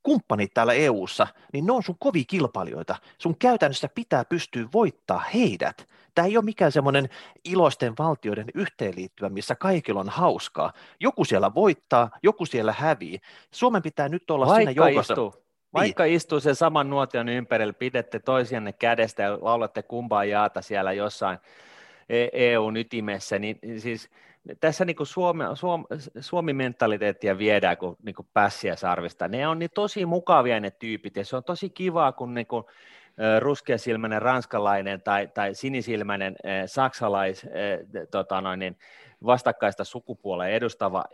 kumppanit 0.04 0.54
täällä 0.54 0.74
EU-ssa, 0.74 1.28
niin 1.54 1.66
ne 1.66 1.72
on 1.72 1.84
sun 1.84 1.96
kovia 2.00 2.24
kilpailijoita. 2.28 2.96
Sun 3.18 3.38
käytännössä 3.38 3.90
pitää 3.96 4.26
pystyä 4.26 4.68
voittaa 4.74 5.20
heidät. 5.34 5.88
Tämä 6.16 6.26
ei 6.26 6.38
ole 6.38 6.46
mikään 6.46 6.72
semmoinen 6.72 7.10
iloisten 7.44 7.94
valtioiden 8.00 8.48
yhteenliittyvä, 8.54 9.30
missä 9.30 9.56
kaikilla 9.56 10.00
on 10.00 10.10
hauskaa. 10.10 10.74
Joku 11.00 11.26
siellä 11.26 11.54
voittaa, 11.54 12.10
joku 12.24 12.46
siellä 12.46 12.74
hävii. 12.78 13.20
Suomen 13.52 13.82
pitää 13.82 14.10
nyt 14.10 14.32
olla 14.32 14.46
Vaikka 14.46 14.72
siinä 14.72 14.72
joukossa. 14.72 15.14
Istuu. 15.14 15.30
Niin. 15.30 15.46
Vaikka 15.74 16.04
niin. 16.04 16.16
istuu 16.16 16.40
sen 16.40 16.56
saman 16.56 16.90
nuotion 16.90 17.30
ympärillä, 17.30 17.74
pidette 17.74 18.20
toisianne 18.20 18.74
kädestä 18.74 19.24
ja 19.24 19.38
laulatte 19.42 19.84
kumpaa 19.84 20.26
jaata 20.26 20.62
siellä 20.62 20.94
jossain 20.94 21.38
EUn 22.34 22.78
e 22.78 22.80
ytimessä, 22.80 23.40
niin 23.40 23.60
siis 23.78 24.10
tässä 24.60 24.86
niin 24.86 24.96
kuin 24.96 25.08
Suomi, 25.08 25.44
Suomi, 25.54 25.86
Suomi-mentaliteettia 26.20 27.38
viedään 27.38 27.78
kuin, 27.78 27.98
niin 28.04 28.16
kuin 28.16 28.28
pässiä 28.34 28.76
sarvista. 28.76 29.28
Ne 29.28 29.48
on 29.48 29.60
niin 29.60 29.72
tosi 29.74 30.06
mukavia 30.06 30.60
ne 30.60 30.72
tyypit 30.72 31.16
ja 31.16 31.26
se 31.26 31.36
on 31.36 31.44
tosi 31.44 31.70
kivaa, 31.70 32.12
kun 32.12 32.34
niin 32.34 32.48
kuin, 32.48 32.64
ruskeasilmäinen 33.40 34.22
ranskalainen 34.22 35.02
tai, 35.02 35.28
tai 35.34 35.56
sinisilmäinen 35.56 36.36
saksalais 36.66 37.48
tota 38.12 38.42
noin, 38.42 38.60
niin 38.60 38.78
vastakkaista 39.26 39.84
sukupuolen 39.84 40.52
edustava 40.52 41.06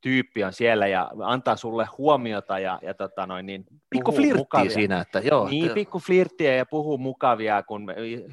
tyyppi 0.00 0.44
on 0.44 0.52
siellä 0.52 0.86
ja 0.86 1.10
antaa 1.20 1.56
sulle 1.56 1.86
huomiota 1.98 2.58
ja, 2.58 2.78
ja 2.82 2.94
tota 2.94 3.26
noin, 3.26 3.46
niin 3.46 3.64
pikku 3.90 4.12
flirttiä 4.12 4.68
siinä, 4.68 5.00
että 5.00 5.18
joo. 5.18 5.48
Niin, 5.48 5.70
pikku 5.70 5.98
flirttiä 5.98 6.54
ja 6.56 6.66
puhuu 6.66 6.98
mukavia, 6.98 7.62
kun 7.62 7.86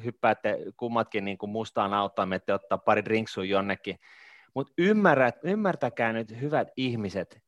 hyppäätte 0.04 0.58
kummatkin 0.76 1.24
niin 1.24 1.38
kuin 1.38 1.50
mustaan 1.50 1.94
autoon, 1.94 2.28
menette 2.28 2.54
ottaa 2.54 2.78
pari 2.78 3.04
drinksuun 3.04 3.48
jonnekin. 3.48 3.98
Mutta 4.54 4.72
ymmärtäkää 5.42 6.12
nyt 6.12 6.40
hyvät 6.40 6.68
ihmiset, 6.76 7.40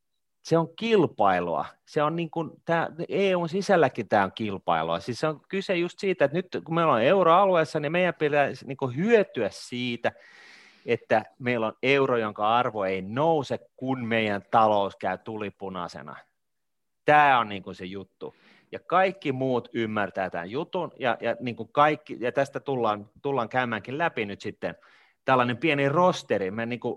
se 0.43 0.57
on 0.57 0.75
kilpailua. 0.75 1.65
Se 1.85 2.03
on 2.03 2.15
niin 2.15 2.31
kuin, 2.31 2.51
tämä, 2.65 2.89
EUn 3.09 3.49
sisälläkin 3.49 4.07
tämä 4.07 4.23
on 4.23 4.31
kilpailua. 4.35 4.99
Siis 4.99 5.19
se 5.19 5.27
on 5.27 5.41
kyse 5.49 5.75
just 5.75 5.99
siitä, 5.99 6.25
että 6.25 6.37
nyt 6.37 6.57
kun 6.63 6.75
meillä 6.75 6.93
on 6.93 7.01
euroalueessa, 7.01 7.79
niin 7.79 7.91
meidän 7.91 8.13
pitäisi 8.13 8.67
niin 8.67 8.77
kuin 8.77 8.95
hyötyä 8.95 9.49
siitä, 9.51 10.11
että 10.85 11.23
meillä 11.39 11.67
on 11.67 11.73
euro, 11.83 12.17
jonka 12.17 12.57
arvo 12.57 12.83
ei 12.83 13.01
nouse, 13.01 13.59
kun 13.75 14.05
meidän 14.05 14.41
talous 14.51 14.95
käy 14.95 15.17
tulipunaisena. 15.17 16.15
Tämä 17.05 17.39
on 17.39 17.49
niin 17.49 17.63
kuin 17.63 17.75
se 17.75 17.85
juttu. 17.85 18.35
Ja 18.71 18.79
kaikki 18.79 19.31
muut 19.31 19.69
ymmärtää 19.73 20.29
tämän 20.29 20.51
jutun, 20.51 20.91
ja, 20.99 21.17
ja, 21.21 21.35
niin 21.39 21.55
kuin 21.55 21.69
kaikki, 21.71 22.17
ja 22.19 22.31
tästä 22.31 22.59
tullaan, 22.59 23.09
tullaan 23.21 23.49
käymäänkin 23.49 23.97
läpi 23.97 24.25
nyt 24.25 24.41
sitten– 24.41 24.75
tällainen 25.25 25.57
pieni 25.57 25.89
rosteri, 25.89 26.51
me 26.51 26.65
niin 26.65 26.79
kuin 26.79 26.95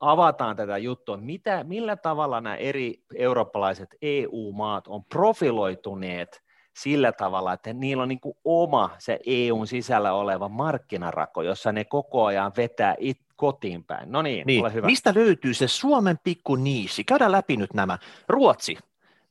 avataan 0.00 0.56
tätä 0.56 0.78
juttua, 0.78 1.16
mitä, 1.16 1.64
millä 1.64 1.96
tavalla 1.96 2.40
nämä 2.40 2.56
eri 2.56 3.02
eurooppalaiset 3.14 3.94
EU-maat 4.02 4.88
on 4.88 5.04
profiloituneet 5.04 6.42
sillä 6.76 7.12
tavalla, 7.12 7.52
että 7.52 7.72
niillä 7.72 8.02
on 8.02 8.08
niin 8.08 8.20
kuin 8.20 8.36
oma 8.44 8.90
se 8.98 9.18
EUn 9.26 9.66
sisällä 9.66 10.12
oleva 10.12 10.48
markkinarako, 10.48 11.42
jossa 11.42 11.72
ne 11.72 11.84
koko 11.84 12.24
ajan 12.24 12.52
vetää 12.56 12.94
it, 12.98 13.20
kotiin 13.36 13.84
päin. 13.84 14.12
No 14.12 14.22
niin, 14.22 14.46
niin. 14.46 14.62
ole 14.62 14.72
hyvä. 14.72 14.86
Mistä 14.86 15.12
löytyy 15.14 15.54
se 15.54 15.68
Suomen 15.68 16.18
pikku 16.24 16.56
niisi? 16.56 17.04
Käydään 17.04 17.32
läpi 17.32 17.56
nyt 17.56 17.74
nämä. 17.74 17.98
Ruotsi, 18.28 18.78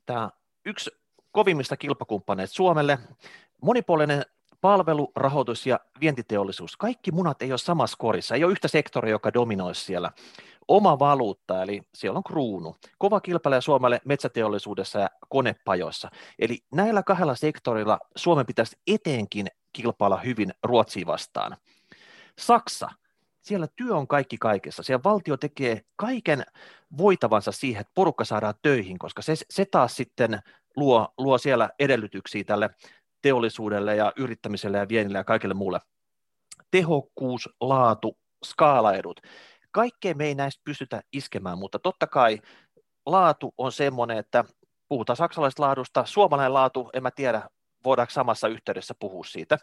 tämä 0.05 0.29
yksi 0.65 0.91
kovimmista 1.31 1.77
kilpakumppaneista 1.77 2.55
Suomelle, 2.55 2.99
monipuolinen 3.61 4.25
palvelu, 4.61 5.11
rahoitus 5.15 5.65
ja 5.65 5.79
vientiteollisuus, 6.01 6.77
kaikki 6.77 7.11
munat 7.11 7.41
ei 7.41 7.51
ole 7.51 7.57
samassa 7.57 7.97
korissa, 7.99 8.35
ei 8.35 8.43
ole 8.43 8.51
yhtä 8.51 8.67
sektoria, 8.67 9.11
joka 9.11 9.33
dominoisi 9.33 9.85
siellä. 9.85 10.11
Oma 10.67 10.99
valuutta, 10.99 11.63
eli 11.63 11.81
siellä 11.95 12.17
on 12.17 12.23
kruunu. 12.23 12.75
Kova 12.97 13.21
kilpailija 13.21 13.61
Suomelle 13.61 14.01
metsäteollisuudessa 14.05 14.99
ja 14.99 15.09
konepajoissa. 15.29 16.09
Eli 16.39 16.63
näillä 16.71 17.03
kahdella 17.03 17.35
sektorilla 17.35 17.99
Suomen 18.15 18.45
pitäisi 18.45 18.77
etenkin 18.87 19.47
kilpailla 19.73 20.17
hyvin 20.17 20.53
Ruotsiin 20.63 21.07
vastaan. 21.07 21.57
Saksa, 22.39 22.89
siellä 23.41 23.67
työ 23.75 23.95
on 23.95 24.07
kaikki 24.07 24.37
kaikessa. 24.37 24.83
Siellä 24.83 25.03
valtio 25.03 25.37
tekee 25.37 25.81
kaiken 25.95 26.45
voitavansa 26.97 27.51
siihen, 27.51 27.81
että 27.81 27.91
porukka 27.95 28.25
saadaan 28.25 28.53
töihin, 28.61 28.99
koska 28.99 29.21
se, 29.21 29.33
se 29.49 29.65
taas 29.65 29.95
sitten 29.95 30.39
luo, 30.75 31.13
luo 31.17 31.37
siellä 31.37 31.69
edellytyksiä 31.79 32.43
tälle 32.43 32.69
teollisuudelle 33.25 33.95
ja 33.95 34.13
yrittämiselle 34.17 34.77
ja 34.77 34.89
viennille 34.89 35.17
ja 35.17 35.23
kaikille 35.23 35.53
muulle. 35.53 35.79
Tehokkuus, 36.71 37.49
laatu, 37.61 38.17
skaalaedut. 38.45 39.21
Kaikkea 39.71 40.15
me 40.15 40.25
ei 40.25 40.35
näistä 40.35 40.61
pystytä 40.65 41.01
iskemään, 41.13 41.57
mutta 41.57 41.79
totta 41.79 42.07
kai 42.07 42.39
laatu 43.05 43.53
on 43.57 43.71
semmoinen, 43.71 44.17
että 44.17 44.43
puhutaan 44.89 45.17
saksalaisesta 45.17 45.63
laadusta, 45.63 46.05
suomalainen 46.05 46.53
laatu, 46.53 46.89
en 46.93 47.03
mä 47.03 47.11
tiedä, 47.11 47.49
voidaanko 47.85 48.11
samassa 48.11 48.47
yhteydessä 48.47 48.93
puhua 48.99 49.23
siitä. 49.23 49.57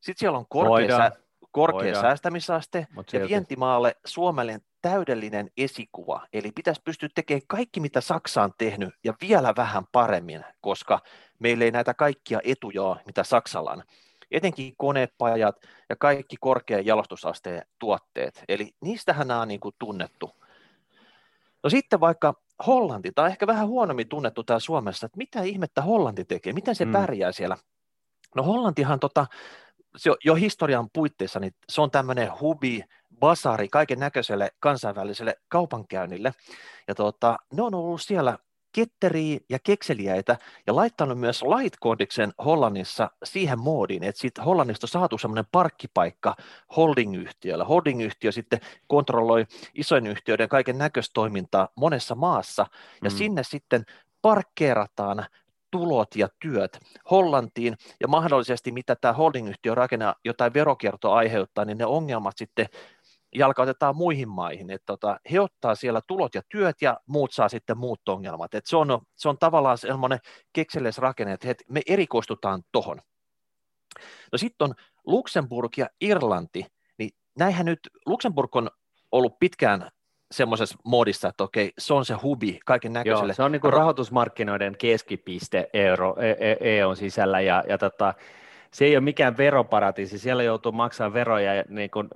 Sitten 0.00 0.20
siellä 0.20 0.38
on 0.38 0.46
korkea, 0.48 0.96
sä, 0.96 1.12
korkea 1.50 2.00
säästämisaste 2.00 2.86
ja 3.12 3.28
vientimaalle 3.28 3.96
Suomelle 4.06 4.60
täydellinen 4.82 5.50
esikuva, 5.56 6.26
eli 6.32 6.52
pitäisi 6.52 6.82
pystyä 6.84 7.08
tekemään 7.14 7.42
kaikki, 7.46 7.80
mitä 7.80 8.00
Saksa 8.00 8.42
on 8.42 8.52
tehnyt, 8.58 8.94
ja 9.04 9.14
vielä 9.20 9.52
vähän 9.56 9.84
paremmin, 9.92 10.44
koska 10.60 11.00
meillä 11.38 11.64
ei 11.64 11.70
näitä 11.70 11.94
kaikkia 11.94 12.40
etuja 12.44 12.82
ole, 12.82 13.00
mitä 13.06 13.24
Saksalla 13.24 13.70
on. 13.70 13.82
Etenkin 14.30 14.74
konepajat 14.76 15.56
ja 15.88 15.96
kaikki 15.96 16.36
korkean 16.40 16.86
jalostusasteen 16.86 17.62
tuotteet, 17.78 18.44
eli 18.48 18.74
niistähän 18.80 19.28
nämä 19.28 19.40
on 19.40 19.48
niin 19.48 19.60
kuin 19.60 19.74
tunnettu. 19.78 20.30
No 21.62 21.70
sitten 21.70 22.00
vaikka 22.00 22.34
Hollanti, 22.66 23.12
tai 23.14 23.30
ehkä 23.30 23.46
vähän 23.46 23.68
huonommin 23.68 24.08
tunnettu 24.08 24.44
täällä 24.44 24.60
Suomessa, 24.60 25.06
että 25.06 25.18
mitä 25.18 25.42
ihmettä 25.42 25.82
Hollanti 25.82 26.24
tekee, 26.24 26.52
miten 26.52 26.74
se 26.74 26.84
mm. 26.84 26.92
pärjää 26.92 27.32
siellä? 27.32 27.56
No 28.36 28.42
Hollantihan 28.42 29.00
tota, 29.00 29.26
se 29.96 30.10
jo 30.24 30.34
historian 30.34 30.90
puitteissa, 30.92 31.40
niin 31.40 31.54
se 31.68 31.80
on 31.80 31.90
tämmöinen 31.90 32.40
hubi, 32.40 32.84
basari 33.20 33.68
kaiken 33.68 33.98
näköiselle 33.98 34.50
kansainväliselle 34.60 35.36
kaupankäynnille. 35.48 36.34
Ja 36.88 36.94
ne 37.52 37.62
on 37.62 37.74
ollut 37.74 38.02
siellä 38.02 38.38
ketteriä 38.72 39.38
ja 39.48 39.58
kekseliäitä 39.58 40.38
ja 40.66 40.76
laittanut 40.76 41.20
myös 41.20 41.42
Lightcodiksen 41.42 42.32
Hollannissa 42.44 43.10
siihen 43.24 43.58
moodiin, 43.58 44.04
että 44.04 44.20
sitten 44.20 44.44
Hollannista 44.44 44.84
on 44.84 44.88
saatu 44.88 45.18
semmoinen 45.18 45.44
parkkipaikka 45.52 46.36
holdingyhtiöllä. 46.76 47.64
Holdingyhtiö 47.64 48.32
sitten 48.32 48.60
kontrolloi 48.86 49.46
isojen 49.74 50.06
yhtiöiden 50.06 50.48
kaiken 50.48 50.78
näköistä 50.78 51.12
toimintaa 51.14 51.68
monessa 51.76 52.14
maassa 52.14 52.66
ja 53.04 53.10
mm. 53.10 53.16
sinne 53.16 53.42
sitten 53.42 53.84
parkkeerataan 54.22 55.26
tulot 55.70 56.16
ja 56.16 56.28
työt 56.40 56.78
Hollantiin 57.10 57.76
ja 58.00 58.08
mahdollisesti 58.08 58.72
mitä 58.72 58.96
tämä 58.96 59.14
holdingyhtiö 59.14 59.74
rakennaa 59.74 60.14
jotain 60.24 60.54
verokiertoa 60.54 61.16
aiheuttaa, 61.16 61.64
niin 61.64 61.78
ne 61.78 61.86
ongelmat 61.86 62.38
sitten 62.38 62.66
jalkautetaan 63.34 63.96
muihin 63.96 64.28
maihin, 64.28 64.70
että 64.70 64.86
tota, 64.86 65.20
he 65.32 65.40
ottaa 65.40 65.74
siellä 65.74 66.00
tulot 66.06 66.34
ja 66.34 66.42
työt 66.48 66.76
ja 66.82 67.00
muut 67.06 67.32
saa 67.32 67.48
sitten 67.48 67.78
muut 67.78 68.08
ongelmat. 68.08 68.54
Et 68.54 68.66
se, 68.66 68.76
on, 68.76 69.00
se 69.16 69.28
on 69.28 69.38
tavallaan 69.38 69.78
sellainen 69.78 70.18
kekseliäs 70.52 70.98
rakenne, 70.98 71.32
että 71.32 71.54
me 71.68 71.80
erikoistutaan 71.86 72.62
tohon. 72.72 73.00
No 74.32 74.38
sitten 74.38 74.64
on 74.64 74.74
Luxemburg 75.06 75.78
ja 75.78 75.86
Irlanti, 76.00 76.66
niin 76.98 77.10
näinhän 77.38 77.66
nyt, 77.66 77.80
Luxemburg 78.06 78.56
on 78.56 78.70
ollut 79.12 79.38
pitkään 79.38 79.90
semmoisessa 80.32 80.78
moodissa, 80.84 81.28
että 81.28 81.44
okei, 81.44 81.72
se 81.78 81.94
on 81.94 82.04
se 82.04 82.14
hubi 82.14 82.60
kaiken 82.66 82.92
näköiselle. 82.92 83.30
Joo, 83.30 83.34
se 83.34 83.42
on 83.42 83.52
niin 83.52 83.60
kuin 83.60 83.72
rahoitusmarkkinoiden 83.72 84.76
keskipiste 84.78 85.70
euro, 85.72 86.16
EUn 86.60 86.92
e, 86.92 86.92
e 86.92 86.96
sisällä 86.96 87.40
ja, 87.40 87.64
ja 87.68 87.78
tota, 87.78 88.14
se 88.74 88.84
ei 88.84 88.96
ole 88.96 89.04
mikään 89.04 89.36
veroparatiisi, 89.36 90.18
siellä 90.18 90.42
joutuu 90.42 90.72
maksamaan 90.72 91.14
veroja 91.14 91.64
niin 91.68 91.90
kuin, 91.90 92.08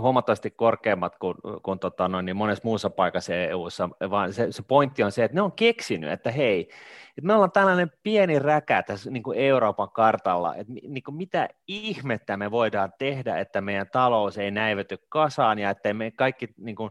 huomattavasti 0.00 0.50
korkeammat 0.50 1.16
kuin, 1.16 1.34
kuin 1.62 1.78
tota, 1.78 2.08
noin, 2.08 2.26
niin 2.26 2.36
monessa 2.36 2.64
muussa 2.64 2.90
paikassa 2.90 3.34
EU-ssa, 3.34 3.88
vaan 4.10 4.32
se, 4.32 4.52
se 4.52 4.62
pointti 4.62 5.02
on 5.02 5.12
se, 5.12 5.24
että 5.24 5.34
ne 5.34 5.42
on 5.42 5.52
keksinyt, 5.52 6.10
että 6.10 6.30
hei, 6.30 6.60
että 7.08 7.26
me 7.26 7.34
ollaan 7.34 7.52
tällainen 7.52 7.92
pieni 8.02 8.38
räkä 8.38 8.82
tässä 8.82 9.10
niin 9.10 9.22
kuin 9.22 9.38
Euroopan 9.38 9.90
kartalla, 9.90 10.54
että 10.54 10.72
niin 10.72 11.02
kuin 11.02 11.14
mitä 11.14 11.48
ihmettä 11.66 12.36
me 12.36 12.50
voidaan 12.50 12.92
tehdä, 12.98 13.38
että 13.38 13.60
meidän 13.60 13.90
talous 13.92 14.38
ei 14.38 14.50
näivety 14.50 14.98
kasaan 15.08 15.58
ja 15.58 15.70
että 15.70 15.94
me 15.94 16.10
kaikki 16.10 16.48
niin 16.56 16.76
kuin, 16.76 16.90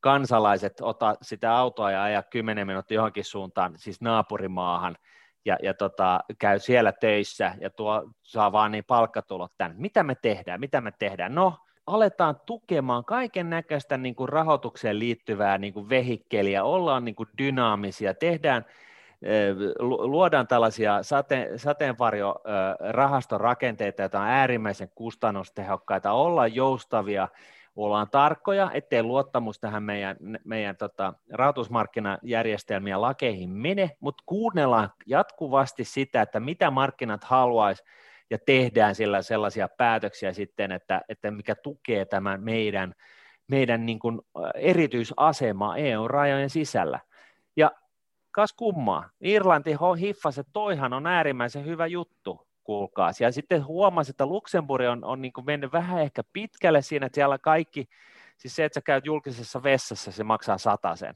kansalaiset 0.00 0.80
ota 0.80 1.16
sitä 1.22 1.56
autoa 1.56 1.90
ja 1.90 2.02
ajaa 2.02 2.22
kymmenen 2.22 2.66
minuuttia 2.66 2.94
johonkin 2.94 3.24
suuntaan, 3.24 3.74
siis 3.76 4.00
naapurimaahan, 4.00 4.96
ja, 5.46 5.56
ja 5.62 5.74
tota, 5.74 6.20
käy 6.38 6.58
siellä 6.58 6.92
töissä 6.92 7.54
ja 7.60 7.70
tuo 7.70 8.10
saa 8.22 8.52
vaan 8.52 8.72
niin 8.72 8.84
palkkatulot 8.84 9.52
tänne. 9.58 9.76
Mitä 9.78 10.02
me 10.02 10.14
tehdään? 10.14 10.60
Mitä 10.60 10.80
me 10.80 10.92
tehdään? 10.98 11.34
No, 11.34 11.54
aletaan 11.86 12.40
tukemaan 12.46 13.04
kaiken 13.04 13.50
näköistä 13.50 13.96
niin 13.96 14.14
kuin 14.14 14.28
rahoitukseen 14.28 14.98
liittyvää 14.98 15.58
niin 15.58 15.74
kuin 15.74 15.88
vehikkeliä, 15.88 16.64
ollaan 16.64 17.04
niin 17.04 17.14
kuin 17.14 17.28
dynaamisia, 17.38 18.14
tehdään, 18.14 18.64
luodaan 19.78 20.46
tällaisia 20.46 21.02
sate, 21.02 21.50
sateenvarjorahastorakenteita, 21.56 24.02
joita 24.02 24.20
on 24.20 24.26
äärimmäisen 24.26 24.90
kustannustehokkaita, 24.94 26.12
ollaan 26.12 26.54
joustavia, 26.54 27.28
ollaan 27.76 28.10
tarkkoja, 28.10 28.70
ettei 28.74 29.02
luottamus 29.02 29.60
tähän 29.60 29.82
meidän, 29.82 30.16
meidän 30.44 30.76
tota, 30.76 31.14
rahoitusmarkkinajärjestelmien 31.32 33.00
lakeihin 33.00 33.50
mene, 33.50 33.90
mutta 34.00 34.22
kuunnellaan 34.26 34.92
jatkuvasti 35.06 35.84
sitä, 35.84 36.22
että 36.22 36.40
mitä 36.40 36.70
markkinat 36.70 37.24
haluaisi 37.24 37.84
ja 38.30 38.38
tehdään 38.46 38.94
sillä 38.94 39.22
sellaisia 39.22 39.68
päätöksiä 39.68 40.32
sitten, 40.32 40.72
että, 40.72 41.02
että 41.08 41.30
mikä 41.30 41.54
tukee 41.54 42.04
tämän 42.04 42.42
meidän, 42.42 42.94
meidän 43.48 43.86
niin 43.86 43.98
kuin 43.98 44.20
erityisasemaa 44.54 45.76
EU-rajojen 45.76 46.50
sisällä. 46.50 47.00
Ja 47.56 47.70
kas 48.30 48.52
kummaa, 48.52 49.10
Irlanti 49.20 49.70
hiffasi, 50.00 50.40
että 50.40 50.52
toihan 50.52 50.92
on 50.92 51.06
äärimmäisen 51.06 51.64
hyvä 51.64 51.86
juttu, 51.86 52.45
kuulkaa. 52.66 53.10
Ja 53.20 53.32
sitten 53.32 53.66
huomasi, 53.66 54.10
että 54.10 54.26
Luxemburg 54.26 54.86
on, 54.86 55.04
on 55.04 55.22
niin 55.22 55.32
kuin 55.32 55.44
mennyt 55.44 55.72
vähän 55.72 56.02
ehkä 56.02 56.22
pitkälle 56.32 56.82
siinä, 56.82 57.06
että 57.06 57.14
siellä 57.14 57.38
kaikki, 57.38 57.88
siis 58.36 58.56
se, 58.56 58.64
että 58.64 58.74
sä 58.74 58.80
käyt 58.80 59.06
julkisessa 59.06 59.62
vessassa, 59.62 60.12
se 60.12 60.24
maksaa 60.24 60.58
sen. 60.96 61.14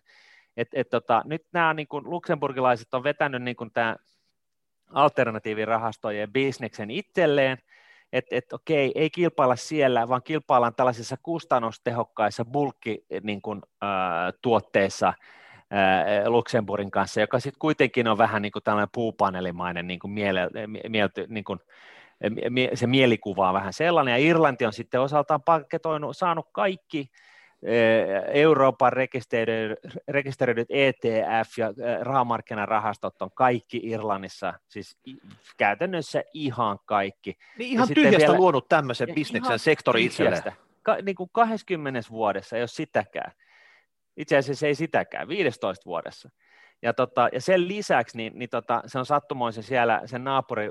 Et, 0.57 0.69
et 0.73 0.89
tota, 0.89 1.23
nyt 1.25 1.47
nämä 1.53 1.75
niin 1.75 1.89
kuin 1.89 2.11
luksemburgilaiset 2.11 2.95
on 2.95 3.05
vetänyt 3.05 3.43
niin 3.43 3.57
kuin 3.57 3.71
tämä 3.73 3.97
alternatiivirahastojen 4.93 6.33
bisneksen 6.33 6.91
itselleen, 6.91 7.59
että 8.13 8.37
et, 8.37 8.53
okei, 8.53 8.93
ei 8.95 9.11
kilpailla 9.11 9.57
siellä, 9.57 10.09
vaan 10.09 10.23
kilpaillaan 10.23 10.75
tällaisissa 10.75 11.17
kustannustehokkaissa 11.23 12.45
bulkkituotteissa, 12.45 15.07
niin 15.07 15.15
Luxemburgin 16.27 16.91
kanssa, 16.91 17.21
joka 17.21 17.41
sitten 17.41 17.59
kuitenkin 17.59 18.09
on 18.09 18.19
vähän 18.19 18.43
niin 18.43 18.53
kuin 18.53 18.63
tällainen 18.63 18.89
puupanelimainen 18.95 19.87
niin 19.87 19.99
kuin 19.99 20.11
miele, 20.11 20.51
mielty, 20.89 21.27
niin 21.29 21.45
kuin, 21.45 21.59
se 22.75 22.87
mielikuva 22.87 23.49
on 23.49 23.55
vähän 23.55 23.73
sellainen, 23.73 24.13
ja 24.13 24.19
Irlanti 24.19 24.67
on 24.67 24.73
sitten 24.73 25.01
osaltaan 25.01 25.43
paketoinut, 25.43 26.17
saanut 26.17 26.49
kaikki 26.53 27.11
Euroopan 28.33 28.93
rekisteröidyt 30.09 30.69
ETF 30.71 31.59
ja 31.59 31.73
rahamarkkinarahastot 32.01 33.23
on 33.23 33.31
kaikki 33.35 33.81
Irlannissa, 33.83 34.55
siis 34.69 34.99
käytännössä 35.57 36.23
ihan 36.35 36.79
kaikki. 36.85 37.39
Niin 37.59 37.73
ihan 37.73 37.89
ja 37.89 37.95
tyhjästä 37.95 38.19
vielä, 38.19 38.39
luonut 38.39 38.69
tämmöisen 38.69 39.09
bisneksen 39.15 39.59
sektori 39.59 40.05
itselleen. 40.05 40.53
Ka, 40.83 40.97
niin 41.03 41.15
kuin 41.17 41.31
20 41.33 42.01
vuodessa, 42.11 42.57
jos 42.57 42.77
sitäkään. 42.77 43.33
Itse 44.21 44.37
asiassa 44.37 44.67
ei 44.67 44.75
sitäkään, 44.75 45.29
15 45.29 45.85
vuodessa. 45.85 46.31
Ja, 46.83 46.95
tota, 46.95 47.29
ja 47.33 47.41
sen 47.41 47.69
lisäksi 47.69 48.17
niin, 48.17 48.33
niin 48.39 48.49
tota, 48.49 48.83
se 48.87 48.99
on 48.99 49.07
sattumoisin 49.07 49.63
siellä 49.63 50.03
sen 50.05 50.25
naapuri, 50.25 50.65
äh, 50.67 50.71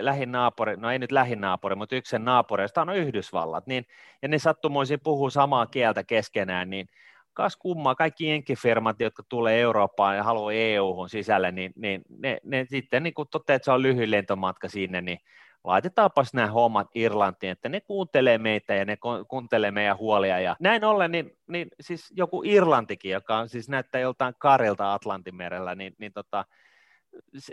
lähinaapuri, 0.00 0.76
no 0.76 0.90
ei 0.90 0.98
nyt 0.98 1.12
lähinaapuri, 1.12 1.74
mutta 1.74 1.96
yksi 1.96 2.10
sen 2.10 2.24
naapureista 2.24 2.82
on 2.82 2.96
Yhdysvallat, 2.96 3.66
niin, 3.66 3.84
ja 4.22 4.28
ne 4.28 4.38
sattumoisin 4.38 5.00
puhuu 5.02 5.30
samaa 5.30 5.66
kieltä 5.66 6.04
keskenään, 6.04 6.70
niin 6.70 6.86
kas 7.32 7.56
kummaa, 7.56 7.94
kaikki 7.94 8.28
jenkkifirmat, 8.28 9.00
jotka 9.00 9.22
tulee 9.28 9.60
Eurooppaan 9.60 10.16
ja 10.16 10.22
haluaa 10.22 10.52
EU-hun 10.52 11.08
sisälle, 11.08 11.52
niin, 11.52 11.72
niin 11.76 12.02
ne, 12.08 12.38
ne 12.44 12.66
sitten 12.68 13.02
niin 13.02 13.14
kun 13.14 13.26
toteaa, 13.30 13.56
että 13.56 13.64
se 13.64 13.72
on 13.72 13.82
lyhyt 13.82 14.08
lentomatka 14.08 14.68
sinne, 14.68 15.00
niin 15.00 15.18
laitetaanpas 15.64 16.34
nämä 16.34 16.46
hommat 16.46 16.88
Irlantiin, 16.94 17.50
että 17.50 17.68
ne 17.68 17.80
kuuntelee 17.80 18.38
meitä 18.38 18.74
ja 18.74 18.84
ne 18.84 18.98
kuuntelee 19.28 19.70
meidän 19.70 19.98
huolia. 19.98 20.40
Ja 20.40 20.56
näin 20.60 20.84
ollen, 20.84 21.12
niin, 21.12 21.38
niin 21.46 21.68
siis 21.80 22.12
joku 22.16 22.42
Irlantikin, 22.44 23.10
joka 23.10 23.36
on, 23.36 23.48
siis 23.48 23.68
näyttää 23.68 24.00
joltain 24.00 24.34
karilta 24.38 24.94
Atlantimerellä, 24.94 25.74
niin, 25.74 25.94
niin 25.98 26.12
tota, 26.12 26.44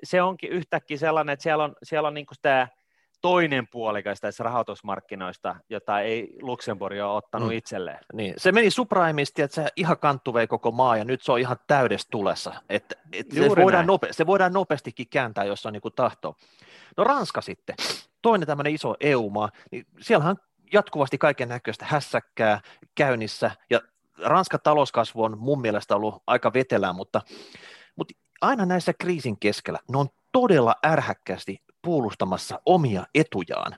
se 0.04 0.22
onkin 0.22 0.52
yhtäkkiä 0.52 0.98
sellainen, 0.98 1.34
että 1.34 1.44
siellä 1.44 1.64
on, 1.64 1.76
siellä 1.84 2.08
on 2.08 2.14
niin 2.14 2.26
tämä 2.42 2.68
toinen 3.22 3.68
puolikas 3.68 4.22
tässä 4.22 4.44
rahoitusmarkkinoista, 4.44 5.56
jota 5.70 6.00
ei 6.00 6.38
Luxemburg 6.42 6.98
ole 6.98 7.18
ottanut 7.18 7.50
mm. 7.50 7.58
itselleen. 7.58 8.00
Niin. 8.14 8.34
Se 8.38 8.52
meni 8.52 8.72
supraimisti, 8.72 9.42
että 9.42 9.56
se 9.56 9.68
ihan 9.76 9.98
kanttuvei 9.98 10.48
koko 10.48 10.72
maa 10.72 10.98
ja 10.98 11.06
nyt 11.06 11.22
se 11.22 11.32
on 11.32 11.40
ihan 11.40 11.58
täydessä 11.68 12.08
tulessa. 12.12 12.54
Et, 12.70 12.94
et 13.14 13.32
se, 13.32 13.50
voidaan 13.64 13.88
nope, 13.88 14.08
se 14.12 14.26
voidaan 14.26 14.54
nopeastikin 14.54 15.08
kääntää, 15.10 15.44
jos 15.44 15.66
on 15.66 15.74
niin 15.74 15.82
tahto. 15.96 16.36
No 16.98 17.04
Ranska 17.04 17.42
sitten, 17.42 17.76
toinen 18.22 18.48
tämmöinen 18.48 18.74
iso 18.74 18.96
EU-maa, 19.00 19.50
niin 19.72 19.86
siellähän 20.00 20.36
jatkuvasti 20.74 21.18
kaiken 21.18 21.50
näköistä 21.50 21.86
hässäkkää 21.86 22.62
käynnissä, 22.96 23.52
ja 23.70 23.82
Ranskan 24.18 24.60
talouskasvu 24.64 25.24
on 25.24 25.38
mun 25.38 25.62
mielestä 25.62 25.96
ollut 25.96 26.24
aika 26.28 26.54
vetelää, 26.54 26.94
mutta, 26.94 27.22
mutta 27.96 28.14
aina 28.42 28.66
näissä 28.66 28.94
kriisin 28.94 29.40
keskellä 29.40 29.80
ne 29.92 29.98
on 29.98 30.08
todella 30.32 30.76
ärhäkkästi 30.86 31.64
puolustamassa 31.82 32.62
omia 32.66 33.06
etujaan. 33.16 33.76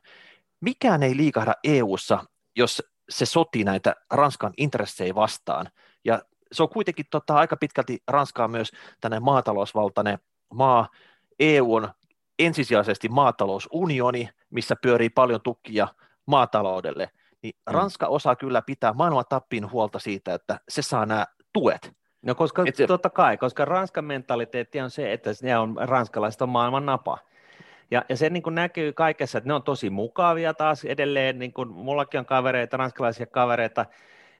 Mikään 0.61 1.03
ei 1.03 1.17
liikahda 1.17 1.53
EU:ssa, 1.63 2.23
jos 2.55 2.83
se 3.09 3.25
sotii 3.25 3.63
näitä 3.63 3.95
Ranskan 4.11 4.53
intressejä 4.57 5.15
vastaan. 5.15 5.69
Ja 6.05 6.21
se 6.51 6.63
on 6.63 6.69
kuitenkin 6.69 7.05
tota, 7.11 7.35
aika 7.35 7.57
pitkälti 7.57 8.03
Ranskaa 8.07 8.47
myös 8.47 8.71
tänne 9.01 9.19
maatalousvaltainen 9.19 10.19
maa. 10.53 10.89
EU 11.39 11.75
on 11.75 11.89
ensisijaisesti 12.39 13.09
maatalousunioni, 13.09 14.29
missä 14.49 14.75
pyörii 14.81 15.09
paljon 15.09 15.41
tukia 15.41 15.87
maataloudelle. 16.25 17.09
Niin 17.41 17.53
mm. 17.55 17.73
Ranska 17.73 18.07
osaa 18.07 18.35
kyllä 18.35 18.61
pitää 18.61 18.93
maailman 18.93 19.25
tappiin 19.29 19.71
huolta 19.71 19.99
siitä, 19.99 20.33
että 20.33 20.59
se 20.69 20.81
saa 20.81 21.05
nämä 21.05 21.25
tuet. 21.53 21.93
No 22.21 22.35
koska 22.35 22.63
se, 22.73 22.87
totta 22.87 23.09
kai, 23.09 23.37
koska 23.37 23.65
Ranskan 23.65 24.05
mentaliteetti 24.05 24.81
on 24.81 24.89
se, 24.89 25.13
että 25.13 25.29
ne 25.41 25.57
on 25.57 25.75
ranskalaiset 25.79 26.41
on 26.41 26.49
maailman 26.49 26.85
napa. 26.85 27.17
Ja, 27.91 28.05
ja 28.09 28.17
se 28.17 28.29
niin 28.29 28.43
kuin 28.43 28.55
näkyy 28.55 28.93
kaikessa, 28.93 29.37
että 29.37 29.47
ne 29.47 29.53
on 29.53 29.63
tosi 29.63 29.89
mukavia 29.89 30.53
taas 30.53 30.85
edelleen, 30.85 31.39
niin 31.39 31.53
kuin 31.53 31.69
mullakin 31.69 32.19
on 32.19 32.25
kavereita, 32.25 32.77
ranskalaisia 32.77 33.25
kavereita, 33.25 33.85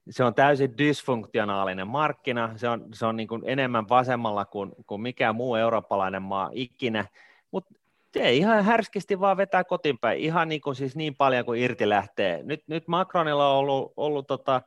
se 0.09 0.23
on 0.23 0.33
täysin 0.33 0.77
dysfunktionaalinen 0.77 1.87
markkina, 1.87 2.51
se 2.55 2.69
on, 2.69 2.85
se 2.93 3.05
on 3.05 3.15
niin 3.15 3.27
kuin 3.27 3.41
enemmän 3.45 3.89
vasemmalla 3.89 4.45
kuin, 4.45 4.71
kuin 4.87 5.01
mikään 5.01 5.35
muu 5.35 5.55
eurooppalainen 5.55 6.21
maa 6.21 6.49
ikinä, 6.53 7.05
mutta 7.51 7.73
se 8.13 8.33
ihan 8.33 8.65
härskisti 8.65 9.19
vaan 9.19 9.37
vetää 9.37 9.63
kotiinpäin, 9.63 10.19
ihan 10.19 10.49
niin, 10.49 10.61
kuin 10.61 10.75
siis 10.75 10.95
niin 10.95 11.15
paljon 11.15 11.45
kuin 11.45 11.61
irti 11.61 11.89
lähtee. 11.89 12.43
Nyt, 12.43 12.63
nyt 12.67 12.87
Macronilla 12.87 13.51
on 13.51 13.57
ollut, 13.57 13.93
ollut 13.97 14.27
tota, 14.27 14.61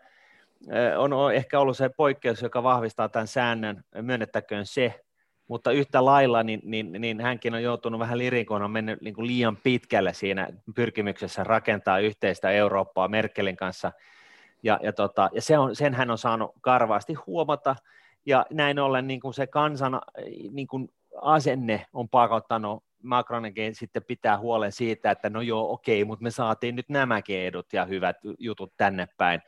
on 0.99 1.35
ehkä 1.35 1.61
ollut 1.61 1.77
se 1.77 1.89
poikkeus, 1.89 2.43
joka 2.43 2.63
vahvistaa 2.63 3.09
tämän 3.09 3.27
säännön, 3.27 3.85
myönnettäköön 4.03 4.67
se, 4.67 5.01
mutta 5.49 5.73
yhtä 5.73 6.05
lailla 6.05 6.43
niin, 6.43 6.61
niin, 6.65 6.93
niin 6.93 7.21
hänkin 7.21 7.55
on 7.55 7.63
joutunut 7.63 8.01
vähän 8.01 8.19
liriin, 8.19 8.47
kun 8.47 8.63
on 8.63 8.71
mennyt 8.71 9.01
niin 9.01 9.15
kuin 9.15 9.27
liian 9.27 9.57
pitkälle 9.57 10.13
siinä 10.13 10.49
pyrkimyksessä 10.75 11.45
rakentaa 11.45 11.99
yhteistä 11.99 12.51
Eurooppaa 12.51 13.09
Merkelin 13.09 13.57
kanssa, 13.57 13.93
ja, 14.63 14.81
ja, 14.83 14.93
tota, 14.93 15.31
ja 15.33 15.43
se 15.43 15.59
on, 15.59 15.77
sen 15.77 15.95
hän 15.95 16.11
on 16.11 16.19
saanut 16.19 16.51
karvaasti 16.61 17.15
huomata, 17.15 17.77
ja 18.27 18.47
näin 18.51 18.79
ollen 18.79 19.07
niin 19.07 19.21
kuin 19.21 19.35
se 19.35 19.47
kansan 19.47 20.01
niin 20.51 20.67
kuin 20.67 20.89
asenne 21.23 21.87
on 21.93 22.09
pakottanut 22.09 22.85
Macroninkin 23.03 23.75
sitten 23.75 24.05
pitää 24.05 24.39
huolen 24.39 24.73
siitä, 24.73 25.11
että 25.11 25.31
no 25.31 25.41
joo, 25.41 25.73
okei, 25.73 26.05
mutta 26.05 26.23
me 26.23 26.31
saatiin 26.31 26.77
nyt 26.77 26.89
nämäkin 26.89 27.39
edut 27.39 27.73
ja 27.73 27.85
hyvät 27.85 28.17
jutut 28.39 28.73
tänne 28.77 29.09
päin. 29.17 29.43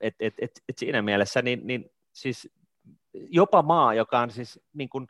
Et, 0.00 0.14
et, 0.20 0.34
et, 0.38 0.52
et 0.68 0.78
siinä 0.78 1.02
mielessä 1.02 1.42
niin, 1.42 1.60
niin 1.64 1.90
siis 2.12 2.50
jopa 3.14 3.62
maa, 3.62 3.94
joka 3.94 4.18
on 4.18 4.30
siis 4.30 4.60
niin 4.74 4.88
kuin 4.88 5.06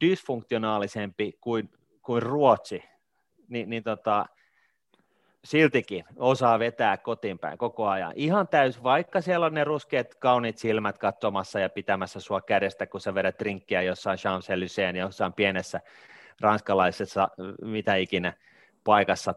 dysfunktionaalisempi 0.00 1.32
kuin, 1.40 1.70
kuin 2.02 2.22
Ruotsi, 2.22 2.84
niin, 3.48 3.70
niin 3.70 3.82
tota, 3.82 4.26
siltikin 5.44 6.04
osaa 6.16 6.58
vetää 6.58 6.96
kotiinpäin 6.96 7.58
koko 7.58 7.88
ajan. 7.88 8.12
Ihan 8.16 8.48
täys, 8.48 8.82
vaikka 8.82 9.20
siellä 9.20 9.46
on 9.46 9.54
ne 9.54 9.64
ruskeat 9.64 10.14
kauniit 10.14 10.58
silmät 10.58 10.98
katsomassa 10.98 11.60
ja 11.60 11.68
pitämässä 11.68 12.20
sua 12.20 12.40
kädestä, 12.40 12.86
kun 12.86 13.00
sä 13.00 13.14
vedät 13.14 13.38
drinkkiä 13.38 13.82
jossain 13.82 14.18
Champs-Élysées, 14.18 14.96
jossain 14.96 15.32
pienessä 15.32 15.80
ranskalaisessa 16.40 17.28
mitä 17.62 17.94
ikinä 17.94 18.32
paikassa, 18.84 19.34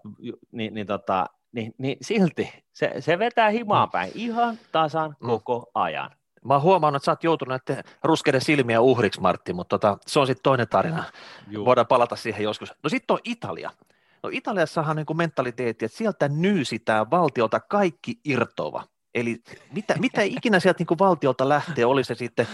niin, 0.51 0.73
niin, 0.73 0.87
tota, 0.87 1.25
niin, 1.51 1.75
niin 1.77 1.97
silti 2.01 2.63
se, 2.73 2.93
se 2.99 3.19
vetää 3.19 3.49
himaa 3.49 3.85
mm. 3.85 3.91
päin 3.91 4.11
ihan 4.15 4.57
tasan 4.71 5.15
mm. 5.19 5.27
koko 5.27 5.71
ajan. 5.73 6.11
Mä 6.45 6.53
oon 6.53 6.63
huomannut, 6.63 6.99
että 6.99 7.05
sä 7.05 7.11
oot 7.11 7.23
joutunut 7.23 7.61
näiden 7.67 7.83
ruskeiden 8.03 8.41
silmiä 8.41 8.81
uhriksi, 8.81 9.21
Martti, 9.21 9.53
mutta 9.53 9.79
tota, 9.79 9.97
se 10.07 10.19
on 10.19 10.27
sitten 10.27 10.43
toinen 10.43 10.67
tarina. 10.67 11.03
Juu. 11.47 11.65
Voidaan 11.65 11.87
palata 11.87 12.15
siihen 12.15 12.43
joskus. 12.43 12.73
No 12.83 12.89
sitten 12.89 13.13
on 13.13 13.19
Italia. 13.23 13.71
No 14.23 14.29
Italiassahan 14.33 14.89
on 14.89 14.95
niin 14.95 15.05
kuin 15.05 15.17
mentaliteetti, 15.17 15.85
että 15.85 15.97
sieltä 15.97 16.27
nyysitään 16.27 17.11
valtiolta 17.11 17.59
kaikki 17.59 18.19
irtova. 18.25 18.83
Eli 19.15 19.41
mitä, 19.71 19.95
mitä 19.99 20.21
ikinä 20.37 20.59
sieltä 20.59 20.79
niin 20.79 20.87
kuin 20.87 20.99
valtiolta 20.99 21.49
lähtee, 21.49 21.85
oli 21.85 22.03
se 22.03 22.15
sitten 22.15 22.47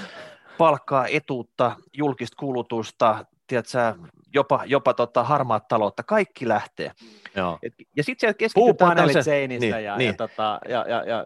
palkkaa, 0.57 1.07
etuutta, 1.07 1.75
julkista 1.93 2.35
kulutusta, 2.39 3.25
tiedätkö, 3.47 3.95
jopa, 4.33 4.63
jopa 4.65 4.93
tota 4.93 5.23
harmaat 5.23 5.67
taloutta, 5.67 6.03
kaikki 6.03 6.47
lähtee. 6.47 6.91
Joo. 7.35 7.59
Et, 7.63 7.73
ja 7.95 8.03
sitten 8.03 8.19
siellä 8.19 8.33
keskitytään... 8.33 8.77
Puupaneelit 8.77 9.23
seinistä 9.23 9.75
niin, 9.75 9.85
ja, 9.85 9.97
niin. 9.97 10.07
Ja, 10.07 10.13
tota, 10.13 10.59
ja, 10.69 10.85
ja, 10.87 11.03
ja 11.03 11.25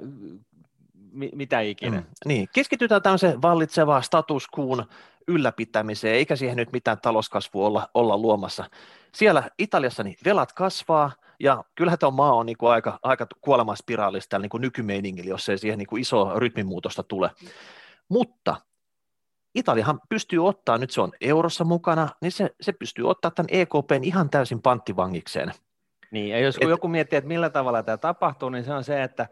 mi, 1.12 1.30
mitä 1.36 1.60
ikinä. 1.60 1.98
Mm, 1.98 2.06
niin, 2.26 2.48
keskitytään 2.54 3.02
tämmöiseen 3.02 3.41
vallitsevaan 3.41 4.04
status 4.04 4.48
quoon 4.60 4.86
ylläpitämiseen, 5.28 6.15
eikä 6.15 6.36
siihen 6.36 6.58
nyt 6.58 6.72
mitään 6.72 6.98
talouskasvua 7.02 7.67
olla, 7.67 7.89
olla 7.93 8.17
luomassa. 8.17 8.65
Siellä 9.12 9.43
Italiassa 9.60 10.04
niin 10.04 10.17
velat 10.26 10.54
kasvaa, 10.54 11.12
ja 11.39 11.63
kyllähän 11.76 12.00
tämä 12.00 12.12
maa 12.12 12.34
on 12.34 12.46
niin 12.46 12.58
kuin 12.58 12.72
aika, 12.72 13.00
aika 13.04 13.28
kuolemaspiraalista 13.41 14.39
niin 14.39 14.50
kuin 14.50 14.62
nykymeiningillä, 14.62 15.30
jos 15.30 15.50
ei 15.50 15.58
siihen 15.58 15.80
niin 15.80 15.88
kuin 15.88 16.02
iso 16.02 16.39
rytmimuutosta 16.39 17.04
tule. 17.04 17.32
Mutta 18.10 18.56
Italiahan 19.58 20.00
pystyy 20.10 20.48
ottaa, 20.48 20.78
nyt 20.78 20.91
se 20.91 21.02
on 21.02 21.12
eurossa 21.22 21.63
mukana, 21.63 22.10
niin 22.22 22.32
se, 22.32 22.50
se 22.62 22.74
pystyy 22.74 23.10
ottaa 23.10 23.32
tämän 23.32 23.50
EKPn 23.52 24.04
ihan 24.04 24.30
täysin 24.30 24.62
panttivangikseen. 24.62 25.52
Niin, 26.12 26.30
ja 26.30 26.39
jos 26.39 26.58
Et, 26.62 26.70
joku 26.70 26.88
miettii, 26.88 27.17
että 27.17 27.28
millä 27.28 27.50
tavalla 27.50 27.84
tämä 27.84 27.98
tapahtuu, 27.98 28.50
niin 28.50 28.63
se 28.63 28.74
on 28.74 28.84
se, 28.84 29.04
että 29.04 29.28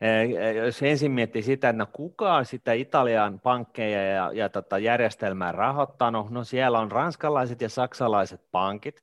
eh, 0.00 0.56
jos 0.56 0.82
ensin 0.82 1.12
miettii 1.12 1.42
sitä, 1.42 1.68
että 1.68 1.78
no 1.78 1.86
kuka 1.92 2.34
on 2.34 2.44
sitä 2.44 2.72
Italian 2.72 3.40
pankkeja 3.40 4.06
ja, 4.06 4.32
ja 4.32 4.48
tota 4.48 4.78
järjestelmää 4.78 5.52
rahoittanut, 5.52 6.30
no 6.30 6.44
siellä 6.44 6.78
on 6.78 6.92
ranskalaiset 6.92 7.60
ja 7.60 7.68
saksalaiset 7.68 8.40
pankit. 8.50 9.02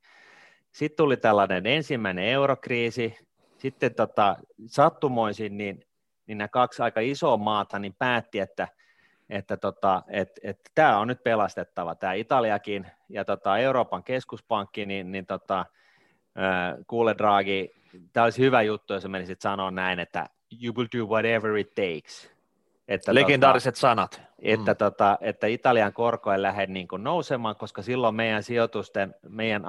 Sitten 0.71 0.97
tuli 0.97 1.17
tällainen 1.17 1.65
ensimmäinen 1.65 2.25
eurokriisi, 2.25 3.17
sitten 3.57 3.95
tota, 3.95 4.35
sattumoisin 4.65 5.57
niin, 5.57 5.79
niin 6.27 6.37
nämä 6.37 6.47
kaksi 6.47 6.81
aika 6.81 6.99
isoa 6.99 7.37
maata 7.37 7.79
niin 7.79 7.95
päätti, 7.99 8.39
että– 8.39 8.67
että 9.29 9.57
tota, 9.57 10.03
et, 10.07 10.31
et, 10.43 10.59
tämä 10.75 10.97
on 10.97 11.07
nyt 11.07 11.23
pelastettava, 11.23 11.95
tämä 11.95 12.13
Italiakin 12.13 12.87
ja 13.09 13.25
tota, 13.25 13.57
Euroopan 13.57 14.03
keskuspankki, 14.03 14.85
niin, 14.85 15.11
niin 15.11 15.25
tota, 15.25 15.65
kuule 16.87 17.15
Draghi, 17.17 17.71
tämä 18.13 18.23
olisi 18.23 18.41
hyvä 18.41 18.61
juttu, 18.61 18.93
jos 18.93 19.07
menisit 19.07 19.41
sanoa 19.41 19.71
näin, 19.71 19.99
että 19.99 20.29
you 20.63 20.75
will 20.75 20.87
do 20.97 21.05
whatever 21.05 21.57
it 21.57 21.75
takes. 21.75 22.31
Että 22.87 23.15
Legendaariset 23.15 23.73
tota, 23.73 23.81
sanat. 23.81 24.21
Että, 24.39 24.73
mm. 24.73 24.77
tota, 24.77 25.17
että 25.21 25.47
Italian 25.47 25.93
korko 25.93 26.31
ei 26.31 26.41
lähde 26.41 26.65
niin 26.65 26.87
kuin 26.87 27.03
nousemaan, 27.03 27.55
koska 27.55 27.81
silloin 27.81 28.15
meidän 28.15 28.43
sijoitusten, 28.43 29.15
meidän 29.29 29.63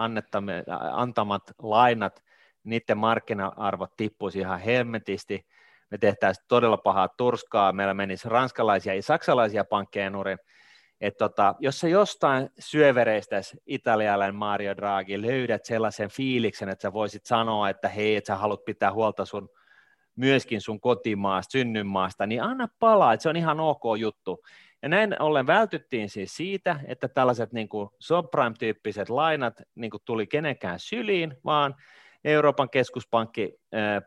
antamat 0.92 1.42
lainat, 1.62 2.22
niiden 2.64 2.98
markkina-arvot 2.98 3.96
tippuisi 3.96 4.38
ihan 4.38 4.60
hemmetisti, 4.60 5.46
me 5.90 5.98
tehtäisiin 5.98 6.44
todella 6.48 6.76
pahaa 6.76 7.08
turskaa, 7.08 7.72
meillä 7.72 7.94
menisi 7.94 8.28
ranskalaisia 8.28 8.94
ja 8.94 9.02
saksalaisia 9.02 9.64
pankkeja 9.64 10.10
nurin, 10.10 10.38
että 11.00 11.18
tota, 11.18 11.54
jos 11.58 11.80
sä 11.80 11.88
jostain 11.88 12.50
syövereistä 12.58 13.40
italialainen 13.66 14.34
Mario 14.34 14.76
Draghi 14.76 15.22
löydät 15.22 15.64
sellaisen 15.64 16.10
fiiliksen, 16.10 16.68
että 16.68 16.82
sä 16.82 16.92
voisit 16.92 17.26
sanoa, 17.26 17.68
että 17.68 17.88
hei, 17.88 18.16
että 18.16 18.26
sä 18.26 18.36
haluat 18.36 18.64
pitää 18.64 18.92
huolta 18.92 19.24
sun 19.24 19.48
myöskin 20.16 20.60
sun 20.60 20.80
kotimaasta, 20.80 21.52
synnynmaasta, 21.52 22.26
niin 22.26 22.42
anna 22.42 22.68
palaa, 22.78 23.12
että 23.12 23.22
se 23.22 23.28
on 23.28 23.36
ihan 23.36 23.60
ok 23.60 23.82
juttu. 23.98 24.44
Ja 24.82 24.88
näin 24.88 25.22
ollen 25.22 25.46
vältyttiin 25.46 26.10
siis 26.10 26.36
siitä, 26.36 26.80
että 26.86 27.08
tällaiset 27.08 27.52
niin 27.52 27.68
subprime-tyyppiset 27.98 29.08
lainat 29.08 29.62
niin 29.74 29.90
tuli 30.04 30.26
kenenkään 30.26 30.78
syliin, 30.78 31.36
vaan 31.44 31.74
Euroopan 32.24 32.70
keskuspankki 32.70 33.54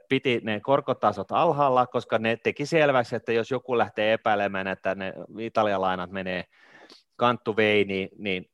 piti 0.09 0.41
ne 0.43 0.59
korkotasot 0.59 1.31
alhaalla, 1.31 1.87
koska 1.87 2.17
ne 2.17 2.37
teki 2.43 2.65
selväksi, 2.65 3.15
että 3.15 3.33
jos 3.33 3.51
joku 3.51 3.77
lähtee 3.77 4.13
epäilemään, 4.13 4.67
että 4.67 4.95
ne 4.95 5.13
Italian 5.39 5.81
lainat 5.81 6.11
menee 6.11 6.43
kanttu 7.15 7.55
veini, 7.55 8.09
niin 8.17 8.45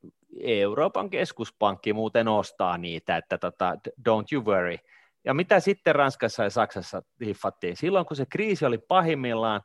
Euroopan 0.44 1.10
keskuspankki 1.10 1.94
muuten 1.94 2.28
ostaa 2.28 2.78
niitä, 2.78 3.18
että 3.18 3.38
tota, 3.38 3.76
don't 4.10 4.26
you 4.34 4.46
worry. 4.46 4.78
Ja 5.26 5.34
mitä 5.34 5.60
sitten 5.60 5.96
Ranskassa 5.96 6.44
ja 6.44 6.50
Saksassa 6.50 7.02
hiffattiin? 7.26 7.78
Silloin 7.78 8.06
kun 8.06 8.18
se 8.18 8.26
kriisi 8.26 8.66
oli 8.66 8.78
pahimmillaan, 8.78 9.62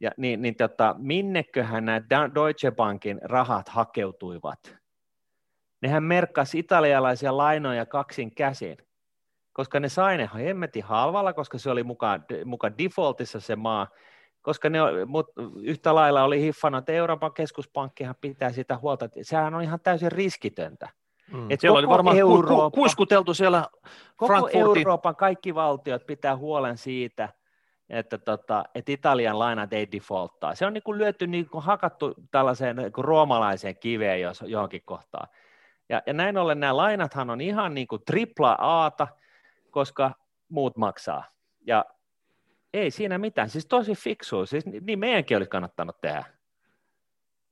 ja, 0.00 0.10
niin, 0.16 0.42
niin 0.42 0.56
tota, 0.56 0.94
minneköhän 0.98 1.84
nämä 1.84 2.30
Deutsche 2.34 2.70
Bankin 2.70 3.20
rahat 3.22 3.68
hakeutuivat? 3.68 4.76
Nehän 5.82 6.02
merkkasi 6.02 6.58
italialaisia 6.58 7.36
lainoja 7.36 7.86
kaksin 7.86 8.34
käsin 8.34 8.76
koska 9.54 9.80
ne 9.80 9.88
sai 9.88 10.16
ne 10.16 10.30
hemmetin 10.34 10.84
halvalla, 10.84 11.32
koska 11.32 11.58
se 11.58 11.70
oli 11.70 11.82
mukaan, 11.82 12.24
mukaan 12.44 12.78
defaultissa 12.78 13.40
se 13.40 13.56
maa, 13.56 13.86
koska 14.42 14.70
ne, 14.70 14.78
mut 15.06 15.26
yhtä 15.62 15.94
lailla 15.94 16.24
oli 16.24 16.40
hiffana, 16.40 16.78
että 16.78 16.92
Euroopan 16.92 17.32
keskuspankkihan 17.32 18.14
pitää 18.20 18.52
sitä 18.52 18.78
huolta, 18.78 19.04
että 19.04 19.20
sehän 19.22 19.54
on 19.54 19.62
ihan 19.62 19.80
täysin 19.80 20.12
riskitöntä. 20.12 20.88
Mm. 21.32 21.50
Et 21.50 21.60
siellä 21.60 21.78
oli 21.78 21.88
varmaan 21.88 22.18
Eurooppa, 22.18 22.70
ku, 22.70 22.80
kuiskuteltu 22.80 23.34
siellä 23.34 23.66
Koko 24.16 24.48
Euroopan 24.52 25.16
kaikki 25.16 25.54
valtiot 25.54 26.06
pitää 26.06 26.36
huolen 26.36 26.78
siitä, 26.78 27.28
että, 27.88 28.18
tota, 28.18 28.64
että 28.74 28.92
Italian 28.92 29.38
lainat 29.38 29.72
ei 29.72 29.88
defaulttaa. 29.92 30.54
Se 30.54 30.66
on 30.66 30.72
niin 30.72 30.82
kuin 30.82 30.98
lyöty, 30.98 31.26
niin 31.26 31.48
kuin 31.48 31.64
hakattu 31.64 32.14
tällaiseen 32.30 32.76
niin 32.76 32.92
kuin 32.92 33.04
roomalaiseen 33.04 33.78
kiveen 33.78 34.20
jos, 34.20 34.44
johonkin 34.46 34.82
kohtaan. 34.84 35.28
Ja, 35.88 36.02
ja 36.06 36.12
näin 36.12 36.38
ollen 36.38 36.60
nämä 36.60 36.76
lainathan 36.76 37.30
on 37.30 37.40
ihan 37.40 37.74
niin 37.74 37.86
kuin 37.86 38.02
tripla 38.06 38.56
aata, 38.60 39.08
koska 39.74 40.14
muut 40.48 40.76
maksaa. 40.76 41.24
Ja 41.66 41.84
ei 42.72 42.90
siinä 42.90 43.18
mitään, 43.18 43.50
siis 43.50 43.66
tosi 43.66 43.94
fiksu, 43.94 44.46
siis 44.46 44.66
niin 44.66 44.98
meidänkin 44.98 45.36
olisi 45.36 45.50
kannattanut 45.50 46.00
tehdä. 46.00 46.24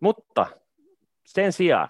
Mutta 0.01 0.47
sen 1.27 1.53
sijaan. 1.53 1.89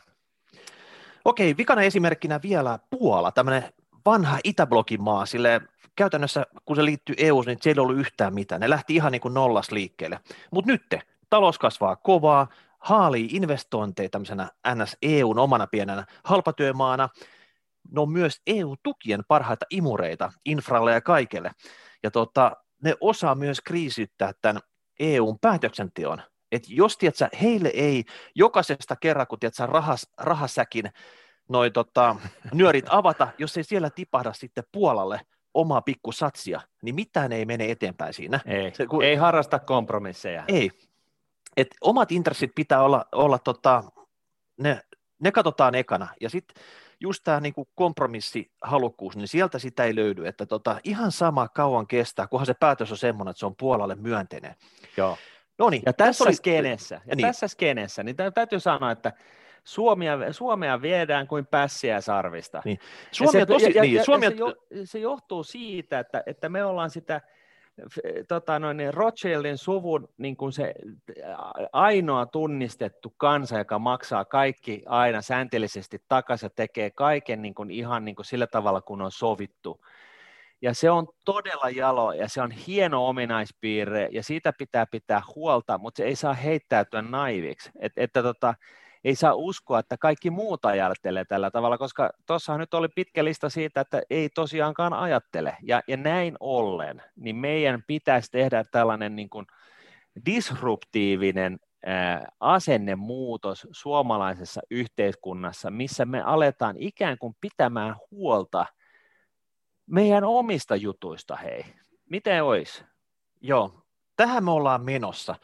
Okei, 1.24 1.57
vikana 1.57 1.83
esimerkkinä 1.83 2.41
vielä 2.43 2.78
Puola, 2.91 3.33
tämmöinen 3.33 3.72
vanha 4.07 4.39
Itäblokin 4.45 5.03
maa, 5.03 5.26
sille 5.26 5.61
käytännössä 5.97 6.47
kun 6.64 6.76
se 6.76 6.85
liittyy 6.85 7.14
EU, 7.18 7.43
niin 7.43 7.59
siellä 7.61 7.80
ei 7.80 7.83
ollut 7.83 7.99
yhtään 7.99 8.35
mitään. 8.35 8.61
Ne 8.61 8.70
lähti 8.70 8.95
ihan 8.95 9.12
niin 9.12 9.20
kuin 9.20 9.35
nollas 9.35 9.70
liikkeelle. 9.72 10.20
Mutta 10.51 10.70
nyt 10.70 10.83
talous 11.30 11.59
kasvaa 11.59 11.97
kovaa, 11.97 12.47
haalii 12.78 13.28
investointeja 13.33 14.09
tämmöisenä 14.09 14.49
NS 14.74 14.97
EUn 15.03 15.39
omana 15.39 15.66
pienenä 15.66 16.07
halpatyömaana. 16.24 17.09
Ne 17.91 18.01
on 18.01 18.12
myös 18.12 18.41
EU-tukien 18.47 19.22
parhaita 19.28 19.66
imureita 19.70 20.33
infralle 20.45 20.93
ja 20.93 21.01
kaikelle. 21.01 21.51
Ja 22.03 22.11
tota, 22.11 22.57
ne 22.83 22.95
osaa 23.01 23.35
myös 23.35 23.61
kriisiyttää 23.61 24.33
tämän 24.43 24.62
EUn 25.01 25.39
päätöksenteon. 25.39 26.22
Et 26.53 26.62
jos 26.68 26.99
tiedätkö, 26.99 27.28
heille 27.43 27.70
ei 27.74 28.05
jokaisesta 28.35 28.97
kerran, 28.97 29.26
kun 29.26 29.39
tiedätkö, 29.39 29.66
rahas, 29.66 30.07
rahasäkin 30.18 30.85
noi, 31.49 31.70
tota, 31.70 32.16
nyörit 32.55 32.87
avata, 32.89 33.28
jos 33.39 33.57
ei 33.57 33.64
siellä 33.64 33.91
tipahda 33.91 34.33
sitten 34.33 34.64
Puolalle 34.72 35.20
omaa 35.55 35.83
pikku 35.83 36.12
satsia, 36.12 36.61
niin 36.83 36.95
mitään 36.95 37.33
ei 37.33 37.45
mene 37.45 37.70
eteenpäin 37.70 38.14
siinä. 38.14 38.41
Ei, 38.47 38.74
Se, 38.74 38.87
kun, 38.87 39.05
ei 39.05 39.16
harrasta 39.16 39.59
kompromisseja. 39.59 40.45
Ei. 40.49 40.70
Et 41.57 41.68
omat 41.80 42.12
intressit 42.12 42.53
pitää 42.55 42.83
olla, 42.83 43.05
olla 43.12 43.39
tota, 43.39 43.85
ne, 44.61 44.80
ne 45.20 45.33
katsotaan 45.33 45.74
ekana. 45.74 46.09
Ja 46.20 46.30
sitten 46.30 46.62
just 47.03 47.24
tämä 47.24 47.40
niinku 47.40 47.68
kompromissihalukkuus, 47.74 49.16
niin 49.16 49.28
sieltä 49.28 49.59
sitä 49.59 49.84
ei 49.84 49.94
löydy. 49.94 50.26
Että 50.26 50.46
tota, 50.46 50.80
ihan 50.84 51.12
sama 51.12 51.48
kauan 51.48 51.86
kestää, 51.86 52.26
kunhan 52.26 52.46
se 52.46 52.55
päätös 52.55 52.90
on 52.90 52.96
semmoinen, 52.96 53.30
että 53.30 53.40
se 53.40 53.46
on 53.46 53.57
Puolalle 53.57 53.94
myönteinen. 53.94 54.55
Joo. 54.96 55.18
No 55.59 55.70
niin, 55.70 55.82
ja 55.86 55.92
tässä, 55.92 56.24
oli... 56.24 56.34
skeneessä, 56.34 57.00
ja 57.07 57.16
niin. 57.16 57.26
tässä 57.26 57.48
skeneessä, 57.48 58.03
niin 58.03 58.16
täytyy 58.34 58.61
sanoa, 58.61 58.90
että 58.90 59.12
Suomea, 59.64 60.32
Suomea 60.32 60.82
viedään 60.82 61.26
kuin 61.26 61.46
pässiä 61.46 62.00
sarvista. 62.00 62.62
Niin. 62.64 62.78
Suomi 63.12 63.32
se, 63.32 63.46
tosi, 63.46 63.72
ja, 63.74 63.82
niin, 63.82 63.94
ja, 63.94 64.05
Suomi... 64.05 64.24
ja 64.24 64.30
se, 64.30 64.36
jo, 64.36 64.55
se 64.84 64.98
johtuu 64.98 65.44
siitä, 65.44 65.98
että, 65.98 66.22
että 66.26 66.48
me 66.48 66.64
ollaan 66.64 66.90
sitä 66.90 67.20
tota 68.29 68.59
noin, 68.59 68.77
niin 68.77 68.95
Rothschildin 68.95 69.59
suvun 69.59 70.09
niin 70.18 70.37
kuin 70.37 70.53
se 70.53 70.75
ainoa 71.73 72.27
tunnistettu 72.27 73.14
kansa, 73.16 73.59
joka 73.59 73.79
maksaa 73.79 74.25
kaikki 74.25 74.83
aina 74.87 75.23
säntillisesti 75.23 75.99
takaisin 76.09 76.47
ja 76.47 76.51
tekee 76.51 76.91
kaiken 76.91 77.43
niin 77.43 77.55
kuin 77.55 77.70
ihan 77.70 78.05
niin 78.05 78.16
kuin 78.16 78.27
sillä 78.27 78.47
tavalla, 78.47 78.81
kun 78.81 79.03
on 79.03 79.12
sovittu. 79.12 79.81
Ja 80.62 80.75
se 80.75 80.91
on 80.91 81.09
todella 81.25 81.70
jalo 81.70 82.12
ja 82.12 82.29
se 82.29 82.43
on 82.43 82.51
hieno 82.51 83.09
ominaispiirre 83.09 84.09
ja 84.12 84.23
siitä 84.23 84.53
pitää 84.59 84.87
pitää 84.87 85.23
huolta, 85.37 85.79
mutta 85.79 85.97
se 85.97 86.05
ei 86.05 86.16
saa 86.16 86.35
heittäytyä 86.35 87.03
naiviksi. 87.03 87.70
Et, 87.81 87.93
että 87.97 88.23
tota, 88.23 88.55
ei 89.05 89.14
saa 89.14 89.34
uskoa, 89.34 89.78
että 89.78 89.96
kaikki 89.96 90.30
muut 90.30 90.64
ajattelee 90.64 91.24
tällä 91.24 91.50
tavalla, 91.50 91.78
koska 91.78 92.11
tuossahan 92.26 92.61
nyt 92.61 92.74
oli 92.74 92.88
pitkä 92.88 93.24
lista 93.24 93.50
siitä, 93.50 93.80
että 93.80 94.03
ei 94.11 94.28
tosiaankaan 94.28 94.92
ajattele. 94.92 95.57
Ja, 95.62 95.82
ja 95.88 95.96
näin 95.96 96.36
ollen, 96.40 97.03
niin 97.16 97.36
meidän 97.36 97.82
pitäisi 97.86 98.30
tehdä 98.30 98.64
tällainen 98.64 99.16
niin 99.16 99.30
kuin 99.30 99.46
disruptiivinen 100.26 101.59
asennemuutos 102.40 103.66
suomalaisessa 103.70 104.61
yhteiskunnassa, 104.70 105.70
missä 105.70 106.05
me 106.05 106.22
aletaan 106.22 106.76
ikään 106.78 107.18
kuin 107.18 107.36
pitämään 107.40 107.96
huolta 108.11 108.66
meidän 109.86 110.24
omista 110.24 110.76
jutuista, 110.76 111.36
hei. 111.36 111.64
Miten 112.11 112.44
olisi? 112.44 112.84
Joo, 113.40 113.84
tähän 114.16 114.44
me 114.44 114.50
ollaan 114.50 114.84
menossa. 114.84 115.34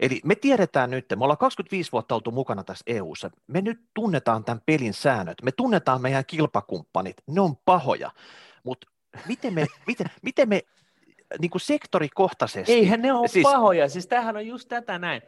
Eli 0.00 0.20
me 0.24 0.34
tiedetään 0.34 0.90
nyt, 0.90 1.06
me 1.16 1.24
ollaan 1.24 1.38
25 1.38 1.92
vuotta 1.92 2.14
oltu 2.14 2.30
mukana 2.30 2.64
tässä 2.64 2.84
EU:ssa. 2.86 3.30
Me 3.46 3.60
nyt 3.60 3.80
tunnetaan 3.94 4.44
tämän 4.44 4.62
pelin 4.66 4.94
säännöt, 4.94 5.42
me 5.42 5.52
tunnetaan 5.52 6.02
meidän 6.02 6.24
kilpakumppanit, 6.26 7.16
ne 7.26 7.40
on 7.40 7.56
pahoja, 7.64 8.10
mutta 8.64 8.86
miten 9.28 9.54
me, 9.54 9.66
miten, 9.86 10.06
miten 10.22 10.48
me 10.48 10.62
niin 11.40 11.50
kuin 11.50 11.60
sektorikohtaisesti... 11.60 12.72
Eihän 12.72 13.02
ne 13.02 13.12
ole 13.12 13.28
siis, 13.28 13.42
pahoja, 13.42 13.88
siis 13.88 14.06
tämähän 14.06 14.36
on 14.36 14.46
just 14.46 14.68
tätä 14.68 14.98
näin. 14.98 15.22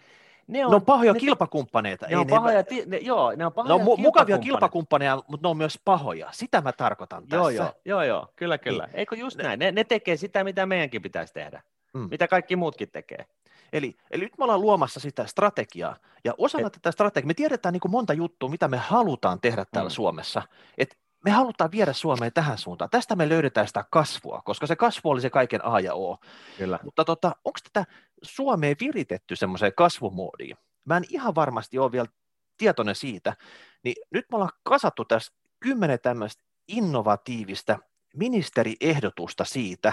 Ne 0.47 0.67
on, 0.67 0.71
ne 0.71 0.77
on 0.77 0.85
pahoja 0.85 1.13
ne, 1.13 1.21
kilpakumppaneita. 1.21 2.07
Ne, 2.07 2.17
on 2.17 2.27
pahoja, 2.27 2.65
ne, 2.71 2.83
ne, 2.87 2.97
joo, 2.97 3.33
ne 3.37 3.47
on 3.47 3.53
pahoja 3.53 3.77
ne 3.77 3.91
on 3.91 4.01
mukavia 4.01 4.39
kilpakumppaneja, 4.39 5.17
mutta 5.29 5.47
ne 5.47 5.51
on 5.51 5.57
myös 5.57 5.79
pahoja. 5.85 6.29
Sitä 6.33 6.61
mä 6.61 6.73
tarkoitan 6.73 7.25
joo, 7.33 7.47
tässä. 7.47 7.63
Joo, 7.63 7.73
joo, 7.85 8.03
joo 8.03 8.29
kyllä, 8.37 8.59
kyllä. 8.59 8.87
Niin. 8.87 8.97
Eikö 8.97 9.17
just 9.17 9.39
näin? 9.39 9.59
Ne, 9.59 9.73
ne 9.73 9.85
tekee 9.85 10.17
sitä, 10.17 10.45
mitä 10.45 10.67
meidänkin 10.67 11.03
pitäisi 11.03 11.35
tehdä. 11.35 11.63
Mm. 11.95 12.09
Mitä 12.11 12.29
kaikki 12.29 12.57
muutkin 12.57 12.91
tekee. 12.91 13.27
Eli, 13.73 13.97
eli 14.11 14.25
nyt 14.25 14.39
me 14.39 14.45
ollaan 14.45 14.61
luomassa 14.61 15.01
sitä 15.01 15.27
strategiaa, 15.27 15.97
ja 16.25 16.35
osana 16.39 16.67
Et... 16.67 16.73
tätä 16.73 16.93
strategiaa, 16.93 17.27
me 17.27 17.35
tiedetään 17.35 17.73
niin 17.73 17.81
kuin 17.81 17.93
monta 17.93 18.13
juttua, 18.13 18.49
mitä 18.49 18.69
me 18.69 18.77
halutaan 18.77 19.41
tehdä 19.41 19.65
täällä 19.73 19.89
mm. 19.89 19.95
Suomessa, 19.95 20.43
että 20.79 20.97
me 21.25 21.31
halutaan 21.31 21.71
viedä 21.71 21.93
Suomeen 21.93 22.33
tähän 22.33 22.59
suuntaan. 22.59 22.91
Tästä 22.91 23.17
me 23.17 23.29
löydetään 23.29 23.67
sitä 23.67 23.85
kasvua, 23.91 24.43
koska 24.45 24.67
se 24.67 24.77
kasvu 24.77 25.11
oli 25.11 25.21
se 25.21 25.31
kaiken 25.31 25.65
A 25.65 25.81
ja 25.81 25.95
O. 25.95 26.19
Kyllä. 26.59 26.79
Mutta 26.83 27.05
tota, 27.05 27.37
onko 27.45 27.59
tätä 27.73 27.93
Suomeen 28.23 28.77
viritetty 28.81 29.37
semmoiseen 29.37 29.73
kasvumoodiin? 29.77 30.57
Mä 30.85 30.97
en 30.97 31.05
ihan 31.09 31.35
varmasti 31.35 31.79
ole 31.79 31.93
vielä 31.93 32.07
tietoinen 32.57 32.95
siitä. 32.95 33.37
Niin 33.85 33.95
nyt 34.11 34.27
me 34.31 34.37
ollaan 34.37 34.53
kasattu 34.63 35.05
tässä 35.05 35.33
kymmenen 35.61 35.99
tämmöistä 36.03 36.43
innovatiivista 36.69 37.79
ministeriehdotusta 38.17 39.45
siitä, 39.45 39.93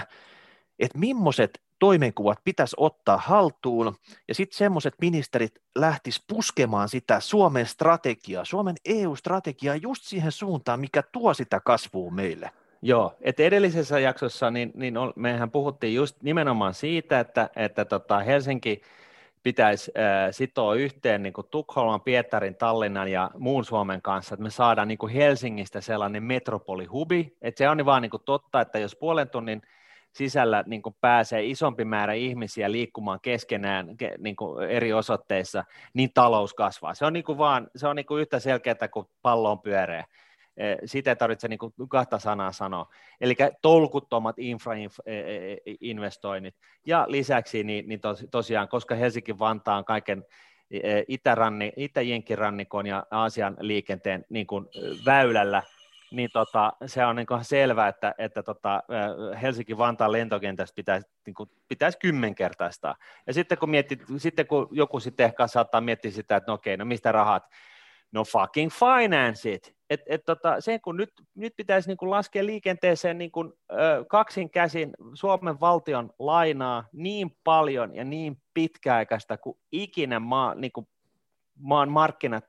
että 0.78 0.98
millaiset 0.98 1.62
toimenkuvat 1.80 2.38
pitäisi 2.44 2.76
ottaa 2.78 3.16
haltuun, 3.16 3.96
ja 4.28 4.34
sitten 4.34 4.58
semmoiset 4.58 4.94
ministerit 5.00 5.62
lähtis 5.78 6.24
puskemaan 6.28 6.88
sitä 6.88 7.20
Suomen 7.20 7.66
strategiaa, 7.66 8.44
Suomen 8.44 8.76
EU-strategiaa 8.84 9.76
just 9.76 10.02
siihen 10.04 10.32
suuntaan, 10.32 10.80
mikä 10.80 11.02
tuo 11.02 11.34
sitä 11.34 11.60
kasvua 11.60 12.10
meille. 12.10 12.50
Joo, 12.82 13.14
että 13.20 13.42
edellisessä 13.42 13.98
jaksossa 13.98 14.50
niin, 14.50 14.72
niin 14.74 14.94
mehän 15.16 15.50
puhuttiin 15.50 15.94
just 15.94 16.22
nimenomaan 16.22 16.74
siitä, 16.74 17.20
että, 17.20 17.50
että 17.56 17.84
tota 17.84 18.18
Helsinki 18.18 18.82
pitäisi 19.42 19.92
äh, 19.98 20.28
sitoa 20.30 20.74
yhteen 20.74 21.22
niin 21.22 21.32
kuin 21.32 21.46
Tukholman, 21.50 22.00
Pietarin, 22.00 22.54
Tallinnan 22.56 23.10
ja 23.10 23.30
muun 23.38 23.64
Suomen 23.64 24.02
kanssa, 24.02 24.34
että 24.34 24.42
me 24.42 24.50
saadaan 24.50 24.88
niin 24.88 24.98
kuin 24.98 25.12
Helsingistä 25.12 25.80
sellainen 25.80 26.22
metropolihubi, 26.22 27.36
että 27.42 27.58
se 27.58 27.68
on 27.68 27.76
niin 27.76 27.86
vaan 27.86 28.02
niin 28.02 28.10
kuin 28.10 28.22
totta, 28.24 28.60
että 28.60 28.78
jos 28.78 28.96
puolen 28.96 29.30
tunnin 29.30 29.62
sisällä 30.12 30.64
niin 30.66 30.82
kuin 30.82 30.96
pääsee 31.00 31.44
isompi 31.44 31.84
määrä 31.84 32.12
ihmisiä 32.12 32.72
liikkumaan 32.72 33.20
keskenään 33.22 33.86
niin 34.18 34.36
kuin 34.36 34.70
eri 34.70 34.92
osoitteissa, 34.92 35.64
niin 35.94 36.10
talous 36.14 36.54
kasvaa. 36.54 36.94
Se 36.94 37.06
on, 37.06 37.12
niin 37.12 37.24
kuin 37.24 37.38
vaan, 37.38 37.70
se 37.76 37.88
on 37.88 37.96
niin 37.96 38.06
kuin 38.06 38.20
yhtä 38.20 38.38
selkeää 38.38 38.88
kuin 38.92 39.06
pallo 39.22 39.50
on 39.50 39.60
pyöreä. 39.60 40.04
E, 40.56 40.76
sitä 40.84 41.10
ei 41.10 41.16
tarvitse 41.16 41.48
niin 41.48 41.58
kuin 41.58 41.72
kahta 41.88 42.18
sanaa 42.18 42.52
sanoa. 42.52 42.88
Eli 43.20 43.36
tolkuttomat 43.62 44.36
infrainvestoinnit. 44.38 46.54
Ja 46.86 47.04
lisäksi 47.08 47.64
niin, 47.64 47.88
niin 47.88 48.00
tos, 48.00 48.26
tosiaan, 48.30 48.68
koska 48.68 48.94
Helsinki-Vantaa 48.94 49.78
on 49.78 49.84
kaiken 49.84 50.24
e, 50.70 51.02
Itä-ranni, 51.08 51.72
Itä-Jenkkirannikon 51.76 52.86
ja 52.86 53.06
Aasian 53.10 53.56
liikenteen 53.60 54.24
niin 54.28 54.46
kuin 54.46 54.66
väylällä, 55.06 55.62
niin 56.10 56.30
tota, 56.32 56.72
se 56.86 57.04
on 57.04 57.16
niin 57.16 57.26
selvää, 57.42 57.88
että, 57.88 58.14
että 58.18 58.42
tota, 58.42 58.82
Helsinki-Vantaan 59.42 60.12
lentokentästä 60.12 60.74
pitäisi, 60.76 61.08
niin 61.26 61.34
kuin, 61.34 61.50
pitäisi 61.68 61.98
kymmenkertaistaa. 61.98 62.96
Ja 63.26 63.32
sitten 63.34 63.58
kun, 63.58 63.70
mietti, 63.70 63.98
sitten 64.16 64.46
kun 64.46 64.68
joku 64.70 65.00
sitten 65.00 65.24
ehkä 65.24 65.46
saattaa 65.46 65.80
miettiä 65.80 66.10
sitä, 66.10 66.36
että 66.36 66.50
no 66.50 66.54
okei, 66.54 66.76
no 66.76 66.84
mistä 66.84 67.12
rahat? 67.12 67.48
No 68.12 68.24
fucking 68.24 68.70
finance 68.70 69.52
it. 69.52 69.74
Et, 69.90 70.00
et 70.06 70.24
tota, 70.24 70.60
se, 70.60 70.78
kun 70.78 70.96
nyt, 70.96 71.12
nyt 71.34 71.52
pitäisi 71.56 71.88
niin 71.88 71.96
kuin 71.96 72.10
laskea 72.10 72.46
liikenteeseen 72.46 73.18
niin 73.18 73.30
ö, 73.72 74.04
kaksin 74.08 74.50
käsin 74.50 74.90
Suomen 75.14 75.60
valtion 75.60 76.10
lainaa 76.18 76.84
niin 76.92 77.36
paljon 77.44 77.94
ja 77.94 78.04
niin 78.04 78.42
pitkäaikaista 78.54 79.38
kuin 79.38 79.58
ikinä 79.72 80.20
maa, 80.20 80.54
niin 80.54 80.72
kuin 80.72 80.88
maan 81.58 81.90
markkinat 81.90 82.44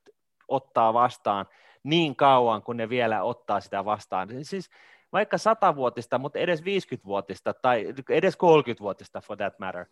ottaa 0.48 0.94
vastaan– 0.94 1.46
niin 1.84 2.16
kauan, 2.16 2.64
kun 2.64 2.78
ne 2.78 2.90
vielä 2.90 3.24
ottaa 3.24 3.60
sitä 3.60 3.86
vastaan. 3.86 4.30
Siis 4.42 4.70
vaikka 5.14 5.38
satavuotista, 5.38 6.20
mutta 6.20 6.40
edes 6.40 6.62
50-vuotista 6.62 7.54
tai 7.54 7.94
edes 8.10 8.36
30-vuotista 8.36 9.22
for 9.22 9.38
that 9.38 9.60
matter, 9.60 9.86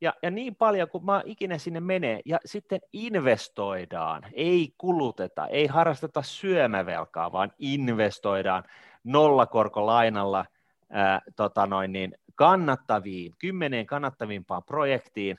Ja, 0.00 0.14
ja 0.22 0.30
niin 0.30 0.54
paljon 0.54 0.88
kuin 0.88 1.04
mä 1.04 1.22
ikinä 1.24 1.58
sinne 1.58 1.80
menee, 1.80 2.20
ja 2.24 2.38
sitten 2.44 2.80
investoidaan, 2.92 4.22
ei 4.32 4.74
kuluteta, 4.78 5.46
ei 5.46 5.66
harrasteta 5.66 6.22
syömävelkaa, 6.22 7.32
vaan 7.32 7.52
investoidaan 7.58 8.64
nollakorkolainalla 9.04 10.44
ää, 10.90 11.20
tota 11.36 11.66
noin, 11.66 11.92
niin 11.92 12.14
kannattaviin, 12.34 13.32
kymmeneen 13.38 13.86
kannattavimpaan 13.86 14.64
projektiin, 14.64 15.38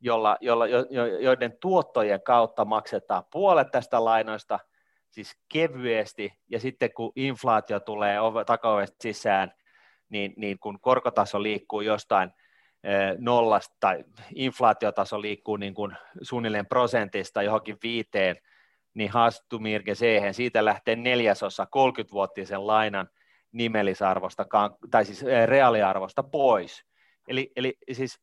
jolla, 0.00 0.36
jolla, 0.40 0.66
jo, 0.66 0.86
jo, 0.90 1.06
joiden 1.06 1.56
tuottojen 1.60 2.22
kautta 2.22 2.64
maksetaan 2.64 3.24
puolet 3.32 3.70
tästä 3.70 4.04
lainoista, 4.04 4.58
siis 5.12 5.38
kevyesti, 5.52 6.32
ja 6.48 6.60
sitten 6.60 6.92
kun 6.92 7.12
inflaatio 7.16 7.80
tulee 7.80 8.16
takaovesta 8.46 8.96
sisään, 9.00 9.52
niin, 10.08 10.34
niin 10.36 10.58
kun 10.58 10.80
korkotaso 10.80 11.42
liikkuu 11.42 11.80
jostain 11.80 12.30
nollasta 13.18 13.76
tai 13.80 14.04
inflaatiotaso 14.34 15.20
liikkuu 15.20 15.56
niin 15.56 15.74
kuin 15.74 15.96
suunnilleen 16.22 16.66
prosentista 16.66 17.42
johonkin 17.42 17.78
viiteen, 17.82 18.36
niin 18.94 19.10
haastumirke 19.10 19.94
siihen, 19.94 20.34
siitä 20.34 20.64
lähtee 20.64 20.96
neljäsosa 20.96 21.64
30-vuottisen 21.64 22.66
lainan 22.66 23.08
nimellisarvosta, 23.52 24.46
tai 24.90 25.04
siis 25.04 25.24
reaaliarvosta 25.46 26.22
pois. 26.22 26.84
Eli, 27.28 27.52
eli 27.56 27.78
siis 27.92 28.20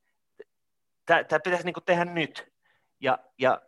tämä 1.05 1.39
pitäisi 1.43 1.65
niin 1.65 1.75
tehdä 1.85 2.05
nyt, 2.05 2.53
ja, 2.99 3.19
ja 3.37 3.61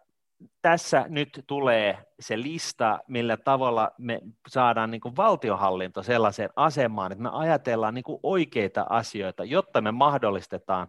tässä 0.61 1.05
nyt 1.09 1.43
tulee 1.47 1.97
se 2.19 2.41
lista, 2.41 2.99
millä 3.07 3.37
tavalla 3.37 3.91
me 3.97 4.21
saadaan 4.47 4.91
niin 4.91 5.01
kuin 5.01 5.15
valtiohallinto 5.17 6.03
sellaiseen 6.03 6.49
asemaan, 6.55 7.11
että 7.11 7.23
me 7.23 7.29
ajatellaan 7.33 7.93
niin 7.93 8.03
kuin 8.03 8.19
oikeita 8.23 8.85
asioita, 8.89 9.43
jotta 9.43 9.81
me 9.81 9.91
mahdollistetaan 9.91 10.87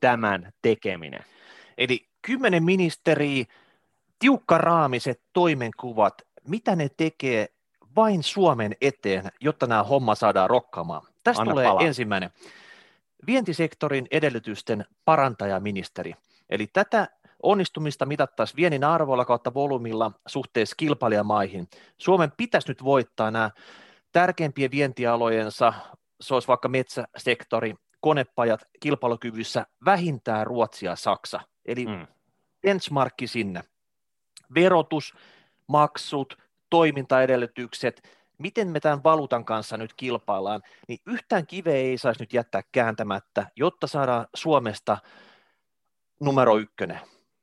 tämän 0.00 0.52
tekeminen. 0.62 1.24
Eli 1.78 2.08
kymmenen 2.22 2.64
ministeriä, 2.64 3.44
tiukkaraamiset 4.18 5.20
toimenkuvat, 5.32 6.22
mitä 6.48 6.76
ne 6.76 6.88
tekee 6.96 7.48
vain 7.96 8.22
Suomen 8.22 8.76
eteen, 8.80 9.24
jotta 9.40 9.66
nämä 9.66 9.82
homma 9.82 10.14
saadaan 10.14 10.50
rokkamaan. 10.50 11.02
Tästä 11.24 11.42
Anna 11.42 11.52
tulee 11.52 11.66
palaa. 11.66 11.82
ensimmäinen. 11.82 12.30
Vientisektorin 13.26 14.06
edellytysten 14.10 14.84
parantajaministeri. 15.04 16.14
Eli 16.50 16.66
tätä 16.66 17.08
Onnistumista 17.42 18.06
mitattaisiin 18.06 18.56
viennin 18.56 18.84
arvolla 18.84 19.24
kautta 19.24 19.54
volyymilla 19.54 20.12
suhteessa 20.26 20.76
kilpailijamaihin. 20.76 21.68
Suomen 21.98 22.32
pitäisi 22.36 22.68
nyt 22.68 22.84
voittaa 22.84 23.30
nämä 23.30 23.50
tärkeimpien 24.12 24.70
vientialojensa, 24.70 25.72
se 26.20 26.34
olisi 26.34 26.48
vaikka 26.48 26.68
metsäsektori, 26.68 27.74
konepajat 28.00 28.60
kilpailukyvyssä 28.80 29.66
vähintään 29.84 30.46
Ruotsi 30.46 30.86
ja 30.86 30.96
Saksa. 30.96 31.40
Eli 31.66 31.86
mm. 31.86 32.06
benchmarkki 32.62 33.26
sinne. 33.26 33.62
Verotus, 34.54 35.14
maksut, 35.66 36.38
toimintaedellytykset, 36.70 38.18
miten 38.38 38.68
me 38.68 38.80
tämän 38.80 39.04
valuutan 39.04 39.44
kanssa 39.44 39.76
nyt 39.76 39.94
kilpaillaan, 39.94 40.62
niin 40.88 40.98
yhtään 41.06 41.46
kiveä 41.46 41.74
ei 41.74 41.98
saisi 41.98 42.20
nyt 42.20 42.32
jättää 42.32 42.62
kääntämättä, 42.72 43.46
jotta 43.56 43.86
saadaan 43.86 44.26
Suomesta 44.34 44.98
numero 46.20 46.58
ykkönen. 46.58 47.00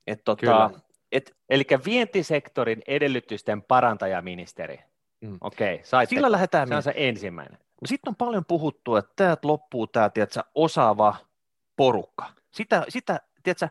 Et 0.07 0.21
tota, 0.25 0.71
et, 1.11 1.35
Eli 1.49 1.63
vientisektorin 1.85 2.81
edellytysten 2.87 3.61
parantajaministeri. 3.61 4.79
Mm. 5.21 5.37
Okei, 5.41 5.75
okay, 5.75 6.05
Sillä 6.05 6.31
lähdetään. 6.31 6.67
Se 6.67 6.75
on 6.75 6.83
se 6.83 6.93
ensimmäinen. 6.95 7.57
No 7.59 7.85
Sitten 7.85 8.11
on 8.11 8.15
paljon 8.15 8.45
puhuttu, 8.45 8.95
että 8.95 9.11
täältä 9.15 9.47
loppuu 9.47 9.87
tämä 9.87 10.09
tiedätkö, 10.09 10.43
osaava 10.55 11.15
porukka. 11.75 12.25
Sitä, 12.51 12.85
sitä 12.89 13.19
tiedätkö, 13.43 13.67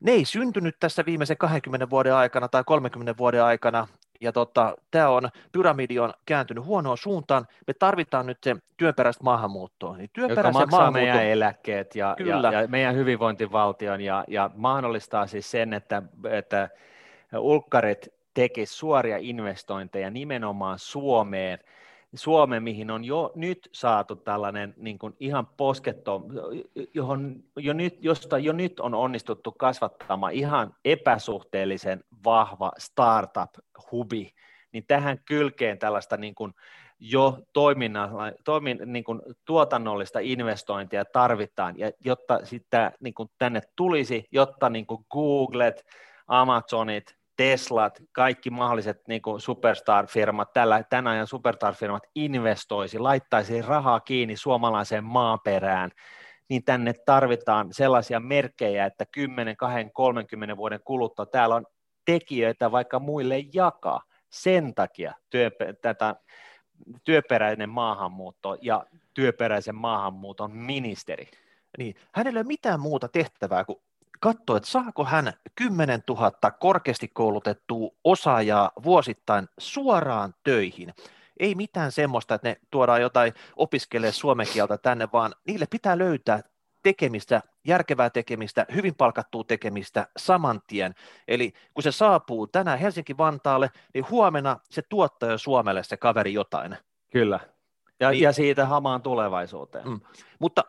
ne 0.00 0.12
ei 0.12 0.24
syntynyt 0.24 0.76
tässä 0.80 1.04
viimeisen 1.06 1.36
20 1.36 1.90
vuoden 1.90 2.14
aikana 2.14 2.48
tai 2.48 2.64
30 2.66 3.16
vuoden 3.18 3.44
aikana, 3.44 3.88
ja 4.20 4.32
tota, 4.32 4.76
tämä 4.90 5.08
on, 5.08 5.28
pyramidi 5.52 5.98
on 5.98 6.12
kääntynyt 6.26 6.64
huonoon 6.64 6.98
suuntaan, 6.98 7.46
me 7.66 7.74
tarvitaan 7.74 8.26
nyt 8.26 8.38
se 8.44 8.56
työperäistä 8.76 9.24
maahanmuuttoa. 9.24 9.96
Niin 9.96 10.10
Joka 10.16 10.52
maksaa 10.52 10.90
meidän 10.90 11.24
eläkkeet 11.24 11.96
ja, 11.96 12.16
ja, 12.26 12.52
ja 12.52 12.68
meidän 12.68 12.94
hyvinvointivaltion 12.94 14.00
ja, 14.00 14.24
ja 14.28 14.50
mahdollistaa 14.54 15.26
siis 15.26 15.50
sen, 15.50 15.72
että, 15.72 16.02
että 16.30 16.68
ulkkarit 17.38 18.08
tekisivät 18.34 18.78
suoria 18.78 19.16
investointeja 19.20 20.10
nimenomaan 20.10 20.78
Suomeen, 20.78 21.58
Suomeen, 22.18 22.62
mihin 22.62 22.90
on 22.90 23.04
jo 23.04 23.32
nyt 23.34 23.68
saatu 23.72 24.16
tällainen 24.16 24.74
niin 24.76 24.98
kuin 24.98 25.16
ihan 25.20 25.46
posketto, 25.46 26.22
johon 26.94 27.44
jo 27.56 27.72
nyt, 27.72 28.04
josta 28.04 28.38
jo 28.38 28.52
nyt 28.52 28.80
on 28.80 28.94
onnistuttu 28.94 29.52
kasvattamaan 29.52 30.32
ihan 30.32 30.74
epäsuhteellisen 30.84 32.04
vahva 32.24 32.72
startup-hubi, 32.78 34.30
niin 34.72 34.84
tähän 34.86 35.18
kylkeen 35.24 35.78
tällaista 35.78 36.16
niin 36.16 36.34
kuin 36.34 36.52
jo 36.98 37.38
toimin, 37.52 37.92
niin 38.86 39.04
kuin 39.04 39.22
tuotannollista 39.44 40.18
investointia 40.18 41.04
tarvitaan, 41.04 41.78
ja 41.78 41.90
jotta 42.04 42.40
sitä 42.44 42.92
niin 43.00 43.14
kuin 43.14 43.28
tänne 43.38 43.60
tulisi, 43.76 44.24
jotta 44.30 44.70
niin 44.70 44.86
kuin 44.86 45.04
Googlet, 45.10 45.86
Amazonit, 46.26 47.16
Teslat, 47.36 48.02
kaikki 48.12 48.50
mahdolliset 48.50 49.08
niin 49.08 49.22
kuin 49.22 49.40
superstar-firmat, 49.40 50.52
tällä, 50.52 50.82
tämän 50.82 51.06
ajan 51.06 51.26
superstar-firmat 51.26 52.02
investoisi, 52.14 52.98
laittaisi 52.98 53.62
rahaa 53.62 54.00
kiinni 54.00 54.36
suomalaiseen 54.36 55.04
maaperään, 55.04 55.90
niin 56.48 56.64
tänne 56.64 56.92
tarvitaan 57.06 57.68
sellaisia 57.72 58.20
merkkejä, 58.20 58.86
että 58.86 59.06
10, 59.12 59.56
20, 59.56 59.92
30 59.94 60.56
vuoden 60.56 60.80
kuluttua 60.84 61.26
täällä 61.26 61.54
on 61.54 61.66
tekijöitä 62.04 62.72
vaikka 62.72 62.98
muille 62.98 63.44
jakaa. 63.54 64.02
Sen 64.30 64.74
takia 64.74 65.14
työ, 65.30 65.50
tätä 65.80 66.16
työperäinen 67.04 67.68
maahanmuutto 67.68 68.56
ja 68.60 68.86
työperäisen 69.14 69.74
maahanmuuton 69.74 70.56
ministeri. 70.56 71.28
Niin, 71.78 71.94
hänellä 72.12 72.38
ei 72.38 72.40
ole 72.40 72.46
mitään 72.46 72.80
muuta 72.80 73.08
tehtävää 73.08 73.64
kuin 73.64 73.78
katsoa, 74.20 74.56
että 74.56 74.68
saako 74.68 75.04
hän 75.04 75.32
10 75.54 76.02
000 76.08 76.50
korkeasti 76.50 77.08
koulutettua 77.08 77.90
osaajaa 78.04 78.70
vuosittain 78.84 79.48
suoraan 79.58 80.34
töihin. 80.44 80.94
Ei 81.40 81.54
mitään 81.54 81.92
semmoista, 81.92 82.34
että 82.34 82.48
ne 82.48 82.56
tuodaan 82.70 83.00
jotain 83.00 83.32
opiskelee 83.56 84.12
suomen 84.12 84.46
kieltä 84.52 84.78
tänne, 84.78 85.08
vaan 85.12 85.34
niille 85.46 85.66
pitää 85.70 85.98
löytää 85.98 86.40
tekemistä, 86.82 87.42
järkevää 87.64 88.10
tekemistä, 88.10 88.66
hyvin 88.74 88.94
palkattua 88.94 89.44
tekemistä 89.44 90.06
saman 90.16 90.60
tien. 90.66 90.94
Eli 91.28 91.52
kun 91.74 91.82
se 91.82 91.92
saapuu 91.92 92.46
tänään 92.46 92.78
Helsinki-Vantaalle, 92.78 93.70
niin 93.94 94.10
huomenna 94.10 94.56
se 94.70 94.82
tuottaa 94.82 95.30
jo 95.30 95.38
Suomelle 95.38 95.82
se 95.82 95.96
kaveri 95.96 96.32
jotain. 96.32 96.76
Kyllä. 97.12 97.40
Ja, 98.00 98.10
niin, 98.10 98.22
ja 98.22 98.32
siitä 98.32 98.66
hamaan 98.66 99.02
tulevaisuuteen. 99.02 99.88
Mm. 99.88 100.00
Mutta 100.38 100.64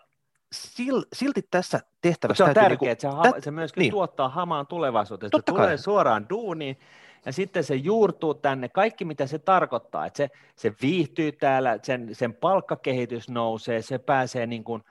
silti 1.14 1.42
tässä 1.52 1.80
tehtävässä... 2.02 2.46
se 2.46 2.50
on 2.50 2.54
tärkeää, 2.54 2.70
niinku, 2.70 2.86
että 2.86 3.02
se, 3.02 3.08
ha- 3.08 3.42
se 3.42 3.52
myöskin 3.52 3.82
niin. 3.82 3.92
tuottaa 3.92 4.30
hamaan 4.30 4.68
tulevaisuuteen. 4.68 5.30
Se 5.36 5.42
tulee 5.42 5.68
kai. 5.68 5.78
suoraan 5.78 6.30
duuniin 6.30 6.80
ja 7.26 7.34
sitten 7.34 7.64
se 7.64 7.76
juurtuu 7.76 8.34
tänne, 8.34 8.70
kaikki 8.70 9.06
mitä 9.06 9.28
se 9.28 9.40
tarkoittaa, 9.40 10.06
että 10.06 10.18
se, 10.18 10.30
se 10.56 10.74
viihtyy 10.82 11.32
täällä, 11.32 11.80
sen, 11.84 12.16
sen 12.16 12.34
palkkakehitys 12.34 13.30
nousee, 13.30 13.82
se 13.82 13.98
pääsee 13.98 14.46
niin 14.46 14.64
kuin 14.64 14.84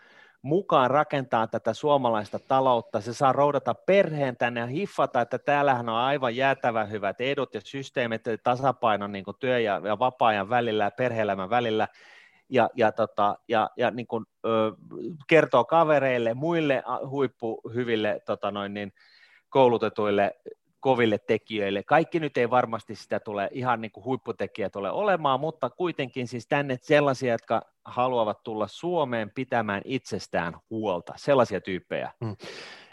mukaan 0.43 0.91
rakentaa 0.91 1.47
tätä 1.47 1.75
suomalaista 1.75 2.39
taloutta, 2.39 3.01
se 3.01 3.15
saa 3.15 3.33
roudata 3.33 3.75
perheen 3.75 4.37
tänne 4.37 4.61
ja 4.61 4.67
hiffata, 4.67 5.21
että 5.21 5.39
täällähän 5.39 5.89
on 5.89 5.97
aivan 5.97 6.37
jäätävän 6.37 6.91
hyvät 6.91 7.21
edut 7.21 7.55
ja 7.55 7.61
systeemit, 7.65 8.23
tasapainon 8.43 9.13
niin 9.13 9.25
kuin 9.25 9.37
työ- 9.41 9.59
ja, 9.59 9.81
ja 9.85 9.99
vapaa-ajan 9.99 10.51
välillä 10.51 10.85
ja 10.85 10.91
perhe-elämän 10.91 11.51
välillä, 11.51 11.89
ja, 12.49 12.71
ja, 12.77 12.93
tota, 12.93 13.39
ja, 13.49 13.71
ja 13.77 13.91
niin 13.91 14.07
kuin, 14.07 14.25
ö, 14.47 14.73
kertoo 15.27 15.65
kavereille, 15.65 16.35
muille 16.35 16.83
huippuhyville 17.09 18.21
tota 18.27 18.51
noin, 18.51 18.75
niin, 18.75 18.93
koulutetuille 19.49 20.37
koville 20.87 21.19
tekijöille. 21.19 21.83
Kaikki 21.83 22.21
nyt 22.21 22.37
ei 22.37 22.51
varmasti 22.51 22.95
sitä 22.95 23.21
tule, 23.21 23.49
ihan 23.53 23.81
niin 23.81 23.91
kuin 23.91 24.05
huipputekijät 24.05 24.77
ole 24.77 24.91
olemaan, 24.91 25.41
mutta 25.41 25.71
kuitenkin 25.71 26.29
siis 26.29 26.47
tänne 26.47 26.79
sellaisia, 26.83 27.33
jotka 27.33 27.63
haluavat 27.85 28.43
tulla 28.43 28.69
Suomeen 28.69 29.31
pitämään 29.31 29.83
itsestään 29.85 30.57
huolta, 30.71 31.13
sellaisia 31.17 31.61
tyyppejä. 31.61 32.13
Mm. 32.21 32.37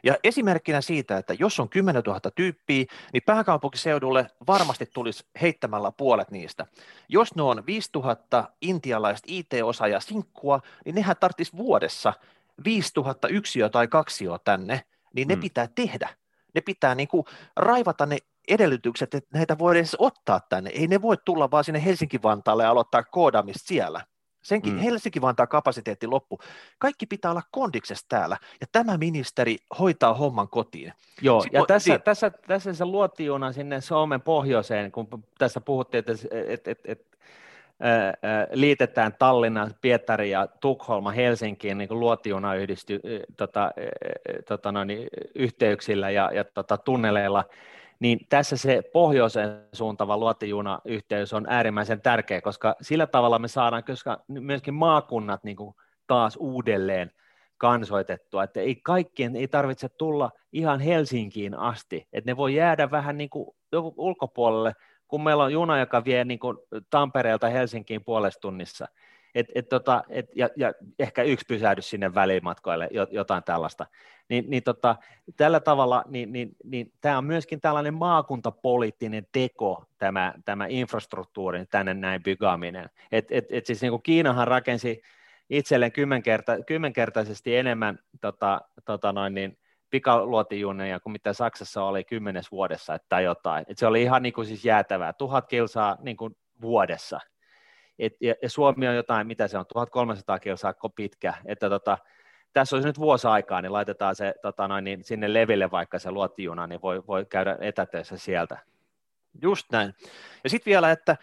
Ja 0.04 0.16
esimerkkinä 0.24 0.82
siitä, 0.82 1.18
että 1.18 1.36
jos 1.40 1.60
on 1.60 1.70
10 1.70 2.04
000 2.06 2.20
tyyppiä, 2.36 2.86
niin 3.14 3.24
pääkaupunkiseudulle 3.26 4.28
varmasti 4.48 4.90
tulisi 4.94 5.26
heittämällä 5.42 5.92
puolet 5.92 6.32
niistä. 6.32 6.66
Jos 7.10 7.36
ne 7.36 7.42
on 7.42 7.66
5 7.66 7.90
000 7.96 8.18
intialaista 8.62 9.28
IT-osaajaa 9.30 10.00
sinkkua, 10.00 10.60
niin 10.86 10.96
nehän 10.96 11.16
tarvitsisi 11.20 11.58
vuodessa 11.58 12.14
5 12.66 12.92
000 12.96 13.16
yksiö 13.30 13.70
tai 13.70 13.88
kaksio 13.88 14.38
tänne, 14.38 14.82
niin 15.16 15.28
ne 15.28 15.36
mm. 15.36 15.42
pitää 15.42 15.68
tehdä. 15.76 16.23
Ne 16.56 16.62
pitää 16.62 16.96
niin 16.96 17.08
kuin 17.08 17.26
raivata 17.56 18.06
ne 18.06 18.18
edellytykset, 18.48 19.14
että 19.14 19.38
näitä 19.38 19.58
voi 19.58 19.78
edes 19.78 19.96
ottaa 20.00 20.40
tänne. 20.50 20.70
Ei 20.70 20.88
ne 20.88 21.02
voi 21.02 21.18
tulla 21.26 21.52
vaan 21.52 21.64
sinne 21.64 21.86
Helsinki-Vantaalle 21.86 22.64
ja 22.64 22.70
aloittaa 22.70 23.04
koodaamista 23.04 23.68
siellä. 23.68 24.02
Senkin 24.44 24.74
mm. 24.74 24.80
Helsinki-Vantaan 24.80 25.48
kapasiteetti 25.48 26.08
loppu. 26.08 26.40
Kaikki 26.80 27.06
pitää 27.06 27.32
olla 27.32 27.42
kondiksessa 27.52 28.06
täällä, 28.10 28.38
ja 28.62 28.68
tämä 28.72 28.98
ministeri 28.98 29.58
hoitaa 29.80 30.14
homman 30.14 30.50
kotiin. 30.50 30.94
Joo, 31.22 31.42
Sitten 31.42 31.60
ja 31.60 31.66
tässä, 31.66 31.94
si- 31.94 32.00
tässä, 32.00 32.30
tässä 32.30 32.74
se 32.74 32.86
luotiuna 32.86 33.52
sinne 33.52 33.82
Suomen 33.82 34.22
pohjoiseen, 34.22 34.92
kun 34.92 35.08
tässä 35.38 35.62
puhuttiin, 35.62 36.00
että 36.00 36.14
et, 36.32 36.68
et, 36.68 36.80
et, 36.86 37.08
liitetään 38.52 39.14
Tallinna, 39.20 39.70
Pietari 39.82 40.30
ja 40.30 40.48
Tukholma 40.48 41.12
Helsinkiin 41.12 41.78
niin 41.78 42.00
luotiuna 42.00 42.56
yhdisty, 42.56 43.00
tota, 43.38 43.72
tota 44.48 44.72
noin, 44.72 44.90
yhteyksillä 45.36 46.10
ja, 46.10 46.32
ja 46.34 46.44
tota, 46.44 46.78
tunneleilla, 46.78 47.46
niin 48.00 48.20
tässä 48.30 48.58
se 48.58 48.82
pohjoisen 48.94 49.62
suuntava 49.74 50.18
luotijuna-yhteys 50.18 51.34
on 51.34 51.46
äärimmäisen 51.50 52.02
tärkeä, 52.02 52.42
koska 52.42 52.76
sillä 52.82 53.08
tavalla 53.08 53.40
me 53.40 53.48
saadaan 53.48 53.84
myöskin 54.28 54.74
maakunnat 54.74 55.44
niin 55.44 55.58
kuin 55.58 55.76
taas 56.08 56.38
uudelleen 56.40 57.12
kansoitettua, 57.58 58.44
että 58.44 58.60
ei 58.60 58.76
kaikkien 58.76 59.36
ei 59.36 59.48
tarvitse 59.48 59.90
tulla 59.90 60.32
ihan 60.52 60.80
Helsinkiin 60.80 61.60
asti, 61.60 62.08
että 62.14 62.32
ne 62.32 62.38
voi 62.38 62.56
jäädä 62.56 62.92
vähän 62.92 63.18
niin 63.18 63.30
kuin 63.30 63.56
ulkopuolelle, 63.98 64.74
kun 65.14 65.24
meillä 65.24 65.44
on 65.44 65.54
juna, 65.54 65.80
joka 65.80 66.06
vie 66.06 66.26
niin 66.26 66.40
kuin 66.40 66.58
Tampereelta 66.90 67.50
Helsinkiin 67.50 68.04
puolesta 68.04 68.40
tunnissa, 68.40 68.88
et, 69.36 69.48
et 69.56 69.70
tota, 69.70 70.04
et, 70.10 70.26
ja, 70.36 70.50
ja 70.56 70.74
ehkä 71.00 71.24
yksi 71.24 71.46
pysähdys 71.46 71.90
sinne 71.90 72.14
välimatkoille, 72.14 72.90
jotain 73.12 73.44
tällaista. 73.44 73.86
Niin, 74.30 74.46
niin 74.48 74.64
tota, 74.64 74.96
tällä 75.38 75.60
tavalla 75.60 76.04
niin, 76.08 76.34
niin, 76.34 76.56
niin 76.64 76.92
tämä 77.02 77.18
on 77.18 77.26
myöskin 77.26 77.62
tällainen 77.62 77.94
maakuntapoliittinen 77.94 79.28
teko, 79.32 79.86
tämä, 79.98 80.34
tämä 80.46 80.66
infrastruktuurin 80.70 81.68
tänne 81.68 81.94
näin 81.94 82.24
bygaaminen. 82.24 82.90
Et, 83.12 83.26
et, 83.32 83.46
et 83.50 83.66
siis 83.66 83.82
niin 83.82 83.92
kuin 83.92 84.04
Kiinahan 84.04 84.48
rakensi 84.48 85.02
itselleen 85.50 85.92
kymmenkerta, 85.92 86.64
kymmenkertaisesti 86.68 87.56
enemmän 87.56 88.00
tota, 88.22 88.62
tota 88.86 89.12
noin, 89.12 89.34
niin, 89.34 89.58
pikaluotijuneja 89.94 91.00
kuin 91.00 91.14
mitä 91.14 91.34
Saksassa 91.34 91.84
oli 91.84 92.04
kymmenes 92.04 92.52
vuodessa 92.52 92.96
että 92.96 93.20
jotain. 93.20 93.66
Et 93.68 93.78
se 93.78 93.88
oli 93.88 94.02
ihan 94.02 94.24
niin 94.24 94.34
kuin 94.34 94.48
siis 94.48 94.66
jäätävää, 94.66 95.14
tuhat 95.14 95.48
kilsaa 95.48 95.98
niin 96.02 96.18
kuin 96.18 96.36
vuodessa– 96.62 97.20
et, 98.00 98.14
ja, 98.22 98.36
ja 98.42 98.50
Suomi 98.50 98.88
on 98.88 98.96
jotain, 98.96 99.28
mitä 99.28 99.48
se 99.48 99.58
on, 99.58 99.66
1300 99.66 100.40
kilsaa 100.40 100.74
pitkä, 100.96 101.34
että 101.46 101.70
tota, 101.70 101.98
tässä 102.54 102.76
olisi 102.76 102.90
nyt 102.90 103.00
vuosi 103.00 103.28
aikaa, 103.28 103.62
niin 103.62 103.74
laitetaan 103.74 104.16
se 104.16 104.34
tota 104.42 104.68
noin, 104.68 104.84
niin 104.84 105.04
sinne 105.04 105.34
leville 105.34 105.72
vaikka 105.72 106.00
se 106.00 106.12
luotijuna, 106.12 106.68
niin 106.68 106.82
voi, 106.82 107.04
voi 107.08 107.26
käydä 107.26 107.58
etätöissä 107.62 108.18
sieltä. 108.18 108.58
Just 109.42 109.66
näin. 109.72 109.94
Ja 110.44 110.50
sitten 110.50 110.72
vielä, 110.72 110.92
että 110.92 111.18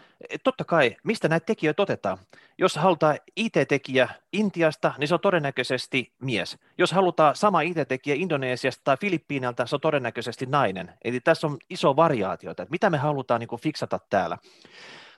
totta 0.44 0.64
kai, 0.64 0.96
mistä 1.04 1.28
näitä 1.28 1.46
tekijöitä 1.46 1.82
otetaan? 1.82 2.18
Jos 2.58 2.76
halutaan 2.76 3.18
IT-tekijä 3.36 4.08
Intiasta, 4.32 4.94
niin 4.98 5.08
se 5.08 5.14
on 5.14 5.20
todennäköisesti 5.20 6.12
mies. 6.22 6.58
Jos 6.78 6.92
halutaan 6.92 7.36
sama 7.36 7.60
IT-tekijä 7.60 8.16
Indonesiasta 8.18 8.80
tai 8.84 8.96
Filippiinalta, 8.96 9.66
se 9.66 9.76
on 9.76 9.80
todennäköisesti 9.80 10.46
nainen. 10.46 10.92
Eli 11.04 11.20
tässä 11.20 11.46
on 11.46 11.56
iso 11.70 11.96
variaatio, 11.96 12.50
että 12.50 12.66
mitä 12.70 12.90
me 12.90 12.98
halutaan 12.98 13.40
niin 13.40 13.48
kuin 13.48 13.60
fiksata 13.60 14.00
täällä. 14.10 14.38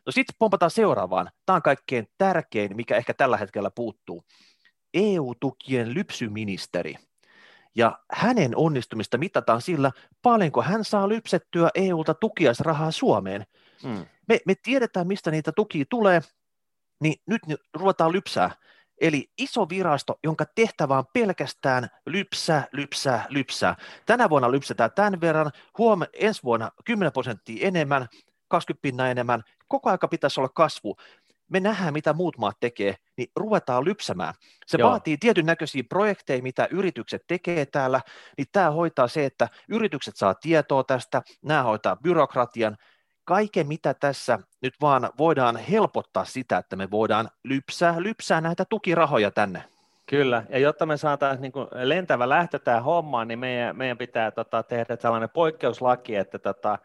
No 0.06 0.12
sitten 0.12 0.36
pompataan 0.38 0.70
seuraavaan. 0.70 1.30
Tämä 1.46 1.56
on 1.56 1.62
kaikkein 1.62 2.08
tärkein, 2.18 2.76
mikä 2.76 2.96
ehkä 2.96 3.14
tällä 3.14 3.36
hetkellä 3.36 3.70
puuttuu. 3.70 4.24
EU-tukien 4.94 5.94
lypsyministeri. 5.94 6.94
Ja 7.74 7.98
hänen 8.12 8.56
onnistumista 8.56 9.18
mitataan 9.18 9.62
sillä, 9.62 9.90
paljonko 10.22 10.62
hän 10.62 10.84
saa 10.84 11.08
lypsettyä 11.08 11.70
EUlta 11.74 12.14
tukiaisrahaa 12.14 12.90
Suomeen. 12.90 13.46
Hmm. 13.82 14.06
Me, 14.28 14.38
me 14.46 14.54
tiedetään, 14.62 15.06
mistä 15.06 15.30
niitä 15.30 15.52
tukia 15.52 15.84
tulee, 15.90 16.20
niin 17.00 17.14
nyt 17.26 17.42
ruvetaan 17.74 18.12
lypsää. 18.12 18.50
Eli 19.00 19.30
iso 19.38 19.68
virasto, 19.68 20.18
jonka 20.24 20.44
tehtävä 20.54 20.98
on 20.98 21.04
pelkästään 21.12 21.88
lypsää, 22.06 22.66
lypsää, 22.72 23.26
lypsää. 23.28 23.76
Tänä 24.06 24.30
vuonna 24.30 24.50
lypsetään 24.50 24.90
tämän 24.94 25.20
verran, 25.20 25.50
huomenna 25.78 26.10
ensi 26.12 26.42
vuonna 26.42 26.70
10 26.84 27.12
prosenttia 27.12 27.68
enemmän, 27.68 28.08
20 28.48 28.82
pinnaa 28.82 29.08
enemmän, 29.08 29.42
koko 29.68 29.90
aika 29.90 30.08
pitäisi 30.08 30.40
olla 30.40 30.48
kasvu. 30.48 30.96
Me 31.52 31.60
nähdään, 31.60 31.92
mitä 31.92 32.12
muut 32.12 32.38
maat 32.38 32.56
tekee, 32.60 32.94
niin 33.16 33.28
ruvetaan 33.36 33.84
lypsämään. 33.84 34.34
Se 34.66 34.78
Joo. 34.78 34.90
vaatii 34.90 35.16
tietyn 35.16 35.46
näköisiä 35.46 35.82
projekteja, 35.88 36.42
mitä 36.42 36.68
yritykset 36.70 37.22
tekee 37.26 37.66
täällä, 37.66 38.00
niin 38.36 38.46
tämä 38.52 38.70
hoitaa 38.70 39.08
se, 39.08 39.24
että 39.24 39.48
yritykset 39.68 40.16
saa 40.16 40.34
tietoa 40.34 40.84
tästä, 40.84 41.22
nämä 41.42 41.62
hoitaa 41.62 41.96
byrokratian, 41.96 42.76
kaiken 43.24 43.66
mitä 43.66 43.94
tässä 43.94 44.38
nyt 44.62 44.74
vaan 44.80 45.10
voidaan 45.18 45.56
helpottaa 45.56 46.24
sitä, 46.24 46.58
että 46.58 46.76
me 46.76 46.90
voidaan 46.90 47.28
lypsää, 47.44 47.94
lypsää 48.02 48.40
näitä 48.40 48.64
tukirahoja 48.64 49.30
tänne. 49.30 49.64
Kyllä, 50.06 50.44
ja 50.48 50.58
jotta 50.58 50.86
me 50.86 50.96
saataisiin 50.96 51.42
niin 51.42 51.88
lentävä 51.88 52.28
lähtö 52.28 52.58
tähän 52.58 52.84
hommaan, 52.84 53.28
niin 53.28 53.38
meidän, 53.38 53.76
meidän 53.76 53.98
pitää 53.98 54.30
tota, 54.30 54.62
tehdä 54.62 54.96
sellainen 54.96 55.30
poikkeuslaki, 55.30 56.16
että 56.16 56.38
tota, 56.38 56.78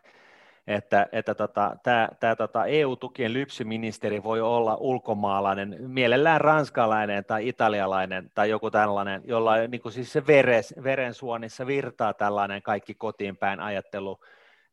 että, 0.68 1.08
että 1.12 1.36
tota, 1.36 1.76
tämä, 2.20 2.36
tota 2.38 2.66
EU-tukien 2.66 3.34
lypsyministeri 3.34 4.24
voi 4.24 4.42
olla 4.42 4.76
ulkomaalainen, 4.76 5.76
mielellään 5.80 6.42
ranskalainen 6.42 7.26
tai 7.26 7.48
italialainen 7.48 8.32
tai 8.36 8.50
joku 8.50 8.72
tällainen, 8.72 9.22
jolla 9.26 9.58
niin 9.58 9.82
kuin 9.82 9.92
siis 9.92 10.14
se 10.14 10.28
veres, 10.28 10.74
verensuonissa 10.84 11.68
virtaa 11.68 12.14
tällainen 12.14 12.62
kaikki 12.62 12.94
kotiin 12.94 13.38
päin 13.38 13.60
ajattelu, 13.60 14.20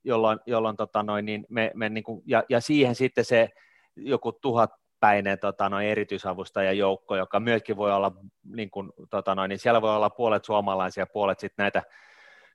jolloin, 0.04 0.38
jolloin 0.46 0.76
tota 0.76 1.02
noin, 1.02 1.24
niin 1.24 1.46
me, 1.48 1.70
me 1.74 1.88
niin 1.88 2.04
kuin, 2.04 2.22
ja, 2.26 2.44
ja 2.48 2.60
siihen 2.60 2.94
sitten 2.94 3.24
se 3.24 3.50
joku 3.96 4.32
tuhat 4.32 4.70
päinen 5.00 5.38
tota, 5.38 5.68
noin 5.68 5.86
erityisavustajajoukko, 5.86 7.16
joka 7.16 7.40
myöskin 7.40 7.76
voi 7.76 7.92
olla, 7.92 8.12
niin 8.44 8.70
kuin, 8.70 8.92
tota, 9.10 9.34
noin, 9.34 9.48
niin 9.48 9.58
siellä 9.58 9.82
voi 9.82 9.96
olla 9.96 10.10
puolet 10.10 10.44
suomalaisia, 10.44 11.06
puolet 11.06 11.40
sitten 11.40 11.62
näitä 11.62 11.82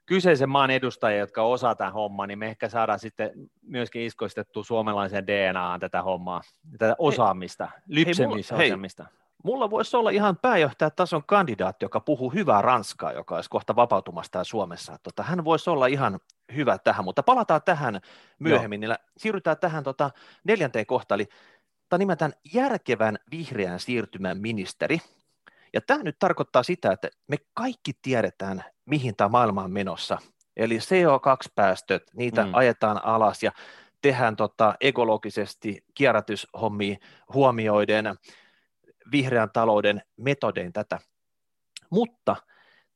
kyseisen 0.09 0.49
maan 0.49 0.71
edustajia, 0.71 1.19
jotka 1.19 1.43
osaa 1.43 1.75
tämän 1.75 1.93
homman, 1.93 2.27
niin 2.27 2.39
me 2.39 2.47
ehkä 2.47 2.69
saadaan 2.69 2.99
sitten 2.99 3.31
myöskin 3.61 4.01
iskoistettua 4.01 4.63
suomalaisen 4.63 5.27
DNAan 5.27 5.79
tätä 5.79 6.01
hommaa, 6.01 6.41
tätä 6.77 6.95
osaamista, 6.97 7.69
lypsemisosaamista. 7.87 9.05
Mulla 9.43 9.69
voisi 9.69 9.97
olla 9.97 10.09
ihan 10.09 10.37
pääjohtajatason 10.37 11.23
kandidaatti, 11.25 11.85
joka 11.85 11.99
puhuu 11.99 12.29
hyvää 12.29 12.61
ranskaa, 12.61 13.11
joka 13.11 13.35
olisi 13.35 13.49
kohta 13.49 13.75
vapautumassa 13.75 14.31
täällä 14.31 14.43
Suomessa. 14.43 14.97
Tota, 15.03 15.23
hän 15.23 15.45
voisi 15.45 15.69
olla 15.69 15.87
ihan 15.87 16.19
hyvä 16.55 16.77
tähän, 16.77 17.05
mutta 17.05 17.23
palataan 17.23 17.61
tähän 17.65 18.01
myöhemmin. 18.39 18.83
Joo. 18.83 18.95
Siirrytään 19.17 19.57
tähän 19.57 19.83
tota, 19.83 20.11
neljänteen 20.43 20.85
kohtaan, 20.85 21.21
eli 21.21 21.29
nimetään 21.97 22.33
järkevän 22.53 23.19
vihreän 23.31 23.79
siirtymän 23.79 24.37
ministeri. 24.37 24.99
Ja 25.73 25.81
tämä 25.81 26.03
nyt 26.03 26.15
tarkoittaa 26.19 26.63
sitä, 26.63 26.91
että 26.91 27.09
me 27.27 27.37
kaikki 27.53 27.91
tiedetään, 28.01 28.63
mihin 28.85 29.15
tämä 29.15 29.27
maailma 29.27 29.63
on 29.63 29.71
menossa. 29.71 30.17
Eli 30.57 30.77
CO2-päästöt, 30.77 32.03
niitä 32.13 32.45
mm. 32.45 32.49
ajetaan 32.53 33.05
alas 33.05 33.43
ja 33.43 33.51
tehdään 34.01 34.35
tota 34.35 34.75
ekologisesti 34.81 35.83
kierrätyshommia 35.93 36.97
huomioiden 37.33 38.05
vihreän 39.11 39.49
talouden 39.53 40.01
metodein 40.17 40.73
tätä. 40.73 40.99
Mutta 41.89 42.35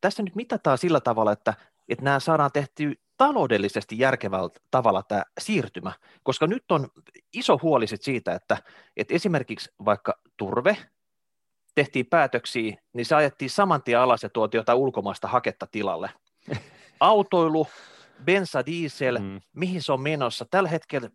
tässä 0.02 0.24
nyt 0.24 0.36
mitataan 0.36 0.78
sillä 0.78 1.00
tavalla, 1.02 1.32
että, 1.32 1.54
että 1.90 2.04
nämä 2.04 2.20
saadaan 2.20 2.52
tehty 2.52 2.94
taloudellisesti 3.18 4.00
järkevällä 4.00 4.50
tavalla 4.72 5.04
tämä 5.04 5.24
siirtymä, 5.40 5.92
koska 6.24 6.48
nyt 6.48 6.72
on 6.72 6.88
iso 7.34 7.60
huoli 7.62 7.88
siitä, 7.88 8.34
että, 8.34 8.58
että 8.98 9.14
esimerkiksi 9.14 9.72
vaikka 9.86 10.20
turve 10.38 10.78
tehtiin 11.76 12.06
päätöksiä, 12.06 12.78
niin 12.94 13.06
se 13.06 13.16
ajettiin 13.16 13.50
saman 13.50 13.84
tien 13.84 14.00
alas 14.00 14.24
ja 14.24 14.30
tuotiin 14.30 14.60
jotain 14.60 14.78
ulkomaista 14.78 15.28
haketta 15.28 15.68
tilalle. 15.72 16.10
Autoilu, 17.00 17.68
bensa, 18.26 18.66
diesel, 18.66 19.20
mm. 19.20 19.42
mihin 19.54 19.82
se 19.82 19.92
on 19.92 20.02
menossa, 20.02 20.46
tällä 20.52 20.70
hetkellä 20.70 21.10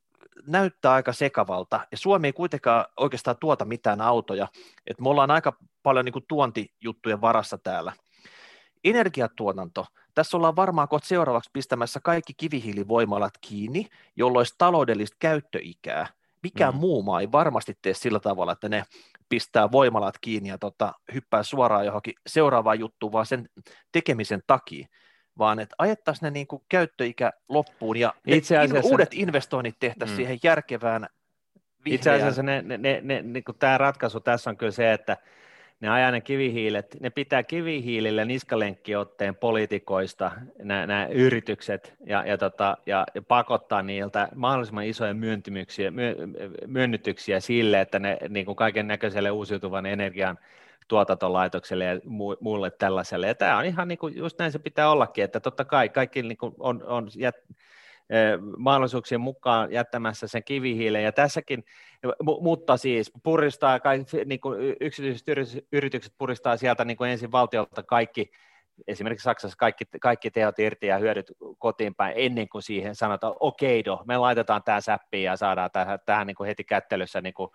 näyttää 0.46 0.92
aika 0.92 1.12
sekavalta, 1.12 1.80
ja 1.90 1.96
Suomi 1.96 2.28
ei 2.28 2.32
kuitenkaan 2.32 2.84
oikeastaan 2.96 3.36
tuota 3.40 3.64
mitään 3.64 4.00
autoja, 4.00 4.48
että 4.86 5.02
me 5.02 5.08
ollaan 5.08 5.30
aika 5.30 5.52
paljon 5.82 6.04
niin 6.04 6.12
kuin 6.12 6.24
tuontijuttujen 6.28 7.20
varassa 7.20 7.58
täällä. 7.58 7.92
Energiatuotanto, 8.84 9.86
tässä 10.14 10.36
ollaan 10.36 10.56
varmaan 10.56 10.88
kohta 10.88 11.08
seuraavaksi 11.08 11.50
pistämässä 11.52 12.00
kaikki 12.02 12.34
kivihiilivoimalat 12.36 13.34
kiinni, 13.40 13.86
jolloin 14.16 14.40
olisi 14.40 14.54
taloudellista 14.58 15.16
käyttöikää. 15.18 16.06
Mikään 16.42 16.74
mm. 16.74 16.80
muu 16.80 17.02
maa 17.02 17.20
ei 17.20 17.32
varmasti 17.32 17.78
tee 17.82 17.94
sillä 17.94 18.20
tavalla, 18.20 18.52
että 18.52 18.68
ne 18.68 18.84
pistää 19.28 19.72
voimalat 19.72 20.18
kiinni 20.20 20.48
ja 20.48 20.58
tota, 20.58 20.92
hyppää 21.14 21.42
suoraan 21.42 21.86
johonkin 21.86 22.14
seuraavaan 22.26 22.78
juttuun, 22.78 23.12
vaan 23.12 23.26
sen 23.26 23.48
tekemisen 23.92 24.42
takia 24.46 24.88
vaan 25.38 25.58
että 25.58 25.74
ajettaisiin 25.78 26.26
ne 26.26 26.30
niin 26.30 26.46
kuin 26.46 26.62
käyttöikä 26.68 27.32
loppuun 27.48 27.96
ja 27.96 28.14
Itse 28.26 28.58
asiassa, 28.58 28.88
uudet 28.88 29.14
investoinnit 29.14 29.76
tehtäisiin 29.80 30.14
mm. 30.14 30.16
siihen 30.16 30.38
järkevään 30.42 31.06
vihreään. 31.84 31.94
Itse 31.94 32.10
asiassa 32.10 32.42
ne, 32.42 32.62
ne, 32.62 32.78
ne, 32.78 33.00
ne, 33.02 33.22
niin 33.22 33.44
tämä 33.58 33.78
ratkaisu 33.78 34.20
tässä 34.20 34.50
on 34.50 34.56
kyllä 34.56 34.72
se, 34.72 34.92
että 34.92 35.16
ne 35.80 35.88
ajaa 35.88 36.10
ne 36.10 36.20
kivihiilet, 36.20 36.96
ne 37.00 37.10
pitää 37.10 37.42
kivihiilillä 37.42 38.24
niskalenkkiotteen 38.24 39.36
poliitikoista 39.36 40.30
nämä 40.62 41.06
yritykset 41.10 41.94
ja, 42.06 42.24
ja, 42.26 42.38
tota, 42.38 42.76
ja, 42.86 43.06
ja 43.14 43.22
pakottaa 43.22 43.82
niiltä 43.82 44.28
mahdollisimman 44.34 44.84
isoja 44.84 45.14
myöntyksiä, 45.14 45.90
myö, 45.90 46.14
myönnytyksiä 46.66 47.40
sille, 47.40 47.80
että 47.80 47.98
ne 47.98 48.18
niin 48.28 48.46
kuin 48.46 48.56
kaiken 48.56 48.88
näköiselle 48.88 49.30
uusiutuvan 49.30 49.86
energian 49.86 50.38
tuotantolaitokselle 50.88 51.84
ja 51.84 52.00
muulle 52.40 52.70
tällaiselle. 52.70 53.26
Ja 53.26 53.34
tämä 53.34 53.58
on 53.58 53.64
ihan 53.64 53.88
niin 53.88 53.98
kuin, 53.98 54.16
just 54.16 54.38
näin 54.38 54.52
se 54.52 54.58
pitää 54.58 54.90
ollakin, 54.90 55.24
että 55.24 55.40
totta 55.40 55.64
kai 55.64 55.88
kaikki 55.88 56.22
niin 56.22 56.38
kuin 56.38 56.54
on, 56.58 56.82
on 56.86 57.08
jät, 57.16 57.36
mahdollisuuksien 58.56 59.20
mukaan 59.20 59.72
jättämässä 59.72 60.26
sen 60.26 60.44
kivihiilen. 60.44 61.04
Ja 61.04 61.12
tässäkin, 61.12 61.64
mutta 62.40 62.76
siis 62.76 63.12
puristaa, 63.22 63.80
niin 64.24 64.40
kuin 64.40 64.76
yksityiset 64.80 65.26
yritykset 65.72 66.12
puristaa 66.18 66.56
sieltä 66.56 66.84
niin 66.84 66.96
kuin 66.96 67.10
ensin 67.10 67.32
valtiolta 67.32 67.82
kaikki, 67.82 68.30
esimerkiksi 68.86 69.24
Saksassa 69.24 69.56
kaikki, 69.58 69.84
kaikki 70.00 70.30
teot 70.30 70.58
irti 70.58 70.86
ja 70.86 70.98
hyödyt 70.98 71.32
kotiin 71.58 71.94
päin 71.94 72.14
ennen 72.16 72.48
kuin 72.48 72.62
siihen 72.62 72.94
sanotaan, 72.94 73.34
okei, 73.40 73.82
okay, 73.86 74.04
me 74.06 74.16
laitetaan 74.16 74.62
tämä 74.62 74.80
säppiin 74.80 75.24
ja 75.24 75.36
saadaan 75.36 75.70
tähän, 75.70 75.98
tähän 76.06 76.26
niin 76.26 76.34
kuin 76.34 76.46
heti 76.46 76.64
kättelyssä 76.64 77.20
niin 77.20 77.34
kuin 77.34 77.50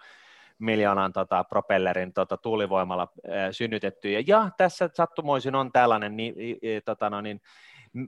miljoonan 0.60 1.14
tota, 1.14 1.44
propellerin 1.44 2.14
tota, 2.14 2.38
tuulivoimalla 2.38 3.08
äh, 3.30 3.48
synnytetty. 3.52 4.12
Ja, 4.12 4.24
ja 4.28 4.50
tässä 4.58 4.90
sattumoisin 4.94 5.56
on 5.56 5.72
tällainen 5.72 6.18
niin, 6.18 6.36
tota, 6.86 7.10
no, 7.10 7.22
niin, 7.22 7.42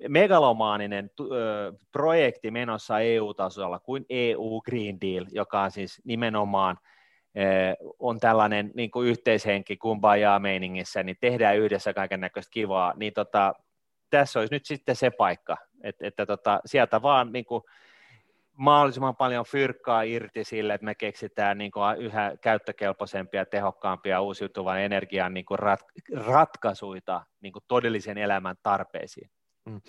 megalomaaninen 0.08 1.10
projekti 1.92 2.52
menossa 2.52 3.00
EU-tasolla 3.00 3.80
kuin 3.80 4.06
EU 4.10 4.62
Green 4.62 5.02
Deal, 5.02 5.26
joka 5.32 5.62
on 5.62 5.72
siis 5.72 6.02
nimenomaan 6.06 6.78
on 8.00 8.20
tällainen 8.20 8.72
niin 8.76 8.92
kuin 8.92 9.08
yhteishenki 9.08 9.78
kumbajaa 9.78 10.40
meiningissä, 10.40 11.04
niin 11.04 11.18
tehdään 11.22 11.58
yhdessä 11.58 11.94
kaiken 11.94 12.20
näköistä 12.20 12.52
kivaa, 12.52 12.94
niin 12.96 13.14
tota, 13.14 13.54
tässä 14.10 14.40
olisi 14.40 14.54
nyt 14.54 14.66
sitten 14.66 14.96
se 14.96 15.10
paikka, 15.10 15.58
että, 15.84 16.08
että 16.08 16.26
tota, 16.26 16.60
sieltä 16.66 17.02
vaan 17.02 17.32
niin 17.32 17.46
kuin, 17.46 17.64
mahdollisimman 18.58 19.16
paljon 19.16 19.46
fyrkkaa 19.46 20.02
irti 20.02 20.44
sille, 20.44 20.74
että 20.74 20.86
me 20.86 20.96
keksitään 20.96 21.58
niin 21.58 21.72
kuin 21.72 21.98
yhä 21.98 22.32
käyttökelpoisempia, 22.42 23.46
tehokkaampia 23.46 24.22
uusiutuvan 24.22 24.80
energian 24.80 25.34
niin 25.34 25.46
kuin 25.46 25.60
rat, 25.60 25.80
ratkaisuita 26.14 27.22
niin 27.42 27.54
kuin 27.54 27.64
todellisen 27.68 28.18
elämän 28.18 28.56
tarpeisiin. 28.64 29.30
Mm. 29.66 29.82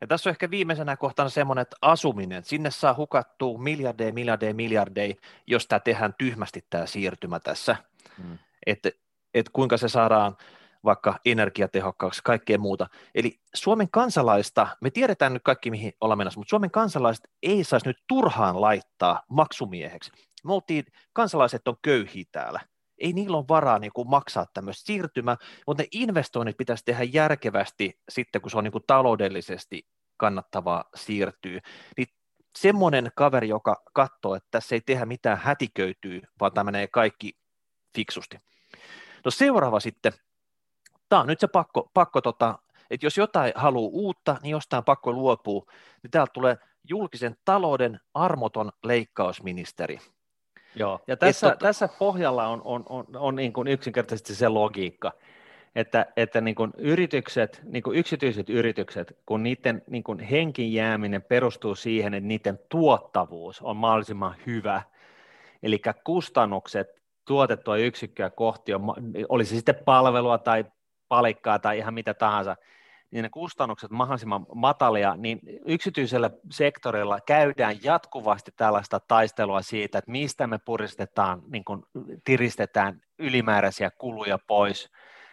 Ja 0.00 0.06
tässä 0.06 0.30
on 0.30 0.32
ehkä 0.32 0.50
viimeisenä 0.50 0.96
kohtana 0.96 1.28
semmoinen, 1.28 1.62
että 1.62 1.76
asuminen, 1.82 2.44
sinne 2.44 2.70
saa 2.70 2.94
hukattua 2.94 3.58
miljardeja, 3.58 4.12
miljardeja, 4.12 4.54
miljardeja, 4.54 5.14
jos 5.46 5.66
tämä 5.66 5.80
tehdään 5.80 6.14
tyhmästi 6.18 6.64
tämä 6.70 6.86
siirtymä 6.86 7.40
tässä, 7.40 7.76
mm. 8.18 8.38
että 8.66 8.90
et 9.34 9.48
kuinka 9.48 9.76
se 9.76 9.88
saadaan 9.88 10.36
vaikka 10.84 11.20
energiatehokkaaksi, 11.24 12.20
kaikkea 12.24 12.58
muuta. 12.58 12.86
Eli 13.14 13.40
Suomen 13.54 13.90
kansalaista, 13.90 14.66
me 14.80 14.90
tiedetään 14.90 15.32
nyt 15.32 15.42
kaikki 15.42 15.70
mihin 15.70 15.92
ollaan 16.00 16.18
menossa, 16.18 16.40
mutta 16.40 16.50
Suomen 16.50 16.70
kansalaiset 16.70 17.30
ei 17.42 17.64
saisi 17.64 17.86
nyt 17.86 17.98
turhaan 18.08 18.60
laittaa 18.60 19.22
maksumieheksi. 19.28 20.12
Me 20.44 20.52
oltiin, 20.52 20.84
kansalaiset 21.12 21.68
on 21.68 21.76
köyhiä 21.82 22.24
täällä, 22.32 22.60
ei 23.02 23.12
niillä 23.12 23.36
ole 23.36 23.44
varaa 23.48 23.78
niin 23.78 23.92
kuin 23.92 24.08
maksaa 24.08 24.46
tämmöistä 24.54 24.86
siirtymää, 24.86 25.36
mutta 25.66 25.82
ne 25.82 25.88
investoinnit 25.92 26.56
pitäisi 26.56 26.84
tehdä 26.84 27.02
järkevästi 27.02 28.00
sitten, 28.08 28.40
kun 28.40 28.50
se 28.50 28.58
on 28.58 28.64
niin 28.64 28.72
kuin 28.72 28.84
taloudellisesti 28.86 29.86
kannattavaa 30.16 30.84
siirtyä. 30.94 31.60
Niin 31.96 32.08
semmoinen 32.58 33.10
kaveri, 33.16 33.48
joka 33.48 33.82
katsoo, 33.92 34.34
että 34.34 34.48
tässä 34.50 34.74
ei 34.74 34.80
tehdä 34.80 35.06
mitään 35.06 35.38
hätiköityä, 35.38 36.20
vaan 36.40 36.52
tämä 36.52 36.64
menee 36.64 36.86
kaikki 36.86 37.32
fiksusti. 37.94 38.36
No 39.24 39.30
seuraava 39.30 39.80
sitten, 39.80 40.12
tämä 41.08 41.22
on 41.22 41.26
nyt 41.26 41.40
se 41.40 41.46
pakko, 41.46 41.90
pakko 41.94 42.20
tota, 42.20 42.58
että 42.90 43.06
jos 43.06 43.16
jotain 43.16 43.52
haluaa 43.56 43.90
uutta, 43.92 44.36
niin 44.42 44.50
jostain 44.50 44.84
pakko 44.84 45.12
luopuu, 45.12 45.66
niin 46.02 46.10
täältä 46.10 46.32
tulee 46.32 46.56
julkisen 46.88 47.36
talouden 47.44 48.00
armoton 48.14 48.72
leikkausministeri. 48.84 49.98
Joo, 50.74 51.00
ja 51.06 51.16
tässä, 51.16 51.50
tot... 51.50 51.58
tässä 51.58 51.88
pohjalla 51.98 52.48
on, 52.48 52.62
on, 52.64 52.84
on, 52.88 53.06
on 53.14 53.36
niin 53.36 53.52
kuin 53.52 53.68
yksinkertaisesti 53.68 54.34
se 54.34 54.48
logiikka, 54.48 55.12
että, 55.74 56.06
että 56.16 56.40
niin 56.40 56.54
kuin 56.54 56.72
yritykset, 56.78 57.60
niin 57.64 57.82
kuin 57.82 57.98
yksityiset 57.98 58.50
yritykset, 58.50 59.16
kun 59.26 59.42
niiden 59.42 59.82
niin 59.86 60.02
kuin 60.02 60.20
henkin 60.20 60.72
jääminen 60.72 61.22
perustuu 61.22 61.74
siihen, 61.74 62.14
että 62.14 62.28
niiden 62.28 62.60
tuottavuus 62.68 63.62
on 63.62 63.76
mahdollisimman 63.76 64.34
hyvä, 64.46 64.82
eli 65.62 65.80
kustannukset 66.04 67.02
tuotettua 67.24 67.76
yksikköä 67.76 68.30
kohti, 68.30 68.74
on, 68.74 68.82
oli 69.28 69.44
se 69.44 69.54
sitten 69.54 69.74
palvelua 69.84 70.38
tai 70.38 70.64
palikkaa 71.08 71.58
tai 71.58 71.78
ihan 71.78 71.94
mitä 71.94 72.14
tahansa, 72.14 72.56
niin 73.12 73.22
ne 73.22 73.28
kustannukset 73.28 73.90
mahdollisimman 73.90 74.46
matalia, 74.54 75.16
niin 75.16 75.40
yksityisellä 75.66 76.30
sektorilla 76.50 77.20
käydään 77.20 77.76
jatkuvasti 77.82 78.50
tällaista 78.56 79.00
taistelua 79.00 79.62
siitä, 79.62 79.98
että 79.98 80.10
mistä 80.10 80.46
me 80.46 80.58
puristetaan, 80.58 81.42
niin 81.48 81.64
kuin 81.64 81.82
tiristetään 82.24 83.00
ylimääräisiä 83.18 83.90
kuluja 83.90 84.38
pois, 84.46 84.90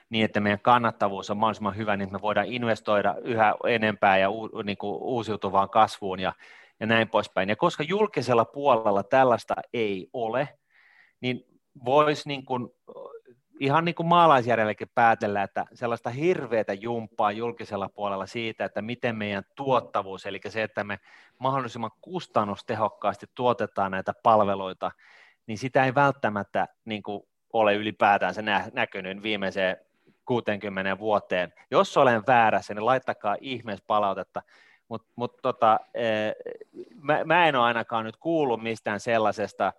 niin 0.10 0.26
että 0.26 0.40
meidän 0.40 0.60
kannattavuus 0.60 1.30
on 1.30 1.38
mahdollisimman 1.38 1.78
hyvä, 1.78 1.98
niin 1.98 2.12
me 2.12 2.22
voidaan 2.22 2.48
investoida 2.48 3.16
yhä 3.24 3.56
enempää 3.68 4.18
ja 4.18 4.30
u, 4.30 4.62
niin 4.64 4.78
kuin 4.78 5.02
uusiutuvaan 5.02 5.70
kasvuun 5.70 6.20
ja, 6.20 6.34
ja 6.80 6.88
näin 6.88 7.10
poispäin. 7.10 7.50
Ja 7.50 7.56
koska 7.56 7.84
julkisella 7.84 8.46
puolella 8.46 9.04
tällaista 9.04 9.56
ei 9.74 10.10
ole, 10.14 10.50
niin 11.22 11.46
voisi 11.86 12.28
niin 12.28 12.46
kuin 12.46 12.70
ihan 13.60 13.86
niin 13.86 13.96
kuin 13.96 14.08
maalaisjärjellekin 14.08 14.92
päätellä, 14.96 15.44
että 15.44 15.66
sellaista 15.74 16.10
hirveätä 16.10 16.74
jumppaa 16.74 17.32
julkisella 17.32 17.90
puolella 17.90 18.26
siitä, 18.26 18.66
että 18.66 18.82
miten 18.82 19.16
meidän 19.16 19.44
tuottavuus, 19.56 20.26
eli 20.26 20.40
se, 20.50 20.64
että 20.64 20.84
me 20.84 21.00
mahdollisimman 21.40 21.92
kustannustehokkaasti 22.02 23.26
tuotetaan 23.36 23.92
näitä 23.92 24.14
palveluita, 24.24 24.92
niin 25.48 25.58
sitä 25.58 25.86
ei 25.86 25.96
välttämättä 25.96 26.68
niin 26.86 27.04
kuin 27.04 27.24
ole 27.54 27.76
ylipäätään 27.76 28.34
se 28.34 28.42
nä- 28.42 28.70
näkynyt 28.74 29.24
viimeiseen 29.24 29.78
60 30.26 31.00
vuoteen. 31.00 31.54
Jos 31.72 31.98
olen 31.98 32.24
väärässä, 32.28 32.74
niin 32.74 32.86
laittakaa 32.86 33.36
ihmeessä 33.42 33.84
palautetta, 33.88 34.42
mutta 34.88 35.14
mut 35.16 35.38
tota, 35.42 35.80
eh, 35.94 36.36
mä, 37.02 37.24
mä 37.26 37.48
en 37.48 37.56
ole 37.56 37.66
ainakaan 37.66 38.06
nyt 38.06 38.18
kuullut 38.18 38.64
mistään 38.64 39.00
sellaisesta, 39.00 39.74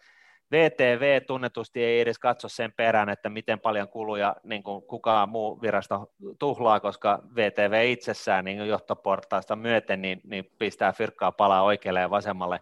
VTV 0.53 1.20
tunnetusti 1.26 1.84
ei 1.84 2.01
edes 2.01 2.18
katso 2.18 2.48
sen 2.48 2.72
perään, 2.72 3.09
että 3.09 3.28
miten 3.28 3.61
paljon 3.61 3.88
kuluja 3.88 4.36
niin 4.44 4.62
kuin 4.62 4.82
kukaan 4.82 5.28
muu 5.28 5.62
virasto 5.62 6.12
tuhlaa, 6.38 6.80
koska 6.80 7.22
VTV 7.36 7.90
itsessään 7.90 8.44
niin 8.44 8.66
johtoportaista 8.68 9.57
myöten 9.57 10.03
niin, 10.03 10.20
niin 10.24 10.51
pistää 10.59 10.92
fyrkkaa 10.92 11.32
palaa 11.32 11.62
oikealle 11.62 12.01
ja 12.01 12.11
vasemmalle. 12.11 12.61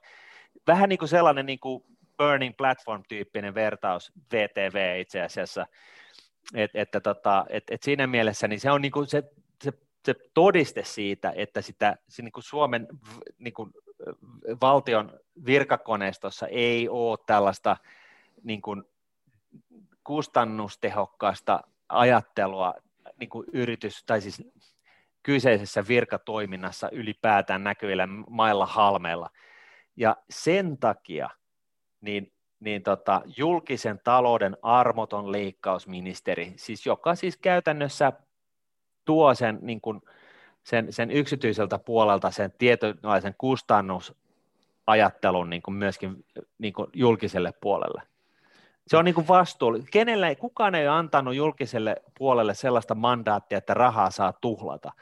Vähän 0.67 0.89
niin 0.89 0.99
kuin 0.99 1.09
sellainen 1.09 1.47
niin 1.47 1.61
kuin 1.61 1.85
Burning 2.19 2.57
Platform-tyyppinen 2.57 3.55
vertaus 3.55 4.13
VTV 4.33 5.01
itse 5.01 5.23
asiassa, 5.23 5.67
et, 6.55 6.71
että 6.75 7.01
tota, 7.01 7.45
et, 7.49 7.65
et 7.71 7.83
siinä 7.83 8.07
mielessä 8.07 8.49
niin 8.49 8.61
se 8.61 8.71
on 8.71 8.83
niin 8.83 8.93
kuin 8.93 9.07
se, 9.07 9.23
se, 9.65 9.73
se 10.05 10.15
todiste 10.35 10.85
siitä, 10.85 11.33
että 11.37 11.63
sitä, 11.63 11.97
se 12.09 12.23
niin 12.23 12.33
kuin 12.33 12.45
Suomen 12.45 12.89
niin 13.39 13.55
kuin 13.55 13.71
valtion 14.61 15.21
virkakoneistossa 15.47 16.47
ei 16.47 16.89
ole 16.89 17.19
tällaista 17.27 17.77
niin 18.43 18.63
kuin 18.63 18.85
kustannustehokkaasta 20.05 21.61
ajattelua 21.89 22.75
niin 23.21 23.31
kuin 23.31 23.47
yritys, 23.53 24.05
tai 24.05 24.21
siis 24.21 24.43
kyseisessä 25.23 25.85
virkatoiminnassa 25.89 26.89
ylipäätään 26.93 27.65
näkyvillä 27.65 28.07
mailla 28.31 28.67
halmeilla. 28.67 29.31
Ja 29.97 30.17
sen 30.31 30.79
takia 30.79 31.31
niin, 32.01 32.33
niin 32.61 32.83
tota, 32.83 33.23
julkisen 33.37 34.01
talouden 34.05 34.57
armoton 34.63 35.33
leikkausministeri, 35.33 36.53
siis 36.57 36.87
joka 36.87 37.15
siis 37.15 37.37
käytännössä 37.37 38.13
tuo 39.05 39.35
sen 39.35 39.59
niin 39.63 39.81
kuin, 39.81 40.01
sen, 40.69 40.93
sen 40.93 41.11
yksityiseltä 41.11 41.79
puolelta 41.79 42.31
sen 42.31 42.53
tietynlaisen 42.59 43.35
kustannusajattelun 43.39 45.51
niin 45.51 45.63
kuin 45.63 45.75
myöskin 45.75 46.25
niin 46.59 46.73
kuin 46.73 46.91
julkiselle 46.95 47.53
puolelle. 47.61 48.03
Se 48.87 48.97
on 48.97 49.05
niin 49.05 49.15
kuin 49.15 49.29
vastuullinen. 49.29 49.89
Kenelle, 49.93 50.35
kukaan 50.35 50.75
ei 50.75 50.89
ole 50.89 50.97
antanut 50.97 51.35
julkiselle 51.35 51.97
puolelle 52.19 52.55
sellaista 52.55 52.95
mandaattia, 52.95 53.59
että 53.59 53.75
rahaa 53.75 54.11
saa 54.11 54.33
tuhlata. 54.33 54.93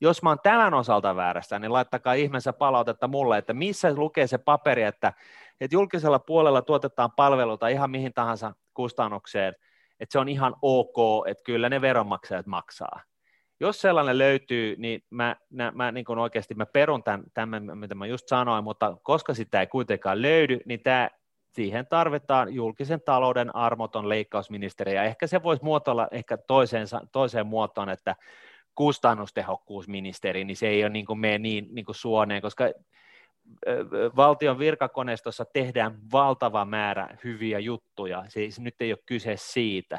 Jos 0.00 0.22
mä 0.22 0.30
oon 0.30 0.38
tämän 0.42 0.74
osalta 0.74 1.16
väärässä, 1.16 1.58
niin 1.58 1.72
laittakaa 1.72 2.14
ihmeessä 2.14 2.52
palautetta 2.52 3.08
mulle, 3.08 3.38
että 3.38 3.52
missä 3.52 3.94
lukee 3.94 4.26
se 4.26 4.38
paperi, 4.38 4.82
että, 4.82 5.12
että 5.60 5.76
julkisella 5.76 6.18
puolella 6.18 6.62
tuotetaan 6.62 7.12
palveluita 7.12 7.68
ihan 7.68 7.90
mihin 7.90 8.14
tahansa 8.14 8.54
kustannukseen, 8.74 9.54
että 10.00 10.12
se 10.12 10.18
on 10.18 10.28
ihan 10.28 10.54
ok, 10.62 11.26
että 11.26 11.44
kyllä 11.44 11.68
ne 11.68 11.80
veronmaksajat 11.80 12.46
maksaa 12.46 13.00
jos 13.60 13.80
sellainen 13.80 14.18
löytyy, 14.18 14.74
niin 14.78 15.02
mä, 15.10 15.36
mä, 15.50 15.72
mä 15.74 15.92
niin 15.92 16.04
kuin 16.04 16.18
oikeasti 16.18 16.54
mä 16.54 16.66
perun 16.66 17.02
tämän, 17.02 17.24
tämän, 17.34 17.78
mitä 17.78 17.94
mä 17.94 18.06
just 18.06 18.28
sanoin, 18.28 18.64
mutta 18.64 18.96
koska 19.02 19.34
sitä 19.34 19.60
ei 19.60 19.66
kuitenkaan 19.66 20.22
löydy, 20.22 20.58
niin 20.64 20.80
tämä 20.80 21.10
siihen 21.52 21.86
tarvitaan 21.86 22.54
julkisen 22.54 23.00
talouden 23.00 23.56
armoton 23.56 24.08
leikkausministeri, 24.08 24.94
ja 24.94 25.04
ehkä 25.04 25.26
se 25.26 25.42
voisi 25.42 25.64
muotoilla 25.64 26.08
ehkä 26.10 26.36
toiseen, 26.36 26.86
toiseen 27.12 27.46
muotoon, 27.46 27.88
että 27.88 28.16
kustannustehokkuusministeri, 28.74 30.44
niin 30.44 30.56
se 30.56 30.68
ei 30.68 30.84
ole 30.84 30.90
niin 30.90 31.06
kuin 31.06 31.18
mene 31.18 31.38
niin, 31.38 31.68
niin 31.70 31.84
kuin 31.84 31.96
suoneen, 31.96 32.42
koska 32.42 32.64
valtion 34.16 34.58
virkakoneistossa 34.58 35.44
tehdään 35.44 35.98
valtava 36.12 36.64
määrä 36.64 37.16
hyviä 37.24 37.58
juttuja, 37.58 38.24
siis 38.28 38.60
nyt 38.60 38.74
ei 38.80 38.92
ole 38.92 38.98
kyse 39.06 39.34
siitä, 39.36 39.98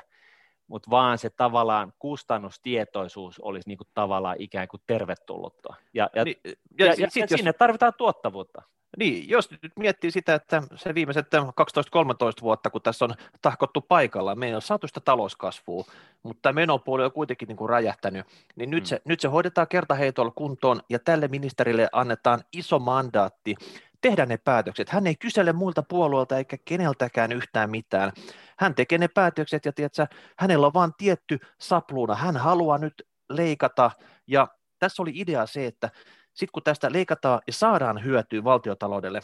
mutta 0.68 0.89
vaan 0.89 1.18
se 1.18 1.30
tavallaan 1.30 1.93
kustannustietoisuus 1.99 3.39
olisi 3.39 3.70
niin 3.70 3.78
kuin 3.78 3.88
tavallaan 3.93 4.36
ikään 4.39 4.68
kuin 4.68 4.82
tervetullutta. 4.88 5.74
Ja, 5.93 6.09
ja, 6.15 6.24
niin, 6.24 6.39
ja, 6.45 6.51
ja, 6.86 6.86
ja, 6.86 6.95
ja 6.99 7.09
sinne 7.28 7.49
jos... 7.49 7.55
tarvitaan 7.59 7.93
tuottavuutta. 7.97 8.61
Niin, 8.97 9.30
jos 9.30 9.51
nyt 9.51 9.72
miettii 9.80 10.11
sitä, 10.11 10.36
että 10.36 10.63
se 10.76 10.95
viimeiset 10.95 11.28
12-13 11.28 12.41
vuotta, 12.41 12.70
kun 12.70 12.82
tässä 12.82 13.05
on 13.05 13.13
tahkottu 13.41 13.82
paikalla, 13.82 14.36
me 14.36 14.47
ei 14.47 14.53
ole 14.53 14.61
saatu 14.61 14.88
sitä 14.88 14.99
talouskasvua, 14.99 15.86
mutta 16.24 16.41
tämä 16.41 16.53
menopuoli 16.53 17.03
on 17.03 17.11
kuitenkin 17.11 17.47
niin 17.47 17.57
kuin 17.57 17.70
räjähtänyt, 17.70 18.26
niin 18.55 18.70
nyt, 18.70 18.84
mm. 18.84 18.88
se, 18.88 19.01
nyt 19.05 19.20
se 19.20 19.28
hoidetaan 19.28 19.68
kertaheitolla 19.68 20.32
kuntoon 20.32 20.82
ja 20.89 20.99
tälle 20.99 21.28
ministerille 21.28 21.89
annetaan 21.91 22.39
iso 22.53 22.80
mandaatti 22.80 23.55
tehdä 24.01 24.26
ne 24.26 24.38
päätökset. 24.38 24.89
Hän 24.89 25.07
ei 25.07 25.15
kysele 25.15 25.53
muilta 25.53 25.84
puolueilta 25.84 26.38
eikä 26.38 26.57
keneltäkään 26.65 27.32
yhtään 27.32 27.70
mitään. 27.70 28.11
Hän 28.60 28.76
tekee 28.76 28.97
ne 28.97 29.08
päätökset 29.08 29.66
ja 29.66 29.74
tiedätkö, 29.74 30.08
hänellä 30.38 30.68
on 30.68 30.74
vain 30.74 30.91
tietty 30.97 31.39
sapluuna. 31.60 32.16
Hän 32.16 32.38
haluaa 32.38 32.78
nyt 32.78 32.93
leikata 33.30 33.91
ja 34.28 34.47
tässä 34.80 35.01
oli 35.01 35.12
idea 35.16 35.45
se, 35.45 35.66
että 35.66 35.89
sitten 36.34 36.51
kun 36.53 36.64
tästä 36.64 36.91
leikataan 36.91 37.41
ja 37.47 37.53
saadaan 37.53 38.03
hyötyä 38.03 38.43
valtiotaloudelle, 38.43 39.22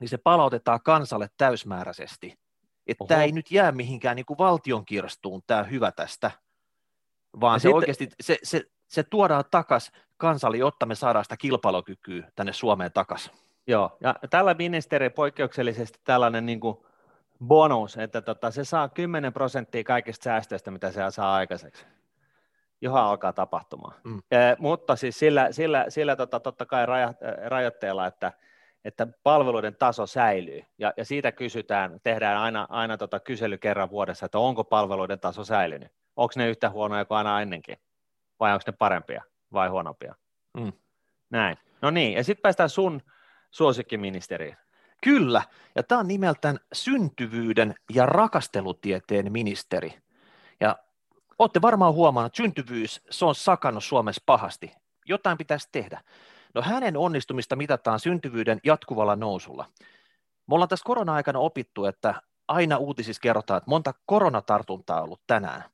niin 0.00 0.08
se 0.08 0.16
palautetaan 0.16 0.80
kansalle 0.84 1.28
täysmääräisesti. 1.36 2.38
Että 2.86 3.04
tämä 3.08 3.22
ei 3.22 3.32
nyt 3.32 3.50
jää 3.50 3.72
mihinkään 3.72 4.16
niin 4.16 4.26
kuin 4.26 4.38
valtion 4.38 4.84
kirstuun, 4.84 5.42
tämä 5.46 5.62
hyvä 5.62 5.92
tästä, 5.92 6.30
vaan 7.40 7.54
ja 7.54 7.58
se 7.58 7.62
sitten... 7.62 7.76
oikeasti 7.76 8.08
se, 8.20 8.38
se, 8.42 8.62
se 8.86 9.02
tuodaan 9.02 9.44
takaisin 9.50 9.94
kansalle, 10.16 10.56
jotta 10.56 10.86
me 10.86 10.94
saadaan 10.94 11.24
sitä 11.24 11.36
kilpailukykyä 11.36 12.30
tänne 12.34 12.52
Suomeen 12.52 12.92
takaisin. 12.92 13.32
Joo, 13.66 13.96
ja 14.00 14.14
tällä 14.30 14.54
ministeri 14.54 15.10
poikkeuksellisesti 15.10 15.98
tällainen 16.04 16.46
niin 16.46 16.60
kuin 16.60 16.76
bonus, 17.44 17.96
että 17.96 18.22
tota, 18.22 18.50
se 18.50 18.64
saa 18.64 18.88
10 18.88 19.32
prosenttia 19.32 19.84
kaikista 19.84 20.24
säästöistä, 20.24 20.70
mitä 20.70 20.92
se 20.92 21.00
saa 21.10 21.34
aikaiseksi 21.34 21.86
johon 22.80 23.00
alkaa 23.00 23.32
tapahtumaan. 23.32 23.94
Mm. 24.04 24.18
E, 24.30 24.36
mutta 24.58 24.96
siis 24.96 25.18
sillä, 25.18 25.52
sillä, 25.52 25.84
sillä 25.88 26.16
tota, 26.16 26.40
totta 26.40 26.66
kai 26.66 26.86
raja, 26.86 27.14
rajoitteella, 27.46 28.06
että, 28.06 28.32
että 28.84 29.06
palveluiden 29.22 29.76
taso 29.76 30.06
säilyy, 30.06 30.62
ja, 30.78 30.92
ja 30.96 31.04
siitä 31.04 31.32
kysytään, 31.32 32.00
tehdään 32.02 32.38
aina, 32.38 32.66
aina 32.70 32.96
tota 32.96 33.20
kysely 33.20 33.58
kerran 33.58 33.90
vuodessa, 33.90 34.26
että 34.26 34.38
onko 34.38 34.64
palveluiden 34.64 35.20
taso 35.20 35.44
säilynyt, 35.44 35.92
onko 36.16 36.32
ne 36.36 36.48
yhtä 36.48 36.70
huonoja 36.70 37.04
kuin 37.04 37.18
aina 37.18 37.40
ennenkin, 37.40 37.76
vai 38.40 38.52
onko 38.52 38.62
ne 38.66 38.72
parempia 38.78 39.24
vai 39.52 39.68
huonompia. 39.68 40.14
Mm. 40.54 40.72
Näin. 41.30 41.56
No 41.82 41.90
niin, 41.90 42.12
ja 42.12 42.24
sitten 42.24 42.42
päästään 42.42 42.68
sun 42.68 43.02
suosikkiministeriin. 43.50 44.56
Kyllä, 45.06 45.42
ja 45.74 45.82
tämä 45.82 45.98
on 45.98 46.08
nimeltään 46.08 46.58
syntyvyyden 46.72 47.74
ja 47.94 48.06
rakastelutieteen 48.06 49.32
ministeri. 49.32 49.98
Ja 50.60 50.76
Olette 51.38 51.62
varmaan 51.62 51.94
huomannut, 51.94 52.30
että 52.30 52.36
syntyvyys, 52.36 53.02
se 53.10 53.24
on 53.24 53.34
sakannut 53.34 53.84
Suomessa 53.84 54.22
pahasti. 54.26 54.72
Jotain 55.04 55.38
pitäisi 55.38 55.68
tehdä. 55.72 56.00
No 56.54 56.62
hänen 56.62 56.96
onnistumista 56.96 57.56
mitataan 57.56 58.00
syntyvyyden 58.00 58.60
jatkuvalla 58.64 59.16
nousulla. 59.16 59.64
Me 60.46 60.54
ollaan 60.54 60.68
tässä 60.68 60.84
korona-aikana 60.86 61.38
opittu, 61.38 61.84
että 61.84 62.14
aina 62.48 62.76
uutisissa 62.76 63.20
kerrotaan, 63.20 63.58
että 63.58 63.70
monta 63.70 63.94
koronatartuntaa 64.06 64.96
on 64.96 65.04
ollut 65.04 65.26
tänään. 65.26 65.64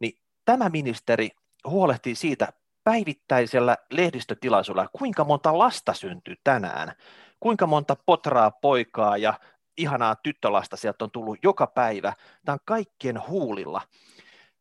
Niin 0.00 0.18
tämä 0.44 0.68
ministeri 0.68 1.30
huolehtii 1.64 2.14
siitä 2.14 2.52
päivittäisellä 2.84 3.76
lehdistötilaisuudella, 3.90 4.88
kuinka 4.92 5.24
monta 5.24 5.58
lasta 5.58 5.94
syntyy 5.94 6.36
tänään, 6.44 6.92
kuinka 7.40 7.66
monta 7.66 7.96
potraa 8.06 8.50
poikaa 8.50 9.16
ja 9.16 9.34
ihanaa 9.76 10.16
tyttölasta 10.16 10.76
sieltä 10.76 11.04
on 11.04 11.10
tullut 11.10 11.38
joka 11.42 11.66
päivä. 11.66 12.12
Tämä 12.44 12.54
on 12.54 12.58
kaikkien 12.64 13.28
huulilla 13.28 13.80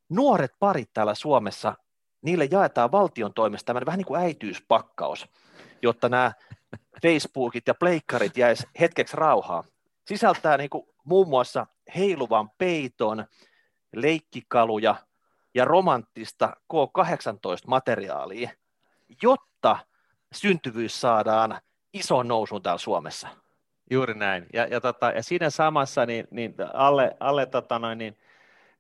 nuoret 0.10 0.52
parit 0.60 0.90
täällä 0.94 1.16
Suomessa, 1.16 1.74
niille 2.22 2.48
jaetaan 2.52 2.92
valtion 2.92 3.34
toimesta 3.34 3.66
tämmöinen 3.66 3.86
vähän 3.86 3.98
niin 3.98 4.06
kuin 4.06 4.22
äityyspakkaus, 4.22 5.28
jotta 5.82 6.10
nämä 6.10 6.32
Facebookit 7.02 7.68
ja 7.68 7.74
pleikkarit 7.74 8.38
jäisi 8.38 8.68
hetkeksi 8.80 9.18
rauhaa. 9.18 9.64
Sisältää 10.08 10.58
niin 10.58 10.70
kuin 10.70 10.88
muun 11.04 11.30
muassa 11.30 11.68
heiluvan 11.96 12.50
peiton, 12.58 13.26
leikkikaluja 13.96 14.96
ja 15.56 15.66
romanttista 15.66 16.56
K18-materiaalia, 16.74 18.50
jotta 19.24 19.78
syntyvyys 20.32 21.02
saadaan 21.02 21.62
ison 21.94 22.28
nousun 22.28 22.62
täällä 22.62 22.78
Suomessa. 22.78 23.28
Juuri 23.92 24.14
näin. 24.14 24.46
Ja, 24.54 24.66
ja, 24.66 24.82
tota, 24.82 25.12
ja 25.12 25.24
siinä 25.24 25.50
samassa 25.50 26.06
niin, 26.06 26.28
niin 26.32 26.56
alle, 26.74 27.18
alle 27.20 27.46
tota 27.46 27.80
noin, 27.80 27.98
niin 27.98 28.18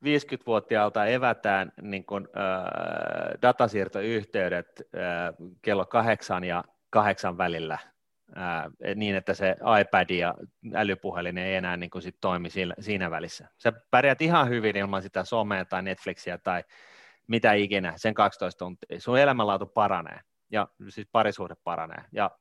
50-vuotiaalta 0.05 1.05
evätään 1.05 1.72
niin 1.82 2.05
kuin, 2.05 2.28
äh, 2.38 3.41
datasiirtoyhteydet 3.41 4.82
äh, 4.95 5.49
kello 5.62 5.86
kahdeksan 5.86 6.43
ja 6.43 6.64
kahdeksan 6.89 7.38
välillä 7.38 7.78
äh, 8.38 8.95
niin, 8.95 9.16
että 9.16 9.34
se 9.34 9.55
iPad 9.82 10.10
ja 10.10 10.36
älypuhelin 10.74 11.38
ei 11.38 11.55
enää 11.55 11.78
niin 11.78 11.89
kuin 11.89 12.01
sit 12.01 12.18
toimi 12.22 12.49
siinä, 12.49 12.74
siinä 12.80 13.12
välissä. 13.12 13.47
Sä 13.57 13.74
pärjät 13.91 14.22
ihan 14.22 14.49
hyvin 14.49 14.78
ilman 14.78 15.01
sitä 15.01 15.24
somea 15.24 15.66
tai 15.66 15.84
Netflixiä 15.84 16.38
tai 16.38 16.64
mitä 17.28 17.53
ikinä, 17.53 17.93
sen 17.95 18.14
12 18.14 18.60
tuntia. 18.60 18.99
Sun 18.99 19.20
elämänlaatu 19.20 19.66
paranee 19.66 20.20
ja 20.51 20.68
siis 20.89 21.07
parisuhde 21.12 21.55
paranee 21.64 22.03
ja 22.12 22.32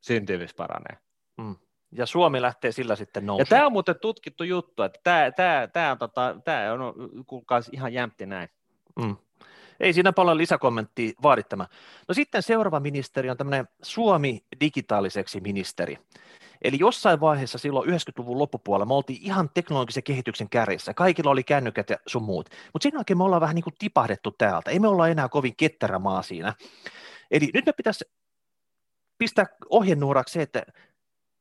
syntyvyys 0.00 0.54
paranee. 0.54 0.98
Mm. 1.38 1.56
Ja 1.92 2.06
Suomi 2.06 2.42
lähtee 2.42 2.72
sillä 2.72 2.96
sitten 2.96 3.26
nousuun. 3.26 3.40
Ja 3.40 3.46
tämä 3.46 3.66
on 3.66 3.72
muuten 3.72 4.00
tutkittu 4.00 4.44
juttu, 4.44 4.82
että 4.82 5.00
tämä, 5.04 5.30
tämä, 5.30 5.68
tämä, 5.72 5.90
on, 5.90 5.98
tota, 5.98 6.36
tämä 6.44 6.72
on 6.72 6.94
kuulkaas 7.26 7.70
ihan 7.72 7.92
jämpti 7.92 8.26
näin. 8.26 8.48
Mm. 9.00 9.16
Ei 9.80 9.92
siinä 9.92 10.12
paljon 10.12 10.38
lisäkommenttia 10.38 11.12
vaadittama. 11.22 11.66
No 12.08 12.14
sitten 12.14 12.42
seuraava 12.42 12.80
ministeri 12.80 13.30
on 13.30 13.36
tämmöinen 13.36 13.68
Suomi 13.82 14.44
digitaaliseksi 14.60 15.40
ministeri. 15.40 15.98
Eli 16.62 16.78
jossain 16.80 17.20
vaiheessa 17.20 17.58
silloin 17.58 17.88
90-luvun 17.88 18.38
loppupuolella 18.38 18.86
me 18.86 18.94
oltiin 18.94 19.22
ihan 19.22 19.50
teknologisen 19.54 20.02
kehityksen 20.02 20.48
kärjessä. 20.50 20.94
Kaikilla 20.94 21.30
oli 21.30 21.44
kännykät 21.44 21.90
ja 21.90 21.96
sun 22.06 22.22
muut. 22.22 22.50
Mutta 22.72 22.82
sen 22.82 22.92
jälkeen 22.94 23.18
me 23.18 23.24
ollaan 23.24 23.40
vähän 23.40 23.54
niin 23.54 23.64
kuin 23.64 23.74
tipahdettu 23.78 24.30
täältä. 24.30 24.70
Ei 24.70 24.78
me 24.78 24.88
olla 24.88 25.08
enää 25.08 25.28
kovin 25.28 25.56
ketterä 25.56 25.98
maa 25.98 26.22
siinä. 26.22 26.54
Eli 27.30 27.50
nyt 27.54 27.66
me 27.66 27.72
pitäisi 27.72 28.04
pistää 29.20 29.46
ohjenuoraksi 29.70 30.32
se, 30.32 30.42
että 30.42 30.62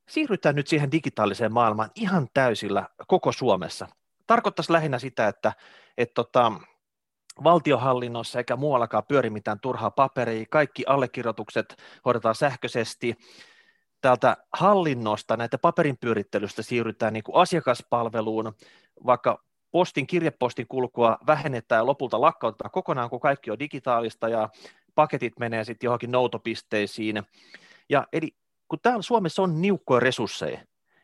siirrytään 0.09 0.55
nyt 0.55 0.67
siihen 0.67 0.91
digitaaliseen 0.91 1.53
maailmaan 1.53 1.91
ihan 1.95 2.27
täysillä 2.33 2.87
koko 3.07 3.31
Suomessa. 3.31 3.87
Tarkoittaisi 4.27 4.73
lähinnä 4.73 4.99
sitä, 4.99 5.27
että, 5.27 5.53
että 5.97 6.13
tota, 6.13 6.51
valtiohallinnossa 7.43 8.39
eikä 8.39 8.55
muuallakaan 8.55 9.03
pyöri 9.07 9.29
mitään 9.29 9.59
turhaa 9.59 9.91
paperia, 9.91 10.45
kaikki 10.49 10.83
allekirjoitukset 10.87 11.75
hoidetaan 12.05 12.35
sähköisesti, 12.35 13.17
täältä 14.01 14.37
hallinnosta, 14.53 15.37
näitä 15.37 15.57
paperin 15.57 15.97
pyörittelystä 15.97 16.61
siirrytään 16.61 17.13
niin 17.13 17.23
kuin 17.23 17.35
asiakaspalveluun, 17.35 18.53
vaikka 19.05 19.43
postin, 19.71 20.07
kirjepostin 20.07 20.67
kulkua 20.67 21.17
vähennetään 21.27 21.79
ja 21.79 21.85
lopulta 21.85 22.21
lakkautetaan 22.21 22.71
kokonaan, 22.71 23.09
kun 23.09 23.19
kaikki 23.19 23.51
on 23.51 23.59
digitaalista 23.59 24.29
ja 24.29 24.49
paketit 24.95 25.39
menee 25.39 25.63
sitten 25.63 25.87
johonkin 25.87 26.11
noutopisteisiin. 26.11 27.23
Ja 27.89 28.07
eli 28.13 28.35
kun 28.67 28.79
täällä 28.81 29.01
Suomessa 29.01 29.41
on 29.41 29.61
niukkoja 29.61 29.99
resursseja, 29.99 30.59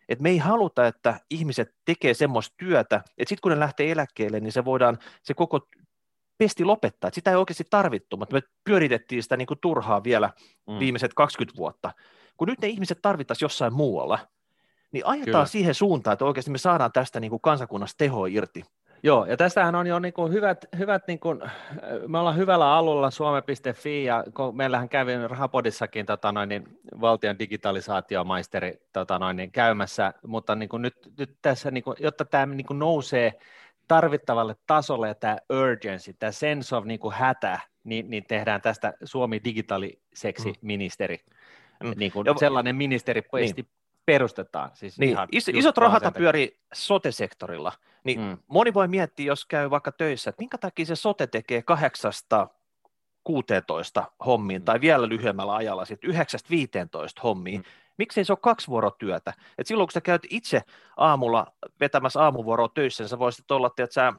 että 0.10 0.24
me 0.24 0.30
ei 0.30 0.38
haluta, 0.38 0.88
että 0.88 1.20
ihmiset 1.30 1.76
tekee 1.86 2.14
semmoista 2.14 2.56
työtä, 2.58 2.96
että 2.96 3.30
sitten 3.30 3.42
kun 3.42 3.52
ne 3.52 3.60
lähtee 3.60 3.92
eläkkeelle, 3.92 4.40
niin 4.40 4.52
se 4.52 4.66
voidaan 4.66 4.98
se 5.24 5.34
koko 5.34 5.68
pesti 6.38 6.66
lopettaa, 6.66 7.10
sitä 7.14 7.32
ei 7.32 7.36
oikeasti 7.36 7.64
tarvittu, 7.70 8.18
mutta 8.18 8.36
me 8.36 8.42
pyöritettiin 8.64 9.24
sitä 9.24 9.38
niin 9.38 9.48
kuin 9.48 9.60
turhaa 9.62 10.04
vielä 10.04 10.30
mm. 10.68 10.80
viimeiset 10.80 11.14
20 11.14 11.58
vuotta. 11.58 11.92
Kun 12.38 12.48
nyt 12.48 12.60
ne 12.62 12.68
ihmiset 12.68 13.02
tarvittaisiin 13.02 13.46
jossain 13.46 13.74
muualla, 13.74 14.20
niin 14.92 15.06
ajetaan 15.06 15.26
Kyllä. 15.26 15.46
siihen 15.46 15.76
suuntaan, 15.76 16.14
että 16.14 16.26
oikeasti 16.26 16.52
me 16.52 16.58
saadaan 16.58 16.92
tästä 16.92 17.20
niin 17.20 17.30
kuin 17.30 17.42
kansakunnasta 17.42 17.98
tehoa 17.98 18.28
irti. 18.28 18.64
Joo, 19.04 19.26
ja 19.26 19.38
tässähän 19.38 19.76
on 19.76 19.88
jo 19.88 20.00
niin 20.00 20.14
kuin 20.14 20.34
hyvät, 20.34 20.66
hyvät 20.78 21.08
niin 21.08 21.20
kuin, 21.20 21.42
me 22.08 22.20
ollaan 22.20 22.38
hyvällä 22.38 22.74
alulla 22.74 23.12
suome.fi, 23.12 24.04
ja 24.04 24.24
meillähän 24.54 24.90
kävi 24.90 25.28
Rahapodissakin 25.28 26.06
tota 26.06 26.32
noin, 26.32 26.50
niin 26.50 26.80
valtion 27.02 27.40
digitalisaatiomaisteri 27.40 28.74
tota 28.94 29.20
noin, 29.20 29.38
niin 29.38 29.52
käymässä, 29.52 30.14
mutta 30.28 30.56
niin 30.56 30.70
kuin 30.70 30.82
nyt, 30.82 30.96
nyt 31.18 31.38
tässä, 31.42 31.72
niin 31.72 31.84
kuin, 31.84 31.98
jotta 32.00 32.26
tämä 32.26 32.46
niin 32.46 32.66
kuin 32.66 32.80
nousee 32.80 33.34
tarvittavalle 33.88 34.56
tasolle, 34.68 35.08
ja 35.08 35.16
tämä 35.16 35.38
urgency, 35.50 36.14
tämä 36.14 36.32
sense 36.32 36.76
of 36.76 36.86
niin 36.86 37.00
kuin 37.00 37.14
hätä, 37.14 37.60
niin, 37.84 38.10
niin 38.10 38.24
tehdään 38.28 38.62
tästä 38.62 38.94
Suomi 39.04 39.42
digitaaliseksi 39.44 40.50
mm. 40.50 40.56
ministeri, 40.62 41.18
mm. 41.84 41.94
Niin 41.96 42.12
kuin, 42.12 42.26
ja, 42.26 42.34
sellainen 42.38 42.76
ministeri 42.76 43.22
niin 43.34 43.68
perustetaan. 44.06 44.72
Siis 44.74 45.00
niin, 45.00 45.10
ihan 45.10 45.28
is, 45.32 45.48
isot 45.48 45.78
rahat 45.78 46.04
pyörii 46.18 46.60
sote-sektorilla, 46.74 47.72
niin 48.04 48.20
mm. 48.20 48.38
moni 48.48 48.74
voi 48.74 48.88
miettiä, 48.88 49.26
jos 49.26 49.46
käy 49.46 49.70
vaikka 49.70 49.92
töissä, 49.92 50.30
että 50.30 50.42
minkä 50.42 50.58
takia 50.58 50.86
se 50.86 50.96
sote 50.96 51.28
tekee 51.28 51.62
kahdeksasta 51.62 52.48
16 53.24 54.12
hommiin 54.26 54.62
mm. 54.62 54.66
tai 54.66 54.82
vielä 54.82 55.10
lyhyemmällä 55.10 55.56
ajalla 55.56 55.86
sitten 55.86 56.10
9-15 56.12 56.14
hommiin. 57.24 57.62
Mm. 57.62 57.66
Miksei 57.98 58.26
se 58.26 58.34
ole 58.34 58.40
kaksi 58.42 58.68
vuorotyötä? 58.68 59.34
Et 59.58 59.68
silloin 59.68 59.88
kun 59.88 59.94
sä 59.94 60.02
käyt 60.02 60.28
itse 60.30 60.62
aamulla 60.98 61.54
vetämässä 61.80 62.22
aamuvuoroa 62.22 62.70
töissä, 62.70 63.04
niin 63.04 63.10
sä 63.10 63.20
voisit 63.20 63.52
olla, 63.52 63.68
että 63.68 63.94
sä 63.94 64.14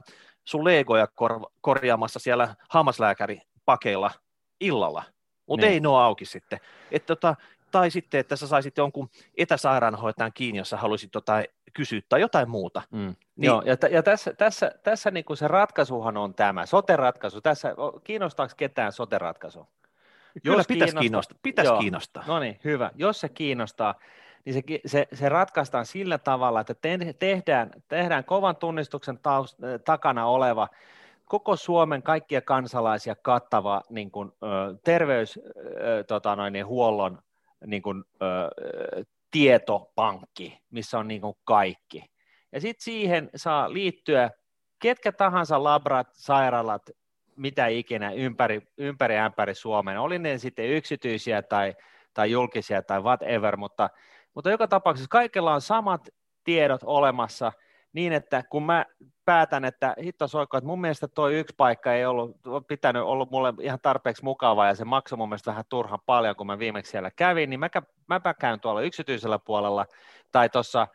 sun 0.45 0.65
legoja 0.65 1.07
kor- 1.07 1.51
korjaamassa 1.61 2.19
siellä 2.19 2.55
hammaslääkäri 2.69 3.41
pakeilla 3.65 4.11
illalla, 4.59 5.03
mutta 5.47 5.65
niin. 5.65 5.73
ei 5.73 5.79
ne 5.79 5.87
ole 5.87 6.03
auki 6.03 6.25
sitten. 6.25 6.59
Et 6.91 7.05
tota, 7.05 7.35
tai 7.71 7.91
sitten, 7.91 8.19
että 8.19 8.35
sä 8.35 8.47
saisit 8.47 8.77
jonkun 8.77 9.09
etäsairaanhoitajan 9.37 10.33
kiinni, 10.33 10.57
jos 10.57 10.69
sä 10.69 10.77
haluaisit 10.77 11.15
jotain 11.15 11.45
kysyä 11.73 12.01
tai 12.09 12.21
jotain 12.21 12.49
muuta. 12.49 12.81
Mm. 12.91 12.99
Niin. 12.99 13.15
Joo, 13.47 13.61
ja, 13.65 13.77
t- 13.77 13.91
ja 13.91 14.03
tässä, 14.03 14.33
tässä, 14.33 14.71
tässä 14.83 15.11
niin 15.11 15.25
kuin 15.25 15.37
se 15.37 15.47
ratkaisuhan 15.47 16.17
on 16.17 16.33
tämä, 16.33 16.65
sote-ratkaisu. 16.65 17.41
Tässä, 17.41 17.75
kiinnostaako 18.03 18.53
ketään 18.57 18.91
sote-ratkaisu? 18.91 19.67
Kyllä 20.43 20.57
jos 20.57 20.67
pitäisi 20.67 20.95
kiinnostaa. 20.95 21.37
Pitäisi 21.43 21.71
joo, 21.71 21.79
kiinnostaa. 21.79 22.23
No 22.27 22.39
niin, 22.39 22.59
hyvä. 22.63 22.91
Jos 22.95 23.19
se 23.19 23.29
kiinnostaa, 23.29 23.95
niin 24.45 24.53
se, 24.53 24.61
se, 24.85 25.07
se 25.13 25.29
ratkaistaan 25.29 25.85
sillä 25.85 26.17
tavalla, 26.17 26.61
että 26.61 26.73
te, 26.73 26.97
tehdään, 27.19 27.71
tehdään 27.87 28.23
kovan 28.23 28.55
tunnistuksen 28.55 29.19
taust, 29.19 29.59
takana 29.85 30.25
oleva 30.25 30.67
koko 31.25 31.55
Suomen 31.55 32.03
kaikkia 32.03 32.41
kansalaisia 32.41 33.15
kattava 33.15 33.81
niin 33.89 34.11
kuin, 34.11 34.31
terveyshuollon 34.83 36.05
tota 36.07 36.35
noin, 36.35 36.53
niin 36.53 36.65
huollon 36.65 37.19
niin 37.65 37.81
kuin, 37.81 38.03
ö, 38.21 39.05
tietopankki, 39.31 40.59
missä 40.69 40.99
on 40.99 41.07
niin 41.07 41.21
kuin 41.21 41.35
kaikki. 41.43 42.03
Ja 42.51 42.61
sitten 42.61 42.83
siihen 42.83 43.29
saa 43.35 43.73
liittyä 43.73 44.31
ketkä 44.79 45.11
tahansa 45.11 45.63
labrat, 45.63 46.07
sairaalat, 46.13 46.81
mitä 47.35 47.67
ikinä 47.67 48.11
ympäri, 48.11 48.61
ympäri 48.77 49.17
ämpäri 49.17 49.55
Suomen, 49.55 49.99
oli 49.99 50.19
ne 50.19 50.37
sitten 50.37 50.69
yksityisiä 50.69 51.41
tai, 51.41 51.75
tai 52.13 52.31
julkisia 52.31 52.81
tai 52.81 53.01
whatever, 53.01 53.57
mutta, 53.57 53.89
mutta 54.33 54.49
joka 54.49 54.67
tapauksessa 54.67 55.09
kaikilla 55.09 55.53
on 55.53 55.61
samat 55.61 56.09
tiedot 56.43 56.81
olemassa 56.83 57.51
niin, 57.93 58.13
että 58.13 58.43
kun 58.49 58.63
mä 58.63 58.85
päätän, 59.25 59.65
että 59.65 59.95
hitto 60.03 60.27
soikko, 60.27 60.57
että 60.57 60.67
mun 60.67 60.81
mielestä 60.81 61.07
tuo 61.07 61.29
yksi 61.29 61.53
paikka 61.57 61.93
ei 61.93 62.05
ollut 62.05 62.37
pitänyt 62.67 63.03
ollut 63.03 63.31
mulle 63.31 63.53
ihan 63.61 63.79
tarpeeksi 63.81 64.23
mukava 64.23 64.67
ja 64.67 64.75
se 64.75 64.85
maksoi 64.85 65.17
mun 65.17 65.29
mielestä 65.29 65.51
vähän 65.51 65.65
turhan 65.69 65.99
paljon, 66.05 66.35
kun 66.35 66.47
mä 66.47 66.59
viimeksi 66.59 66.91
siellä 66.91 67.11
kävin, 67.11 67.49
niin 67.49 67.59
mä, 67.59 67.69
mäpä 68.07 68.33
käyn 68.33 68.59
tuolla 68.59 68.81
yksityisellä 68.81 69.39
puolella 69.39 69.85
tai 70.31 70.49
tuossa 70.49 70.87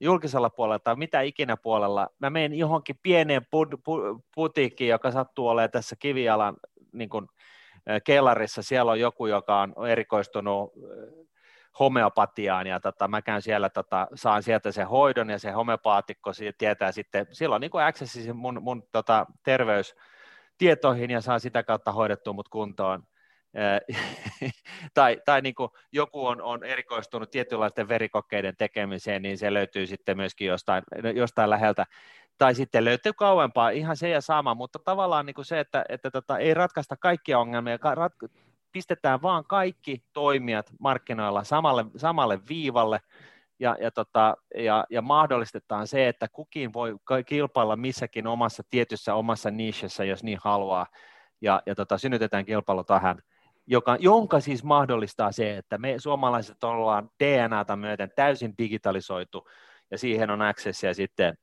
julkisella 0.00 0.50
puolella 0.50 0.78
tai 0.78 0.96
mitä 0.96 1.20
ikinä 1.20 1.56
puolella, 1.56 2.08
mä 2.18 2.30
menen 2.30 2.54
johonkin 2.54 2.98
pieneen 3.02 3.46
put, 3.50 3.68
put, 3.84 4.02
putiikkiin, 4.34 4.90
joka 4.90 5.10
sattuu 5.10 5.48
olemaan 5.48 5.70
tässä 5.70 5.96
kivialan 5.96 6.56
niin 6.92 7.08
kuin, 7.08 7.26
kellarissa, 8.04 8.62
siellä 8.62 8.92
on 8.92 9.00
joku, 9.00 9.26
joka 9.26 9.60
on 9.60 9.88
erikoistunut 9.88 10.72
homeopatiaan 11.78 12.66
ja 12.66 12.80
tota, 12.80 13.08
mä 13.08 13.22
käyn 13.22 13.42
siellä, 13.42 13.70
tota, 13.70 14.08
saan 14.14 14.42
sieltä 14.42 14.72
sen 14.72 14.88
hoidon 14.88 15.30
ja 15.30 15.38
se 15.38 15.50
homeopaatikko 15.50 16.30
tietää 16.58 16.92
sitten, 16.92 17.26
silloin 17.32 17.60
niin 17.60 17.70
kuin 17.70 17.84
accessi 17.84 18.32
mun, 18.32 18.62
mun 18.62 18.88
tota, 18.92 19.26
terveystietoihin 19.42 21.10
ja 21.10 21.20
saa 21.20 21.38
sitä 21.38 21.62
kautta 21.62 21.92
hoidettua 21.92 22.32
mut 22.32 22.48
kuntoon. 22.48 23.02
tai 24.94 25.20
tai 25.24 25.40
niin 25.40 25.54
kuin 25.54 25.70
joku 25.92 26.26
on, 26.26 26.42
on 26.42 26.64
erikoistunut 26.64 27.30
tietynlaisten 27.30 27.88
verikokeiden 27.88 28.54
tekemiseen, 28.58 29.22
niin 29.22 29.38
se 29.38 29.54
löytyy 29.54 29.86
sitten 29.86 30.16
myöskin 30.16 30.46
jostain, 30.46 30.82
jostain 31.14 31.50
läheltä. 31.50 31.86
Tai 32.38 32.54
sitten 32.54 32.84
löytyy 32.84 33.12
kauempaa, 33.12 33.70
ihan 33.70 33.96
se 33.96 34.08
ja 34.08 34.20
sama, 34.20 34.54
mutta 34.54 34.78
tavallaan 34.84 35.26
niin 35.26 35.34
kuin 35.34 35.44
se, 35.44 35.60
että, 35.60 35.84
että 35.88 36.10
tota, 36.10 36.38
ei 36.38 36.54
ratkaista 36.54 36.96
kaikkia 36.96 37.38
ongelmia, 37.38 37.78
rat, 37.94 38.12
pistetään 38.72 39.22
vaan 39.22 39.44
kaikki 39.44 40.04
toimijat 40.12 40.70
markkinoilla 40.80 41.44
samalle, 41.44 41.84
samalle 41.96 42.40
viivalle 42.48 43.00
ja, 43.58 43.76
ja, 43.80 43.90
tota, 43.90 44.36
ja, 44.54 44.84
ja 44.90 45.02
mahdollistetaan 45.02 45.86
se, 45.86 46.08
että 46.08 46.28
kukin 46.28 46.72
voi 46.72 46.96
kilpailla 47.26 47.76
missäkin 47.76 48.26
omassa 48.26 48.62
tietyssä 48.70 49.14
omassa 49.14 49.50
nichessä, 49.50 50.04
jos 50.04 50.22
niin 50.22 50.38
haluaa, 50.44 50.86
ja, 51.40 51.62
ja 51.66 51.74
tota, 51.74 51.98
synnytetään 51.98 52.44
kilpailu 52.44 52.84
tähän, 52.84 53.18
joka, 53.66 53.96
jonka 54.00 54.40
siis 54.40 54.64
mahdollistaa 54.64 55.32
se, 55.32 55.56
että 55.56 55.78
me 55.78 55.94
suomalaiset 55.98 56.64
ollaan 56.64 57.10
DNAta 57.24 57.76
myöten 57.76 58.10
täysin 58.16 58.54
digitalisoitu, 58.58 59.48
ja 59.90 59.98
siihen 59.98 60.30
on 60.30 60.42
accessia 60.42 60.94
sitten, 60.94 61.34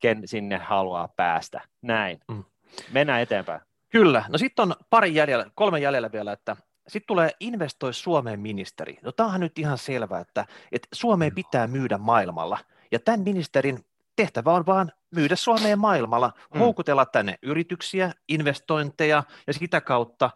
ken 0.00 0.22
sinne 0.24 0.56
haluaa 0.56 1.08
päästä. 1.16 1.60
Näin. 1.82 2.18
Mm. 2.28 2.44
Mennään 2.92 3.20
eteenpäin. 3.20 3.60
Kyllä. 3.88 4.24
No 4.28 4.38
sitten 4.38 4.62
on 4.62 4.74
pari 4.90 5.14
jäljellä, 5.14 5.46
kolme 5.54 5.78
jäljellä 5.78 6.12
vielä, 6.12 6.32
että 6.32 6.56
sitten 6.88 7.06
tulee 7.06 7.30
investoi 7.40 7.94
Suomeen 7.94 8.40
ministeri. 8.40 8.98
No 9.02 9.12
tämähän 9.12 9.40
nyt 9.40 9.58
ihan 9.58 9.78
selvää, 9.78 10.20
että, 10.20 10.46
että 10.72 10.88
Suomeen 10.92 11.34
pitää 11.34 11.66
myydä 11.66 11.98
maailmalla. 11.98 12.58
Ja 12.92 12.98
tämän 12.98 13.20
ministerin 13.20 13.84
tehtävä 14.16 14.52
on 14.52 14.66
vaan 14.66 14.92
myydä 15.14 15.36
Suomeen 15.36 15.78
maailmalla, 15.78 16.32
mm. 16.54 16.58
houkutella 16.58 17.06
tänne 17.06 17.38
yrityksiä, 17.42 18.12
investointeja 18.28 19.22
ja 19.46 19.52
sitä 19.52 19.80
kautta 19.80 20.30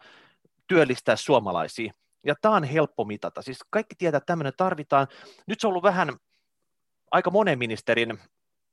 työllistää 0.67 1.17
suomalaisia. 1.17 1.93
Ja 2.27 2.35
tämä 2.43 2.55
on 2.55 2.65
helppo 2.65 3.05
mitata. 3.05 3.43
Siis 3.43 3.59
kaikki 3.71 3.95
tietää, 3.95 4.19
että 4.19 4.27
tämmöinen 4.27 4.53
tarvitaan. 4.57 5.07
Nyt 5.47 5.61
se 5.61 5.67
on 5.67 5.69
ollut 5.69 5.83
vähän 5.83 6.09
aika 7.11 7.31
monen 7.31 7.59
ministerin 7.59 8.19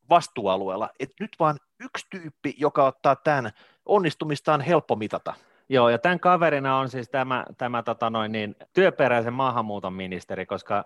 vastuualueella, 0.10 0.89
että 0.99 1.16
nyt 1.20 1.32
vaan 1.39 1.58
yksi 1.80 2.08
tyyppi, 2.10 2.55
joka 2.58 2.86
ottaa 2.86 3.16
tämän 3.16 3.51
onnistumista 3.86 4.53
on 4.53 4.62
helppo 4.62 4.95
mitata. 4.95 5.34
Joo, 5.70 5.89
ja 5.89 5.97
tämän 5.97 6.20
kaverina 6.20 6.78
on 6.78 6.89
siis 6.89 7.10
tämä, 7.10 7.45
tämä 7.58 7.84
tota 7.84 8.10
noin, 8.10 8.32
niin, 8.32 8.55
työperäisen 8.74 9.34
maahanmuuton 9.34 9.93
ministeri, 9.93 10.45
koska 10.45 10.86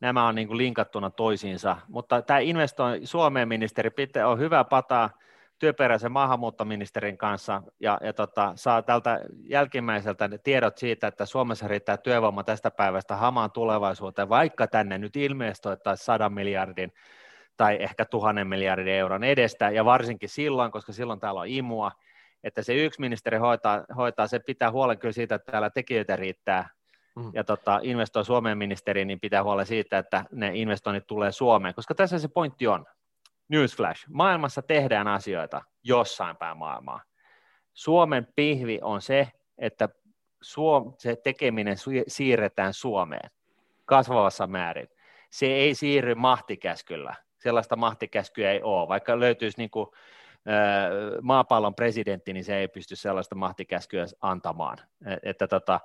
nämä 0.00 0.26
on 0.26 0.34
niin 0.34 0.48
kuin 0.48 0.58
linkattuna 0.58 1.10
toisiinsa. 1.10 1.76
Mutta 1.88 2.22
tämä 2.22 2.38
investoi 2.38 3.00
Suomeen 3.04 3.48
ministeri 3.48 3.90
pitää, 3.90 4.28
on 4.28 4.38
hyvä 4.38 4.64
pataa 4.64 5.10
työperäisen 5.58 6.12
maahanmuuttoministerin 6.12 7.18
kanssa 7.18 7.62
ja, 7.80 7.98
ja 8.02 8.12
tota, 8.12 8.52
saa 8.54 8.82
tältä 8.82 9.20
jälkimmäiseltä 9.42 10.28
tiedot 10.44 10.78
siitä, 10.78 11.06
että 11.06 11.26
Suomessa 11.26 11.68
riittää 11.68 11.96
työvoima 11.96 12.44
tästä 12.44 12.70
päivästä 12.70 13.16
hamaan 13.16 13.50
tulevaisuuteen, 13.50 14.28
vaikka 14.28 14.66
tänne 14.66 14.98
nyt 14.98 15.16
ilmestoittaisiin 15.16 16.04
sadan 16.04 16.32
miljardin 16.32 16.92
tai 17.62 17.76
ehkä 17.80 18.04
tuhannen 18.04 18.46
miljardin 18.46 18.94
euron 18.94 19.24
edestä, 19.24 19.70
ja 19.70 19.84
varsinkin 19.84 20.28
silloin, 20.28 20.72
koska 20.72 20.92
silloin 20.92 21.20
täällä 21.20 21.40
on 21.40 21.48
imua, 21.48 21.92
että 22.44 22.62
se 22.62 22.74
yksi 22.74 23.00
ministeri 23.00 23.38
hoitaa, 23.38 23.84
hoitaa 23.96 24.26
se 24.26 24.38
pitää 24.38 24.70
huolen 24.70 24.98
kyllä 24.98 25.12
siitä, 25.12 25.34
että 25.34 25.52
täällä 25.52 25.70
tekijöitä 25.70 26.16
riittää, 26.16 26.68
mm. 27.16 27.30
ja 27.34 27.44
tota, 27.44 27.80
investoi 27.82 28.24
Suomeen 28.24 28.58
ministeriin, 28.58 29.08
niin 29.08 29.20
pitää 29.20 29.42
huolen 29.42 29.66
siitä, 29.66 29.98
että 29.98 30.24
ne 30.32 30.50
investoinnit 30.54 31.06
tulee 31.06 31.32
Suomeen, 31.32 31.74
koska 31.74 31.94
tässä 31.94 32.18
se 32.18 32.28
pointti 32.28 32.66
on. 32.66 32.86
Newsflash, 33.48 34.04
maailmassa 34.08 34.62
tehdään 34.62 35.08
asioita 35.08 35.62
jossain 35.82 36.36
päin 36.36 36.56
maailmaa. 36.56 37.02
Suomen 37.74 38.26
pihvi 38.36 38.78
on 38.82 39.02
se, 39.02 39.28
että 39.58 39.88
Suom- 40.40 40.94
se 40.98 41.16
tekeminen 41.16 41.76
siirretään 42.06 42.74
Suomeen 42.74 43.30
kasvavassa 43.84 44.46
määrin. 44.46 44.88
Se 45.30 45.46
ei 45.46 45.74
siirry 45.74 46.14
mahtikäskyllä. 46.14 47.14
Sellaista 47.42 47.76
mahtikäskyä 47.76 48.50
ei 48.50 48.62
ole, 48.62 48.88
vaikka 48.88 49.20
löytyisi 49.20 49.58
niin 49.58 49.70
kuin 49.70 49.86
maapallon 51.22 51.74
presidentti, 51.74 52.32
niin 52.32 52.44
se 52.44 52.56
ei 52.56 52.68
pysty 52.68 52.96
sellaista 52.96 53.34
mahtikäskyä 53.34 54.04
antamaan. 54.20 54.78
E, 55.06 55.16
että 55.22 55.48
tota, 55.48 55.80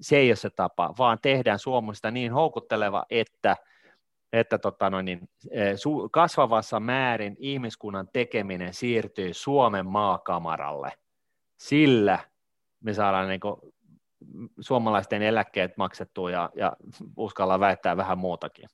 se 0.00 0.16
ei 0.16 0.30
ole 0.30 0.36
se 0.36 0.50
tapa, 0.50 0.94
vaan 0.98 1.18
tehdään 1.22 1.58
Suomesta 1.58 2.10
niin 2.10 2.32
houkutteleva, 2.32 3.04
että, 3.10 3.56
että 4.32 4.58
tota 4.58 4.90
noin, 4.90 5.04
niin, 5.04 5.28
e, 5.50 5.64
kasvavassa 6.10 6.80
määrin 6.80 7.36
ihmiskunnan 7.38 8.08
tekeminen 8.12 8.74
siirtyy 8.74 9.34
Suomen 9.34 9.86
maakamaralle. 9.86 10.92
Sillä 11.58 12.18
me 12.80 12.94
saadaan 12.94 13.28
niin 13.28 13.40
kuin, 13.40 13.56
suomalaisten 14.60 15.22
eläkkeet 15.22 15.76
maksettua 15.76 16.30
ja, 16.30 16.50
ja 16.54 16.76
uskalla 17.16 17.60
väittää 17.60 17.96
vähän 17.96 18.18
muutakin. 18.18 18.68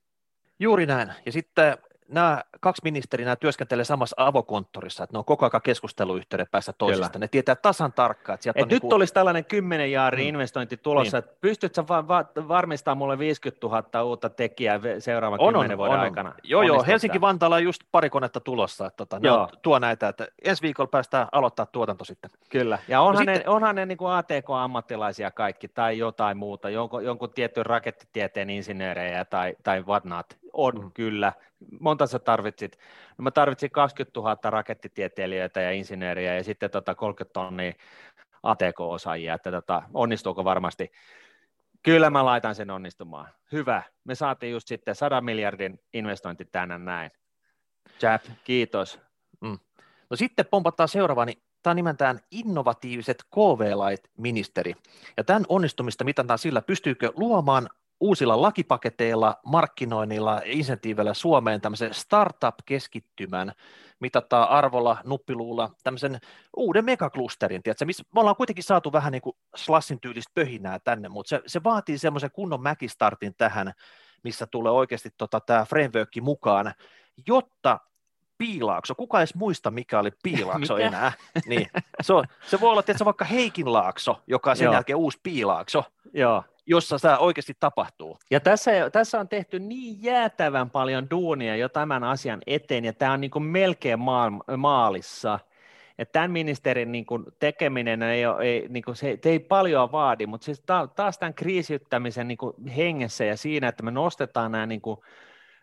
Juuri 0.59 0.87
näin. 0.87 1.13
Ja 1.27 1.33
sitten 1.33 1.79
nämä 2.09 2.43
kaksi 2.61 2.83
ministeriä 2.85 3.37
työskentelee 3.37 3.85
samassa 3.85 4.17
avokonttorissa, 4.19 5.05
että 5.05 5.15
ne 5.15 5.19
on 5.19 5.25
koko 5.25 5.47
ajan 5.47 5.63
keskusteluyhteyden 5.63 6.47
päässä 6.51 6.73
toisesta. 6.73 7.09
Kyllä. 7.09 7.25
Ne 7.25 7.29
tietää 7.29 7.57
tasan 7.57 7.93
tarkkaan. 7.93 8.35
Että 8.35 8.51
Et 8.51 8.63
on 8.63 8.63
nyt 8.63 8.71
niin 8.71 8.81
kuin... 8.81 8.93
olisi 8.93 9.15
tällainen 9.15 9.45
10 9.45 9.93
jaarin 9.93 10.25
mm. 10.25 10.29
investointi 10.29 10.77
tulossa, 10.77 11.17
niin. 11.17 11.25
että 11.25 11.41
pystytkö 11.41 11.85
va- 11.89 12.09
va- 12.09 12.49
varmistamaan 12.49 12.99
mulle 12.99 13.19
50 13.19 13.67
000 13.67 14.03
uutta 14.03 14.31
tekijää 14.31 14.81
seuraavan 14.99 15.41
on, 15.41 15.53
10 15.53 15.71
on, 15.71 15.79
vuoden 15.79 15.95
on, 15.95 16.01
aikana? 16.01 16.35
Joo, 16.43 16.63
joo. 16.63 16.85
Helsinki-Vantaalla 16.87 17.57
on 17.57 17.65
just 17.65 17.83
pari 17.93 18.11
konetta 18.11 18.41
tulossa. 18.41 18.87
Että 18.87 18.97
tota, 18.97 19.21
joo. 19.23 19.49
tuo 19.63 19.79
näitä, 19.79 20.09
että 20.09 20.27
ensi 20.45 20.63
viikolla 20.63 20.89
päästään 20.89 21.29
aloittaa 21.33 21.67
tuotanto 21.67 22.05
sitten. 22.05 22.31
Kyllä, 22.51 22.79
ja 22.89 23.01
onhan 23.01 23.27
no 23.27 23.33
ne, 23.33 23.35
sitten... 23.35 23.53
onhan 23.53 23.75
ne 23.75 23.87
niin 23.87 23.99
kuin 23.99 24.13
ATK-ammattilaisia 24.13 25.31
kaikki 25.31 25.69
tai 25.69 25.99
jotain 25.99 26.37
muuta, 26.37 26.71
jonkun, 26.71 27.05
jonkun 27.05 27.31
tietyn 27.31 27.67
rakettitieteen 27.67 28.51
insinöörejä 28.51 29.25
tai, 29.25 29.57
tai 29.63 29.83
whatnot 29.83 30.27
On, 30.59 30.75
mm. 30.85 30.93
kyllä. 30.93 31.33
Monta 31.81 32.07
sä 32.07 32.19
tarvitsit? 32.19 32.79
No 33.19 33.23
mä 33.23 33.31
tarvitsin 33.31 33.71
20 33.71 34.21
000 34.21 34.51
rakettitieteilijöitä 34.51 35.61
ja 35.61 35.73
insinööriä 35.73 36.35
ja 36.35 36.45
sitten 36.45 36.71
tota 36.71 36.95
30 36.95 37.33
tonnia 37.33 37.73
ATK-osaajia, 38.43 39.35
että 39.35 39.51
tota, 39.51 39.83
onnistuuko 39.95 40.45
varmasti. 40.45 40.91
Kyllä 41.83 42.11
mä 42.11 42.25
laitan 42.25 42.55
sen 42.55 42.71
onnistumaan. 42.71 43.29
Hyvä. 43.53 43.83
Me 44.05 44.15
saatiin 44.15 44.53
just 44.53 44.69
sitten 44.69 44.95
100 44.95 45.21
miljardin 45.21 45.81
investointi 45.93 46.45
tänään 46.45 46.85
näin. 46.85 47.11
Jap, 48.03 48.23
kiitos. 48.45 49.01
Mm. 49.41 49.59
No 50.11 50.17
sitten 50.17 50.47
pompataan 50.47 50.89
seuraava, 50.89 51.25
niin 51.25 51.43
tämä 51.63 51.73
on 51.73 51.77
nimeltään 51.77 52.21
innovatiiviset 52.31 53.25
KV-lait-ministeri. 53.35 54.75
Ja 55.17 55.25
tämän 55.25 55.45
onnistumista 55.49 56.05
mitataan 56.05 56.39
sillä, 56.39 56.63
pystyykö 56.63 57.13
luomaan 57.17 57.69
uusilla 58.01 58.43
lakipaketeilla, 58.43 59.37
markkinoinnilla 59.47 60.41
insentiiveillä 60.45 61.15
Suomeen 61.15 61.61
tämmöisen 61.61 61.95
startup-keskittymän, 61.95 63.53
mitataan 64.01 64.49
arvolla, 64.49 64.97
nuppiluulla, 65.05 65.71
tämmöisen 65.85 66.19
uuden 66.57 66.85
megaklusterin, 66.85 67.63
tiedätkö, 67.63 67.85
missä 67.85 68.05
me 68.15 68.21
ollaan 68.21 68.37
kuitenkin 68.37 68.65
saatu 68.65 68.93
vähän 68.93 69.13
niin 69.13 69.23
kuin 69.23 69.37
slassin 69.57 70.01
tyylistä 70.01 70.31
pöhinää 70.35 70.79
tänne, 70.79 71.09
mutta 71.09 71.29
se, 71.29 71.43
se 71.47 71.65
vaatii 71.65 71.99
semmoisen 71.99 72.31
kunnon 72.31 72.63
mäkistartin 72.63 73.35
tähän, 73.37 73.73
missä 74.23 74.47
tulee 74.47 74.73
oikeasti 74.73 75.11
tota, 75.17 75.41
tämä 75.41 75.65
framework 75.65 76.11
mukaan, 76.21 76.75
jotta 77.27 77.81
Piilaakso, 78.39 78.95
kuka 78.95 79.19
edes 79.19 79.35
muista, 79.35 79.71
mikä 79.71 79.99
oli 79.99 80.11
Piilaakso 80.23 80.75
mikä? 80.77 80.87
enää. 80.87 81.13
Niin. 81.47 81.67
Se, 82.01 82.13
on, 82.13 82.25
se 82.47 82.61
voi 82.61 82.71
olla 82.71 82.83
tietysti 82.83 83.05
vaikka 83.05 83.25
Heikin 83.25 83.73
Laakso, 83.73 84.23
joka 84.27 84.51
on 84.51 84.57
sen 84.57 84.65
Joo. 84.65 84.75
jälkeen 84.75 84.97
uusi 84.97 85.21
Piilaakso. 85.23 85.85
Joo 86.15 86.45
jossa 86.69 86.99
tämä 86.99 87.19
oikeasti 87.19 87.57
tapahtuu. 87.61 88.19
Ja 88.31 88.41
tässä, 88.41 88.91
tässä 88.91 89.21
on 89.21 89.29
tehty 89.29 89.59
niin 89.59 90.03
jäätävän 90.03 90.71
paljon 90.71 91.11
duunia 91.11 91.57
jo 91.57 91.69
tämän 91.69 92.05
asian 92.05 92.41
eteen, 92.47 92.85
ja 92.85 92.93
tämä 92.93 93.13
on 93.13 93.21
niin 93.21 93.31
kuin 93.31 93.45
melkein 93.45 93.99
maalissa. 94.57 95.39
Että 95.99 96.13
tämän 96.13 96.31
ministerin 96.31 96.93
niin 96.93 97.07
kuin 97.07 97.25
tekeminen 97.39 98.03
ei, 98.03 98.27
ole, 98.27 98.45
ei, 98.45 98.67
niin 98.69 98.83
kuin 98.83 98.97
se, 98.97 99.19
se 99.23 99.31
ei 99.31 99.39
paljon 99.39 99.93
vaadi, 99.93 100.27
mutta 100.27 100.45
siis 100.45 100.63
taas 100.97 101.19
tämän 101.19 101.35
kriisiyttämisen 101.35 102.29
niin 102.29 102.39
kuin 102.39 102.69
hengessä 102.77 103.25
ja 103.25 103.37
siinä, 103.37 103.69
että 103.69 103.83
me 103.83 103.91
nostetaan 103.91 104.53
nämä, 104.53 104.67
niin 104.67 104.81
kuin, 104.81 105.01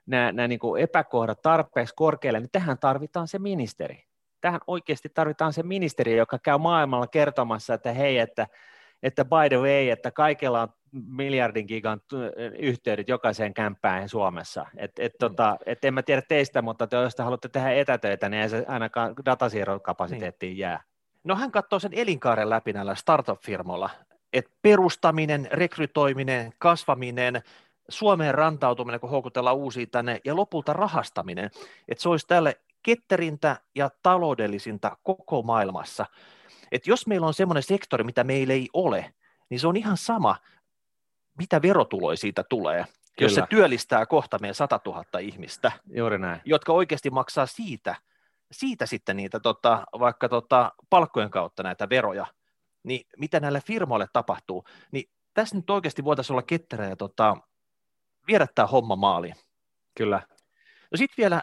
nämä, 0.06 0.32
nämä 0.32 0.47
niin 0.47 0.60
kuin 0.60 0.82
epäkohdat 0.82 1.41
tarpeeksi 1.41 1.93
korkealle, 1.95 2.39
niin 2.39 2.49
tähän 2.51 2.80
tarvitaan 2.80 3.28
se 3.28 3.39
ministeri. 3.39 4.03
Tähän 4.41 4.62
oikeasti 4.68 5.10
tarvitaan 5.10 5.53
se 5.53 5.64
ministeri, 5.64 6.18
joka 6.18 6.39
käy 6.39 6.58
maailmalla 6.58 7.08
kertomassa, 7.08 7.74
että 7.74 7.93
hei, 7.93 8.18
että, 8.18 8.47
että 9.03 9.26
by 9.26 9.49
the 9.49 9.58
way, 9.58 9.89
että 9.89 10.12
kaikilla 10.12 10.62
on 10.62 10.70
miljardin 11.08 11.66
gigan 11.66 12.02
yhteydet 12.60 13.10
jokaiseen 13.10 13.54
kämppään 13.54 14.10
Suomessa. 14.10 14.66
Et, 14.78 14.91
et, 15.00 15.14
mm. 15.14 15.18
tota, 15.20 15.58
et 15.66 15.86
en 15.86 15.93
mä 15.93 16.04
tiedä 16.04 16.22
teistä, 16.22 16.62
mutta 16.62 16.88
te, 16.88 16.96
jos 16.96 17.16
te 17.16 17.24
haluatte 17.24 17.50
tehdä 17.50 17.72
etätöitä, 17.72 18.30
niin 18.30 18.41
ei 18.41 18.50
se 18.50 18.66
ainakaan 18.68 19.14
datasiirrokapasiteettiin 19.26 20.50
niin. 20.50 20.58
jää. 20.58 20.84
No 21.24 21.36
hän 21.36 21.52
katsoo 21.52 21.80
sen 21.80 21.93
elinkaaren 21.93 22.50
läpi 22.50 22.74
näillä 22.74 22.96
startup-firmoilla, 22.96 23.89
että 24.34 24.52
perustaminen, 24.62 25.48
rekrytoiminen, 25.52 26.54
kasvaminen, 26.58 27.41
Suomeen 27.89 28.36
rantautuminen, 28.36 29.00
kun 29.00 29.10
houkutellaan 29.10 29.56
uusia 29.56 29.86
tänne, 29.91 30.22
ja 30.26 30.36
lopulta 30.36 30.74
rahastaminen, 30.74 31.50
että 31.88 32.02
se 32.02 32.10
olisi 32.10 32.28
tälle 32.28 32.60
ketterintä 32.84 33.58
ja 33.76 33.89
taloudellisinta 34.04 34.98
koko 35.04 35.41
maailmassa. 35.41 36.06
Että 36.72 36.89
jos 36.89 37.08
meillä 37.08 37.28
on 37.28 37.34
semmoinen 37.34 37.64
sektori, 37.64 38.04
mitä 38.04 38.24
meillä 38.24 38.54
ei 38.54 38.70
ole, 38.74 39.14
niin 39.50 39.60
se 39.60 39.68
on 39.68 39.78
ihan 39.78 39.98
sama, 39.98 40.36
mitä 41.38 41.61
verotuloja 41.61 42.17
siitä 42.17 42.43
tulee, 42.43 42.86
Kyllä. 42.86 42.95
jos 43.19 43.36
se 43.36 43.43
työllistää 43.49 44.05
kohta 44.05 44.39
meidän 44.39 44.55
100 44.55 44.79
000 44.86 45.19
ihmistä, 45.19 45.71
Juuri 45.86 46.17
näin. 46.17 46.41
jotka 46.45 46.73
oikeasti 46.73 47.09
maksaa 47.09 47.45
siitä, 47.45 47.95
siitä 48.51 48.86
sitten 48.86 49.17
niitä 49.17 49.39
tota, 49.39 49.83
vaikka 49.99 50.29
tota, 50.29 50.71
palkkojen 50.89 51.29
kautta 51.29 51.63
näitä 51.63 51.89
veroja, 51.89 52.25
niin 52.83 53.07
mitä 53.17 53.39
näille 53.39 53.61
firmoille 53.61 54.07
tapahtuu, 54.13 54.63
niin 54.91 55.09
tässä 55.33 55.55
nyt 55.55 55.69
oikeasti 55.69 56.03
voitaisiin 56.03 56.33
olla 56.33 56.43
ketterä 56.43 56.89
ja 56.89 56.95
tota, 56.95 57.38
viedä 58.27 58.47
tämä 58.55 58.67
homma 58.67 58.95
maaliin. 58.95 59.36
Kyllä. 59.97 60.21
No 60.91 60.97
sitten 60.97 61.15
vielä 61.17 61.41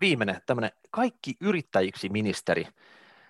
viimeinen 0.00 0.40
tämmöinen 0.46 0.70
kaikki 0.90 1.36
yrittäjiksi 1.40 2.08
ministeri, 2.08 2.66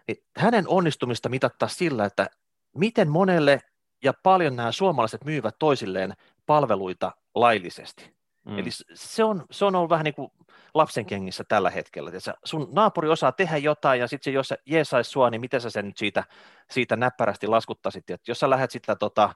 niin 0.09 0.24
hänen 0.36 0.68
onnistumista 0.68 1.28
mitattaa 1.28 1.68
sillä, 1.68 2.05
että 2.05 2.30
miten 2.76 3.09
monelle 3.09 3.61
ja 4.05 4.12
paljon 4.22 4.57
nämä 4.57 4.72
suomalaiset 4.72 5.24
myyvät 5.24 5.57
toisilleen 5.59 6.12
palveluita 6.46 7.12
laillisesti. 7.34 8.14
Mm. 8.44 8.59
Eli 8.59 8.68
se 8.94 9.24
on, 9.24 9.46
se 9.50 9.64
on 9.64 9.74
ollut 9.74 9.90
vähän 9.90 10.05
niin 10.05 10.14
kuin 10.14 10.32
lapsen 10.74 11.07
kengissä 11.07 11.44
tällä 11.44 11.70
hetkellä. 11.70 12.11
Että 12.14 12.34
sun 12.44 12.68
naapuri 12.72 13.09
osaa 13.09 13.32
tehdä 13.32 13.57
jotain 13.57 14.00
ja 14.00 14.09
sitten 14.09 14.32
jos 14.32 14.48
se 14.48 14.59
jeesaisi 14.66 15.11
sua, 15.11 15.30
niin 15.30 15.40
miten 15.40 15.61
sä 15.61 15.70
sen 15.70 15.86
nyt 15.86 15.96
siitä, 15.96 16.24
siitä 16.70 16.96
näppärästi 16.96 17.46
laskuttaisit. 17.46 18.11
Et 18.11 18.28
jos 18.28 18.38
sä 18.38 18.50
lähdet 18.50 18.70
sitä 18.70 18.96
tota, 18.96 19.34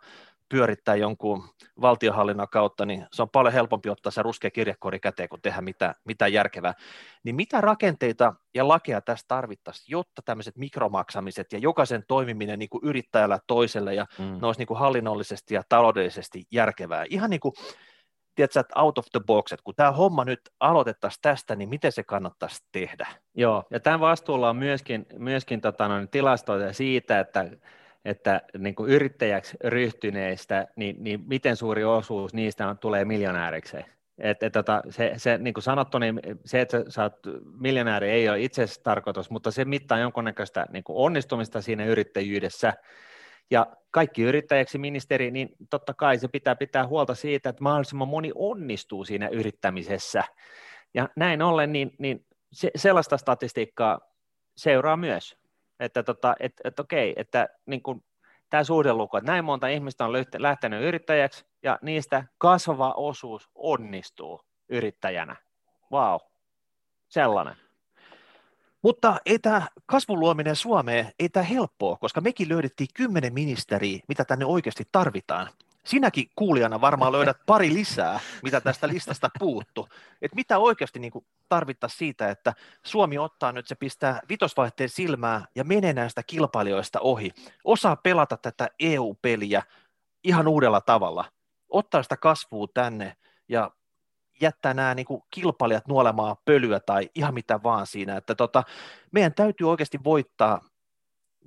pyörittää 0.49 0.97
jonkun 0.97 1.49
valtiohallinnon 1.81 2.49
kautta, 2.49 2.87
niin 2.87 3.07
se 3.13 3.23
on 3.23 3.31
paljon 3.31 3.53
helpompi 3.53 3.91
ottaa 3.91 4.13
se 4.13 4.23
ruskea 4.23 4.51
kirjekori 4.51 5.01
käteen, 5.01 5.29
kuin 5.29 5.43
tehdä 5.43 5.61
mitä, 5.61 5.95
mitä 6.05 6.29
järkevää. 6.29 6.75
Niin 7.25 7.37
mitä 7.37 7.61
rakenteita 7.61 8.35
ja 8.55 8.69
lakeja 8.69 9.01
tässä 9.01 9.25
tarvittaisiin, 9.29 9.87
jotta 9.89 10.23
tämmöiset 10.25 10.57
mikromaksamiset 10.57 11.53
ja 11.53 11.59
jokaisen 11.59 12.05
toimiminen 12.09 12.59
niin 12.59 12.69
kuin 12.69 12.85
yrittäjällä 12.85 13.39
toiselle 13.47 13.95
ja 13.95 14.07
mm. 14.19 14.25
ne 14.25 14.47
olisi 14.47 14.61
niin 14.61 14.67
kuin 14.67 14.79
hallinnollisesti 14.79 15.55
ja 15.55 15.63
taloudellisesti 15.69 16.45
järkevää. 16.53 17.05
Ihan 17.11 17.31
niin 17.31 17.41
kuin, 17.41 17.55
tiedätkö, 18.35 18.61
että 18.61 18.81
out 18.81 18.99
of 18.99 19.07
the 19.13 19.21
box, 19.27 19.53
että 19.53 19.65
kun 19.65 19.75
tämä 19.75 19.93
homma 19.93 20.25
nyt 20.25 20.41
aloitettaisiin 20.61 21.23
tästä, 21.23 21.57
niin 21.57 21.69
miten 21.69 21.93
se 21.93 22.03
kannattaisi 22.03 22.65
tehdä? 22.73 23.07
Joo, 23.35 23.65
ja 23.71 23.81
tämän 23.81 24.01
vastuulla 24.01 24.51
on 24.51 24.57
myöskin, 24.57 25.07
myöskin 25.19 25.61
tota, 25.61 25.89
noin, 25.89 26.09
tilastoja 26.09 26.73
siitä, 26.73 27.21
että 27.21 27.45
että 28.09 28.43
niin 28.59 28.75
kuin 28.75 28.91
yrittäjäksi 28.91 29.57
ryhtyneistä, 29.65 30.67
niin, 30.77 30.97
niin 30.99 31.25
miten 31.27 31.57
suuri 31.57 31.85
osuus 31.85 32.35
niistä 32.35 32.69
on, 32.69 32.79
tulee 32.79 33.05
miljonäärikseen. 33.05 33.85
Et, 34.19 34.43
et, 34.43 34.53
tota, 34.53 34.83
se, 34.91 35.13
se, 35.17 35.39
niin 35.39 35.55
kuin 35.55 35.65
sanottu, 35.65 35.99
niin 35.99 36.21
se, 36.45 36.61
että 36.61 36.85
sä 36.89 37.03
oot 37.03 37.19
miljonääri 37.61 38.11
ei 38.11 38.29
ole 38.29 38.41
itse 38.41 38.65
tarkoitus, 38.83 39.31
mutta 39.31 39.51
se 39.51 39.65
mittaa 39.65 39.99
jonkunnäköistä 39.99 40.67
niin 40.73 40.85
kuin 40.85 40.97
onnistumista 40.97 41.61
siinä 41.61 41.85
yrittäjyydessä. 41.85 42.73
Ja 43.51 43.67
kaikki 43.91 44.23
yrittäjäksi 44.23 44.79
ministeri, 44.79 45.31
niin 45.31 45.49
totta 45.71 45.95
kai 45.95 46.19
se 46.19 46.29
pitää 46.29 46.57
pitää 46.57 46.87
huolta 46.87 47.15
siitä, 47.15 47.49
että 47.49 47.63
mahdollisimman 47.63 48.09
moni 48.09 48.33
onnistuu 48.35 49.05
siinä 49.05 49.29
yrittämisessä. 49.29 50.25
Ja 50.95 51.09
näin 51.17 51.43
ollen, 51.43 51.73
niin, 51.73 51.91
niin 51.99 52.27
se, 52.53 52.71
sellaista 52.77 53.17
statistiikkaa 53.17 54.01
seuraa 54.57 54.97
myös 54.97 55.38
että 55.81 56.03
tota, 56.03 56.35
et, 56.41 56.53
et 56.65 56.81
okei, 56.81 57.15
että 57.17 57.49
niin 57.67 57.83
kuin, 57.83 58.05
tämä 58.51 58.65
suhdeluku, 58.65 59.17
että 59.17 59.33
näin 59.33 59.45
monta 59.45 59.69
ihmistä 59.69 60.05
on 60.05 60.13
lähtenyt 60.39 60.83
yrittäjäksi 60.83 61.47
ja 61.63 61.79
niistä 61.83 62.25
kasvava 62.39 62.95
osuus 62.97 63.51
onnistuu 63.55 64.41
yrittäjänä. 64.69 65.37
Vau, 65.91 66.19
wow. 66.19 66.31
sellainen. 67.09 67.57
Mutta 68.83 69.17
ei 69.27 69.39
tämä 69.39 69.67
kasvun 69.87 70.21
luominen 70.21 70.57
Suomeen, 70.57 71.13
ei 71.19 71.29
tämä 71.29 71.45
helppoa, 71.45 71.97
koska 71.97 72.21
mekin 72.21 72.49
löydettiin 72.49 72.89
kymmenen 72.95 73.35
ministeriä, 73.35 74.01
mitä 74.09 74.25
tänne 74.25 74.45
oikeasti 74.45 74.85
tarvitaan 74.93 75.49
sinäkin 75.89 76.31
kuulijana 76.37 76.81
varmaan 76.81 77.13
löydät 77.13 77.37
pari 77.47 77.75
lisää, 77.75 78.21
mitä 78.43 78.61
tästä 78.61 78.89
listasta 78.89 79.31
puuttu. 79.39 79.89
Et 80.23 80.35
mitä 80.35 80.59
oikeasti 80.59 80.99
niin 80.99 81.13
tarvittaisiin 81.49 81.99
siitä, 81.99 82.31
että 82.31 82.55
Suomi 82.87 83.19
ottaa 83.19 83.53
nyt, 83.53 83.67
se 83.67 83.75
pistää 83.75 84.21
vitosvaihteen 84.29 84.89
silmää 84.89 85.45
ja 85.55 85.65
menee 85.65 85.93
näistä 85.93 86.23
kilpailijoista 86.23 87.01
ohi. 87.01 87.31
Osaa 87.65 87.97
pelata 87.97 88.37
tätä 88.37 88.69
EU-peliä 88.81 89.63
ihan 90.25 90.49
uudella 90.49 90.81
tavalla. 90.81 91.25
Ottaa 91.69 92.03
sitä 92.03 92.17
kasvua 92.17 92.67
tänne 92.75 93.17
ja 93.49 93.71
jättää 94.41 94.75
nämä 94.75 94.95
niin 94.95 95.07
kuin 95.07 95.23
kilpailijat 95.31 95.89
nuolemaan 95.89 96.37
pölyä 96.45 96.81
tai 96.81 97.11
ihan 97.15 97.35
mitä 97.35 97.63
vaan 97.63 97.87
siinä. 97.87 98.17
Että 98.17 98.35
tota, 98.35 98.63
meidän 99.13 99.35
täytyy 99.35 99.71
oikeasti 99.71 99.99
voittaa 100.05 100.61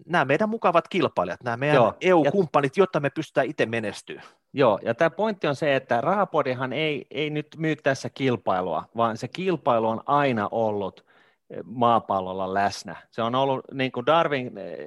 nämä 0.05 0.25
meidän 0.25 0.49
mukavat 0.49 0.87
kilpailijat, 0.87 1.43
nämä 1.43 1.57
meidän 1.57 1.75
Joo, 1.75 1.93
EU-kumppanit, 2.01 2.77
jotta 2.77 2.99
me 2.99 3.09
pystytään 3.09 3.47
itse 3.47 3.65
menestyä. 3.65 4.21
Joo, 4.53 4.79
ja 4.83 4.95
tämä 4.95 5.09
pointti 5.09 5.47
on 5.47 5.55
se, 5.55 5.75
että 5.75 6.01
Rahapodihan 6.01 6.73
ei, 6.73 7.07
ei 7.11 7.29
nyt 7.29 7.47
myy 7.57 7.75
tässä 7.75 8.09
kilpailua, 8.09 8.83
vaan 8.97 9.17
se 9.17 9.27
kilpailu 9.27 9.87
on 9.87 10.01
aina 10.05 10.49
ollut 10.51 11.05
eh, 11.49 11.59
maapallolla 11.63 12.53
läsnä. 12.53 12.95
Se 13.11 13.21
on 13.21 13.35
ollut, 13.35 13.65
niin 13.73 13.91
kuin 13.91 14.05
Darwin 14.05 14.57
eh, 14.57 14.77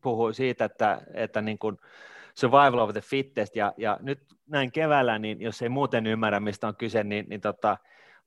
puhui 0.00 0.34
siitä, 0.34 0.64
että, 0.64 1.02
että 1.14 1.40
niin 1.40 1.58
kuin 1.58 1.78
survival 2.34 2.78
of 2.78 2.92
the 2.92 3.00
fittest, 3.00 3.56
ja, 3.56 3.72
ja 3.76 3.98
nyt 4.00 4.20
näin 4.46 4.72
keväällä, 4.72 5.18
niin 5.18 5.40
jos 5.40 5.62
ei 5.62 5.68
muuten 5.68 6.06
ymmärrä, 6.06 6.40
mistä 6.40 6.68
on 6.68 6.76
kyse, 6.76 7.04
niin, 7.04 7.26
niin 7.28 7.40
tota, 7.40 7.76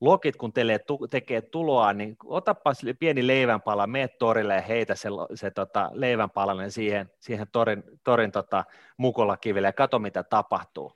lokit, 0.02 0.36
kun 0.36 0.54
telee, 0.54 0.80
tekee 1.10 1.42
tuloa, 1.42 1.94
niin 1.94 2.18
otapa 2.26 2.74
pieni 3.00 3.28
leivänpala, 3.28 3.88
mene 3.88 4.08
torille 4.08 4.56
ja 4.56 4.62
heitä 4.62 4.96
se, 4.96 5.10
se 5.36 5.52
tota, 5.52 5.90
leivänpalanen 5.94 6.72
siihen, 6.72 7.10
siihen 7.20 7.48
torin, 7.52 7.84
torin 8.04 8.32
tota, 8.32 8.64
mukolla 8.98 9.38
kiville 9.38 9.68
ja 9.68 9.74
kato, 9.74 10.00
mitä 10.00 10.24
tapahtuu. 10.24 10.94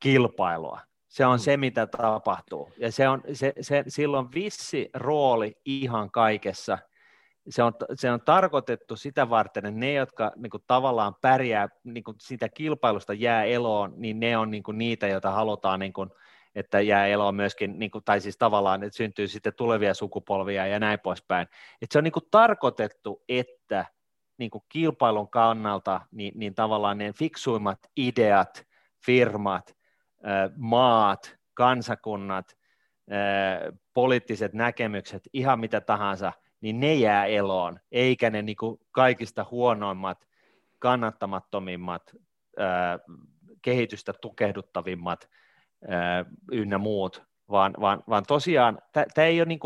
Kilpailua. 0.00 0.80
Se 1.08 1.26
on 1.26 1.36
mm. 1.36 1.40
se, 1.40 1.56
mitä 1.56 1.86
tapahtuu. 1.86 2.72
Ja 2.78 2.92
se 2.92 3.08
on, 3.08 3.22
se, 3.32 3.52
se, 3.60 3.84
silloin 3.88 4.28
vissi 4.34 4.90
rooli 4.94 5.56
ihan 5.64 6.10
kaikessa. 6.10 6.78
Se 7.48 7.62
on, 7.62 7.72
se 7.94 8.10
on 8.10 8.20
tarkoitettu 8.20 8.96
sitä 8.96 9.30
varten, 9.30 9.66
että 9.66 9.80
ne, 9.80 9.92
jotka 9.92 10.32
niin 10.36 10.50
kuin, 10.50 10.62
tavallaan 10.66 11.14
pärjää, 11.20 11.68
niin 11.84 12.04
kuin, 12.04 12.16
sitä 12.20 12.48
kilpailusta 12.48 13.14
jää 13.14 13.44
eloon, 13.44 13.92
niin 13.96 14.20
ne 14.20 14.36
on 14.36 14.50
niin 14.50 14.62
kuin, 14.62 14.78
niitä, 14.78 15.06
joita 15.06 15.30
halutaan, 15.30 15.80
niin 15.80 15.92
kuin, 15.92 16.10
että 16.56 16.80
jää 16.80 17.06
eloon 17.06 17.34
myöskin, 17.34 17.78
niin 17.78 17.90
kuin, 17.90 18.04
tai 18.04 18.20
siis 18.20 18.38
tavallaan, 18.38 18.82
että 18.82 18.96
syntyy 18.96 19.28
sitten 19.28 19.54
tulevia 19.54 19.94
sukupolvia 19.94 20.66
ja 20.66 20.80
näin 20.80 21.00
poispäin. 21.00 21.48
Et 21.82 21.92
se 21.92 21.98
on 21.98 22.04
niin 22.04 22.12
kuin, 22.12 22.24
tarkoitettu, 22.30 23.24
että 23.28 23.84
niin 24.38 24.50
kuin, 24.50 24.64
kilpailun 24.68 25.30
kannalta 25.30 26.00
niin, 26.12 26.32
niin 26.36 26.54
tavallaan 26.54 26.98
ne 26.98 27.12
fiksuimmat 27.12 27.78
ideat, 27.96 28.66
firmat, 29.06 29.76
maat, 30.56 31.36
kansakunnat, 31.54 32.56
poliittiset 33.94 34.52
näkemykset, 34.52 35.22
ihan 35.32 35.60
mitä 35.60 35.80
tahansa, 35.80 36.32
niin 36.60 36.80
ne 36.80 36.94
jää 36.94 37.26
eloon, 37.26 37.80
eikä 37.92 38.30
ne 38.30 38.42
niin 38.42 38.56
kuin 38.56 38.80
kaikista 38.90 39.46
huonoimmat, 39.50 40.26
kannattamattomimmat, 40.78 42.02
kehitystä 43.62 44.12
tukehduttavimmat 44.20 45.28
ynnä 46.52 46.78
muut, 46.78 47.22
vaan, 47.50 47.74
vaan, 47.80 48.02
vaan 48.08 48.24
tosiaan 48.28 48.78
tämä 48.92 49.26
ei 49.26 49.40
ole 49.40 49.48
niin 49.48 49.60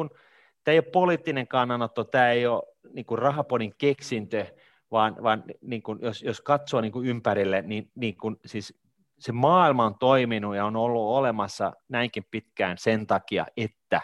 tämä 0.65 0.73
ei 0.73 0.79
ole 0.79 0.91
poliittinen 0.93 1.49
kannanotto, 1.49 2.05
tämä 2.05 2.31
ei 2.31 2.47
ole 2.47 2.63
niin 2.93 3.07
kuin 3.07 3.19
rahapodin 3.19 3.75
keksintö, 3.79 4.47
vaan, 4.91 5.17
vaan 5.23 5.45
niin 5.63 5.83
kuin, 5.83 5.99
jos, 6.03 6.23
jos 6.23 6.41
katsoo 6.41 6.81
niin 6.81 6.93
kuin 6.93 7.07
ympärille, 7.07 7.63
niin, 7.63 7.91
niin 7.95 8.17
kuin, 8.17 8.37
siis 8.47 8.81
se 9.19 9.33
maailma 9.33 9.85
on 9.85 9.99
toiminut 9.99 10.57
ja 10.57 10.65
on 10.65 10.77
ollut 10.77 11.17
olemassa 11.17 11.73
näinkin 11.89 12.25
pitkään 12.31 12.79
sen 12.79 13.07
takia, 13.07 13.47
että 13.57 14.01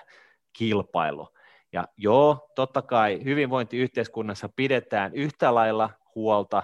kilpailu. 0.53 1.29
Ja 1.73 1.89
joo, 1.97 2.53
totta 2.55 2.83
kai 2.83 3.25
hyvinvointiyhteiskunnassa 3.25 4.49
pidetään 4.57 5.15
yhtä 5.15 5.55
lailla 5.55 5.91
huolta 6.15 6.63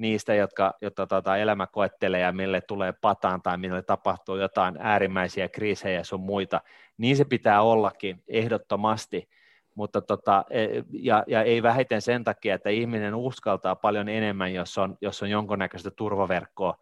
niistä, 0.00 0.34
jotka, 0.34 0.74
jotka 0.80 1.06
tota, 1.06 1.36
elämä 1.36 1.66
koettelee 1.66 2.20
ja 2.20 2.32
mille 2.32 2.60
tulee 2.60 2.92
pataan 3.00 3.42
tai 3.42 3.58
mille 3.58 3.82
tapahtuu 3.82 4.36
jotain 4.36 4.76
äärimmäisiä 4.78 5.48
kriisejä 5.48 6.04
sun 6.04 6.20
muita, 6.20 6.60
niin 6.98 7.16
se 7.16 7.24
pitää 7.24 7.62
ollakin 7.62 8.22
ehdottomasti, 8.28 9.28
mutta 9.74 10.00
tota, 10.00 10.44
e, 10.50 10.66
ja, 10.92 11.24
ja 11.26 11.42
ei 11.42 11.62
vähiten 11.62 12.02
sen 12.02 12.24
takia, 12.24 12.54
että 12.54 12.70
ihminen 12.70 13.14
uskaltaa 13.14 13.76
paljon 13.76 14.08
enemmän, 14.08 14.54
jos 14.54 14.78
on, 14.78 14.96
jos 15.00 15.22
on 15.22 15.30
jonkunnäköistä 15.30 15.90
turvaverkkoa 15.90 16.76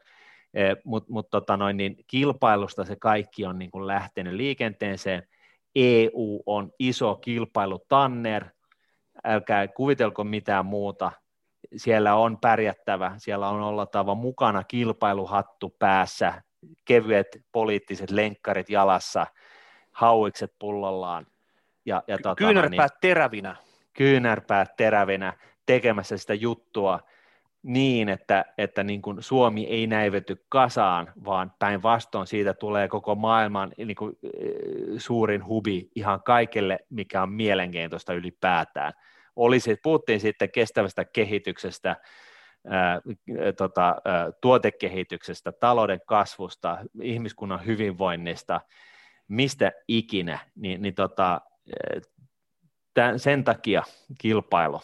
Eh, 0.54 0.76
mutta 0.84 1.12
mut 1.12 1.30
tota 1.30 1.56
noin, 1.56 1.76
niin 1.76 1.96
kilpailusta 2.06 2.84
se 2.84 2.96
kaikki 2.96 3.44
on 3.44 3.58
niin 3.58 3.70
lähtenyt 3.86 4.34
liikenteeseen. 4.34 5.22
EU 5.74 6.42
on 6.46 6.72
iso 6.78 7.14
kilpailutanner, 7.14 8.44
älkää 9.24 9.68
kuvitelko 9.68 10.24
mitään 10.24 10.66
muuta. 10.66 11.12
Siellä 11.76 12.14
on 12.14 12.38
pärjättävä, 12.38 13.14
siellä 13.16 13.48
on 13.48 13.60
oltava 13.62 14.14
mukana 14.14 14.64
kilpailuhattu 14.64 15.76
päässä, 15.78 16.42
kevyet 16.84 17.44
poliittiset 17.52 18.10
lenkkarit 18.10 18.70
jalassa, 18.70 19.26
hauikset 19.92 20.52
pullollaan. 20.58 21.26
Ja, 21.86 22.02
ja 22.06 22.16
tota, 22.18 22.34
kyynärpäät 22.34 22.92
niin, 22.92 23.00
terävinä. 23.00 23.56
Kyynärpäät 23.92 24.76
terävinä 24.76 25.32
tekemässä 25.66 26.16
sitä 26.16 26.34
juttua 26.34 27.00
niin, 27.62 28.08
että, 28.08 28.44
että 28.58 28.84
niin 28.84 29.02
kuin 29.02 29.22
Suomi 29.22 29.64
ei 29.66 29.86
näivety 29.86 30.44
kasaan, 30.48 31.12
vaan 31.24 31.52
päinvastoin 31.58 32.26
siitä 32.26 32.54
tulee 32.54 32.88
koko 32.88 33.14
maailman 33.14 33.72
niin 33.78 33.96
kuin, 33.96 34.18
eh, 34.22 34.30
suurin 34.98 35.46
hubi 35.46 35.90
ihan 35.94 36.22
kaikille, 36.22 36.78
mikä 36.90 37.22
on 37.22 37.32
mielenkiintoista 37.32 38.14
ylipäätään. 38.14 38.92
Olisi, 39.38 39.76
puhuttiin 39.82 40.20
sitten 40.20 40.50
kestävästä 40.50 41.04
kehityksestä, 41.04 41.96
ää, 42.66 43.00
tota, 43.56 43.96
ää, 44.04 44.32
tuotekehityksestä, 44.40 45.52
talouden 45.52 46.00
kasvusta, 46.06 46.78
ihmiskunnan 47.02 47.66
hyvinvoinnista, 47.66 48.60
mistä 49.28 49.72
ikinä, 49.88 50.38
niin, 50.56 50.82
niin 50.82 50.94
tota, 50.94 51.40
tämän, 52.94 53.18
sen 53.18 53.44
takia 53.44 53.82
kilpailu 54.18 54.80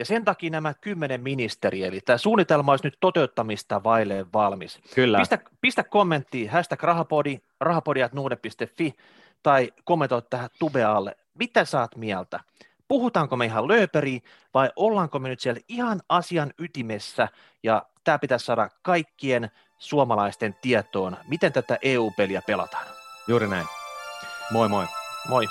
ja 0.00 0.04
sen 0.04 0.24
takia 0.24 0.50
nämä 0.50 0.74
kymmenen 0.74 1.22
ministeriä, 1.22 1.86
eli 1.86 2.00
tämä 2.00 2.18
suunnitelma 2.18 2.72
olisi 2.72 2.86
nyt 2.86 2.96
toteuttamista 3.00 3.84
vaille 3.84 4.26
valmis. 4.32 4.80
Kyllä. 4.94 5.18
Pistä, 5.18 5.38
pistä 5.60 5.84
kommentti, 5.84 6.46
hashtag 6.46 6.82
rahapodi, 6.82 7.38
rahapodi.nuude.fi 7.60 8.94
tai 9.42 9.72
kommentoi 9.84 10.22
tähän 10.30 10.50
tubealle, 10.58 11.16
mitä 11.38 11.64
saat 11.64 11.96
mieltä? 11.96 12.40
Puhutaanko 12.90 13.36
me 13.36 13.44
ihan 13.44 13.68
lööperiä 13.68 14.20
vai 14.54 14.70
ollaanko 14.76 15.18
me 15.18 15.28
nyt 15.28 15.40
siellä 15.40 15.60
ihan 15.68 16.00
asian 16.08 16.52
ytimessä 16.58 17.28
ja 17.62 17.82
tämä 18.04 18.18
pitäisi 18.18 18.44
saada 18.44 18.68
kaikkien 18.82 19.50
suomalaisten 19.78 20.54
tietoon, 20.62 21.16
miten 21.28 21.52
tätä 21.52 21.78
EU-peliä 21.82 22.42
pelataan. 22.46 22.86
Juuri 23.28 23.48
näin. 23.48 23.66
Moi 24.50 24.68
moi. 24.68 24.86
Moi. 25.28 25.46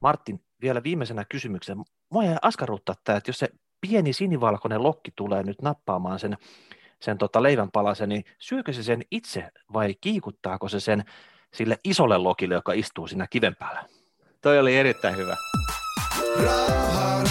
Martin, 0.00 0.40
vielä 0.62 0.82
viimeisenä 0.82 1.24
kysymyksenä. 1.24 1.82
Mua 2.10 2.24
jäi 2.24 2.36
askarruttaa 2.42 2.94
tämä, 3.04 3.18
että 3.18 3.28
jos 3.28 3.38
se 3.38 3.48
pieni 3.80 4.12
sinivalkoinen 4.12 4.82
lokki 4.82 5.10
tulee 5.16 5.42
nyt 5.42 5.62
nappaamaan 5.62 6.18
sen, 6.18 6.36
sen 7.00 7.18
tota 7.18 7.42
leivänpalasen, 7.42 8.08
niin 8.08 8.24
syökö 8.38 8.72
se 8.72 8.82
sen 8.82 9.02
itse 9.10 9.50
vai 9.72 9.94
kiikuttaako 10.00 10.68
se 10.68 10.80
sen 10.80 11.04
sille 11.54 11.78
isolle 11.84 12.18
lokille, 12.18 12.54
joka 12.54 12.72
istuu 12.72 13.06
siinä 13.06 13.26
kiven 13.30 13.56
päällä? 13.56 13.97
Toi 14.42 14.58
oli 14.58 14.76
erittäin 14.76 15.16
hyvä. 15.16 15.36
Raha. 16.44 17.27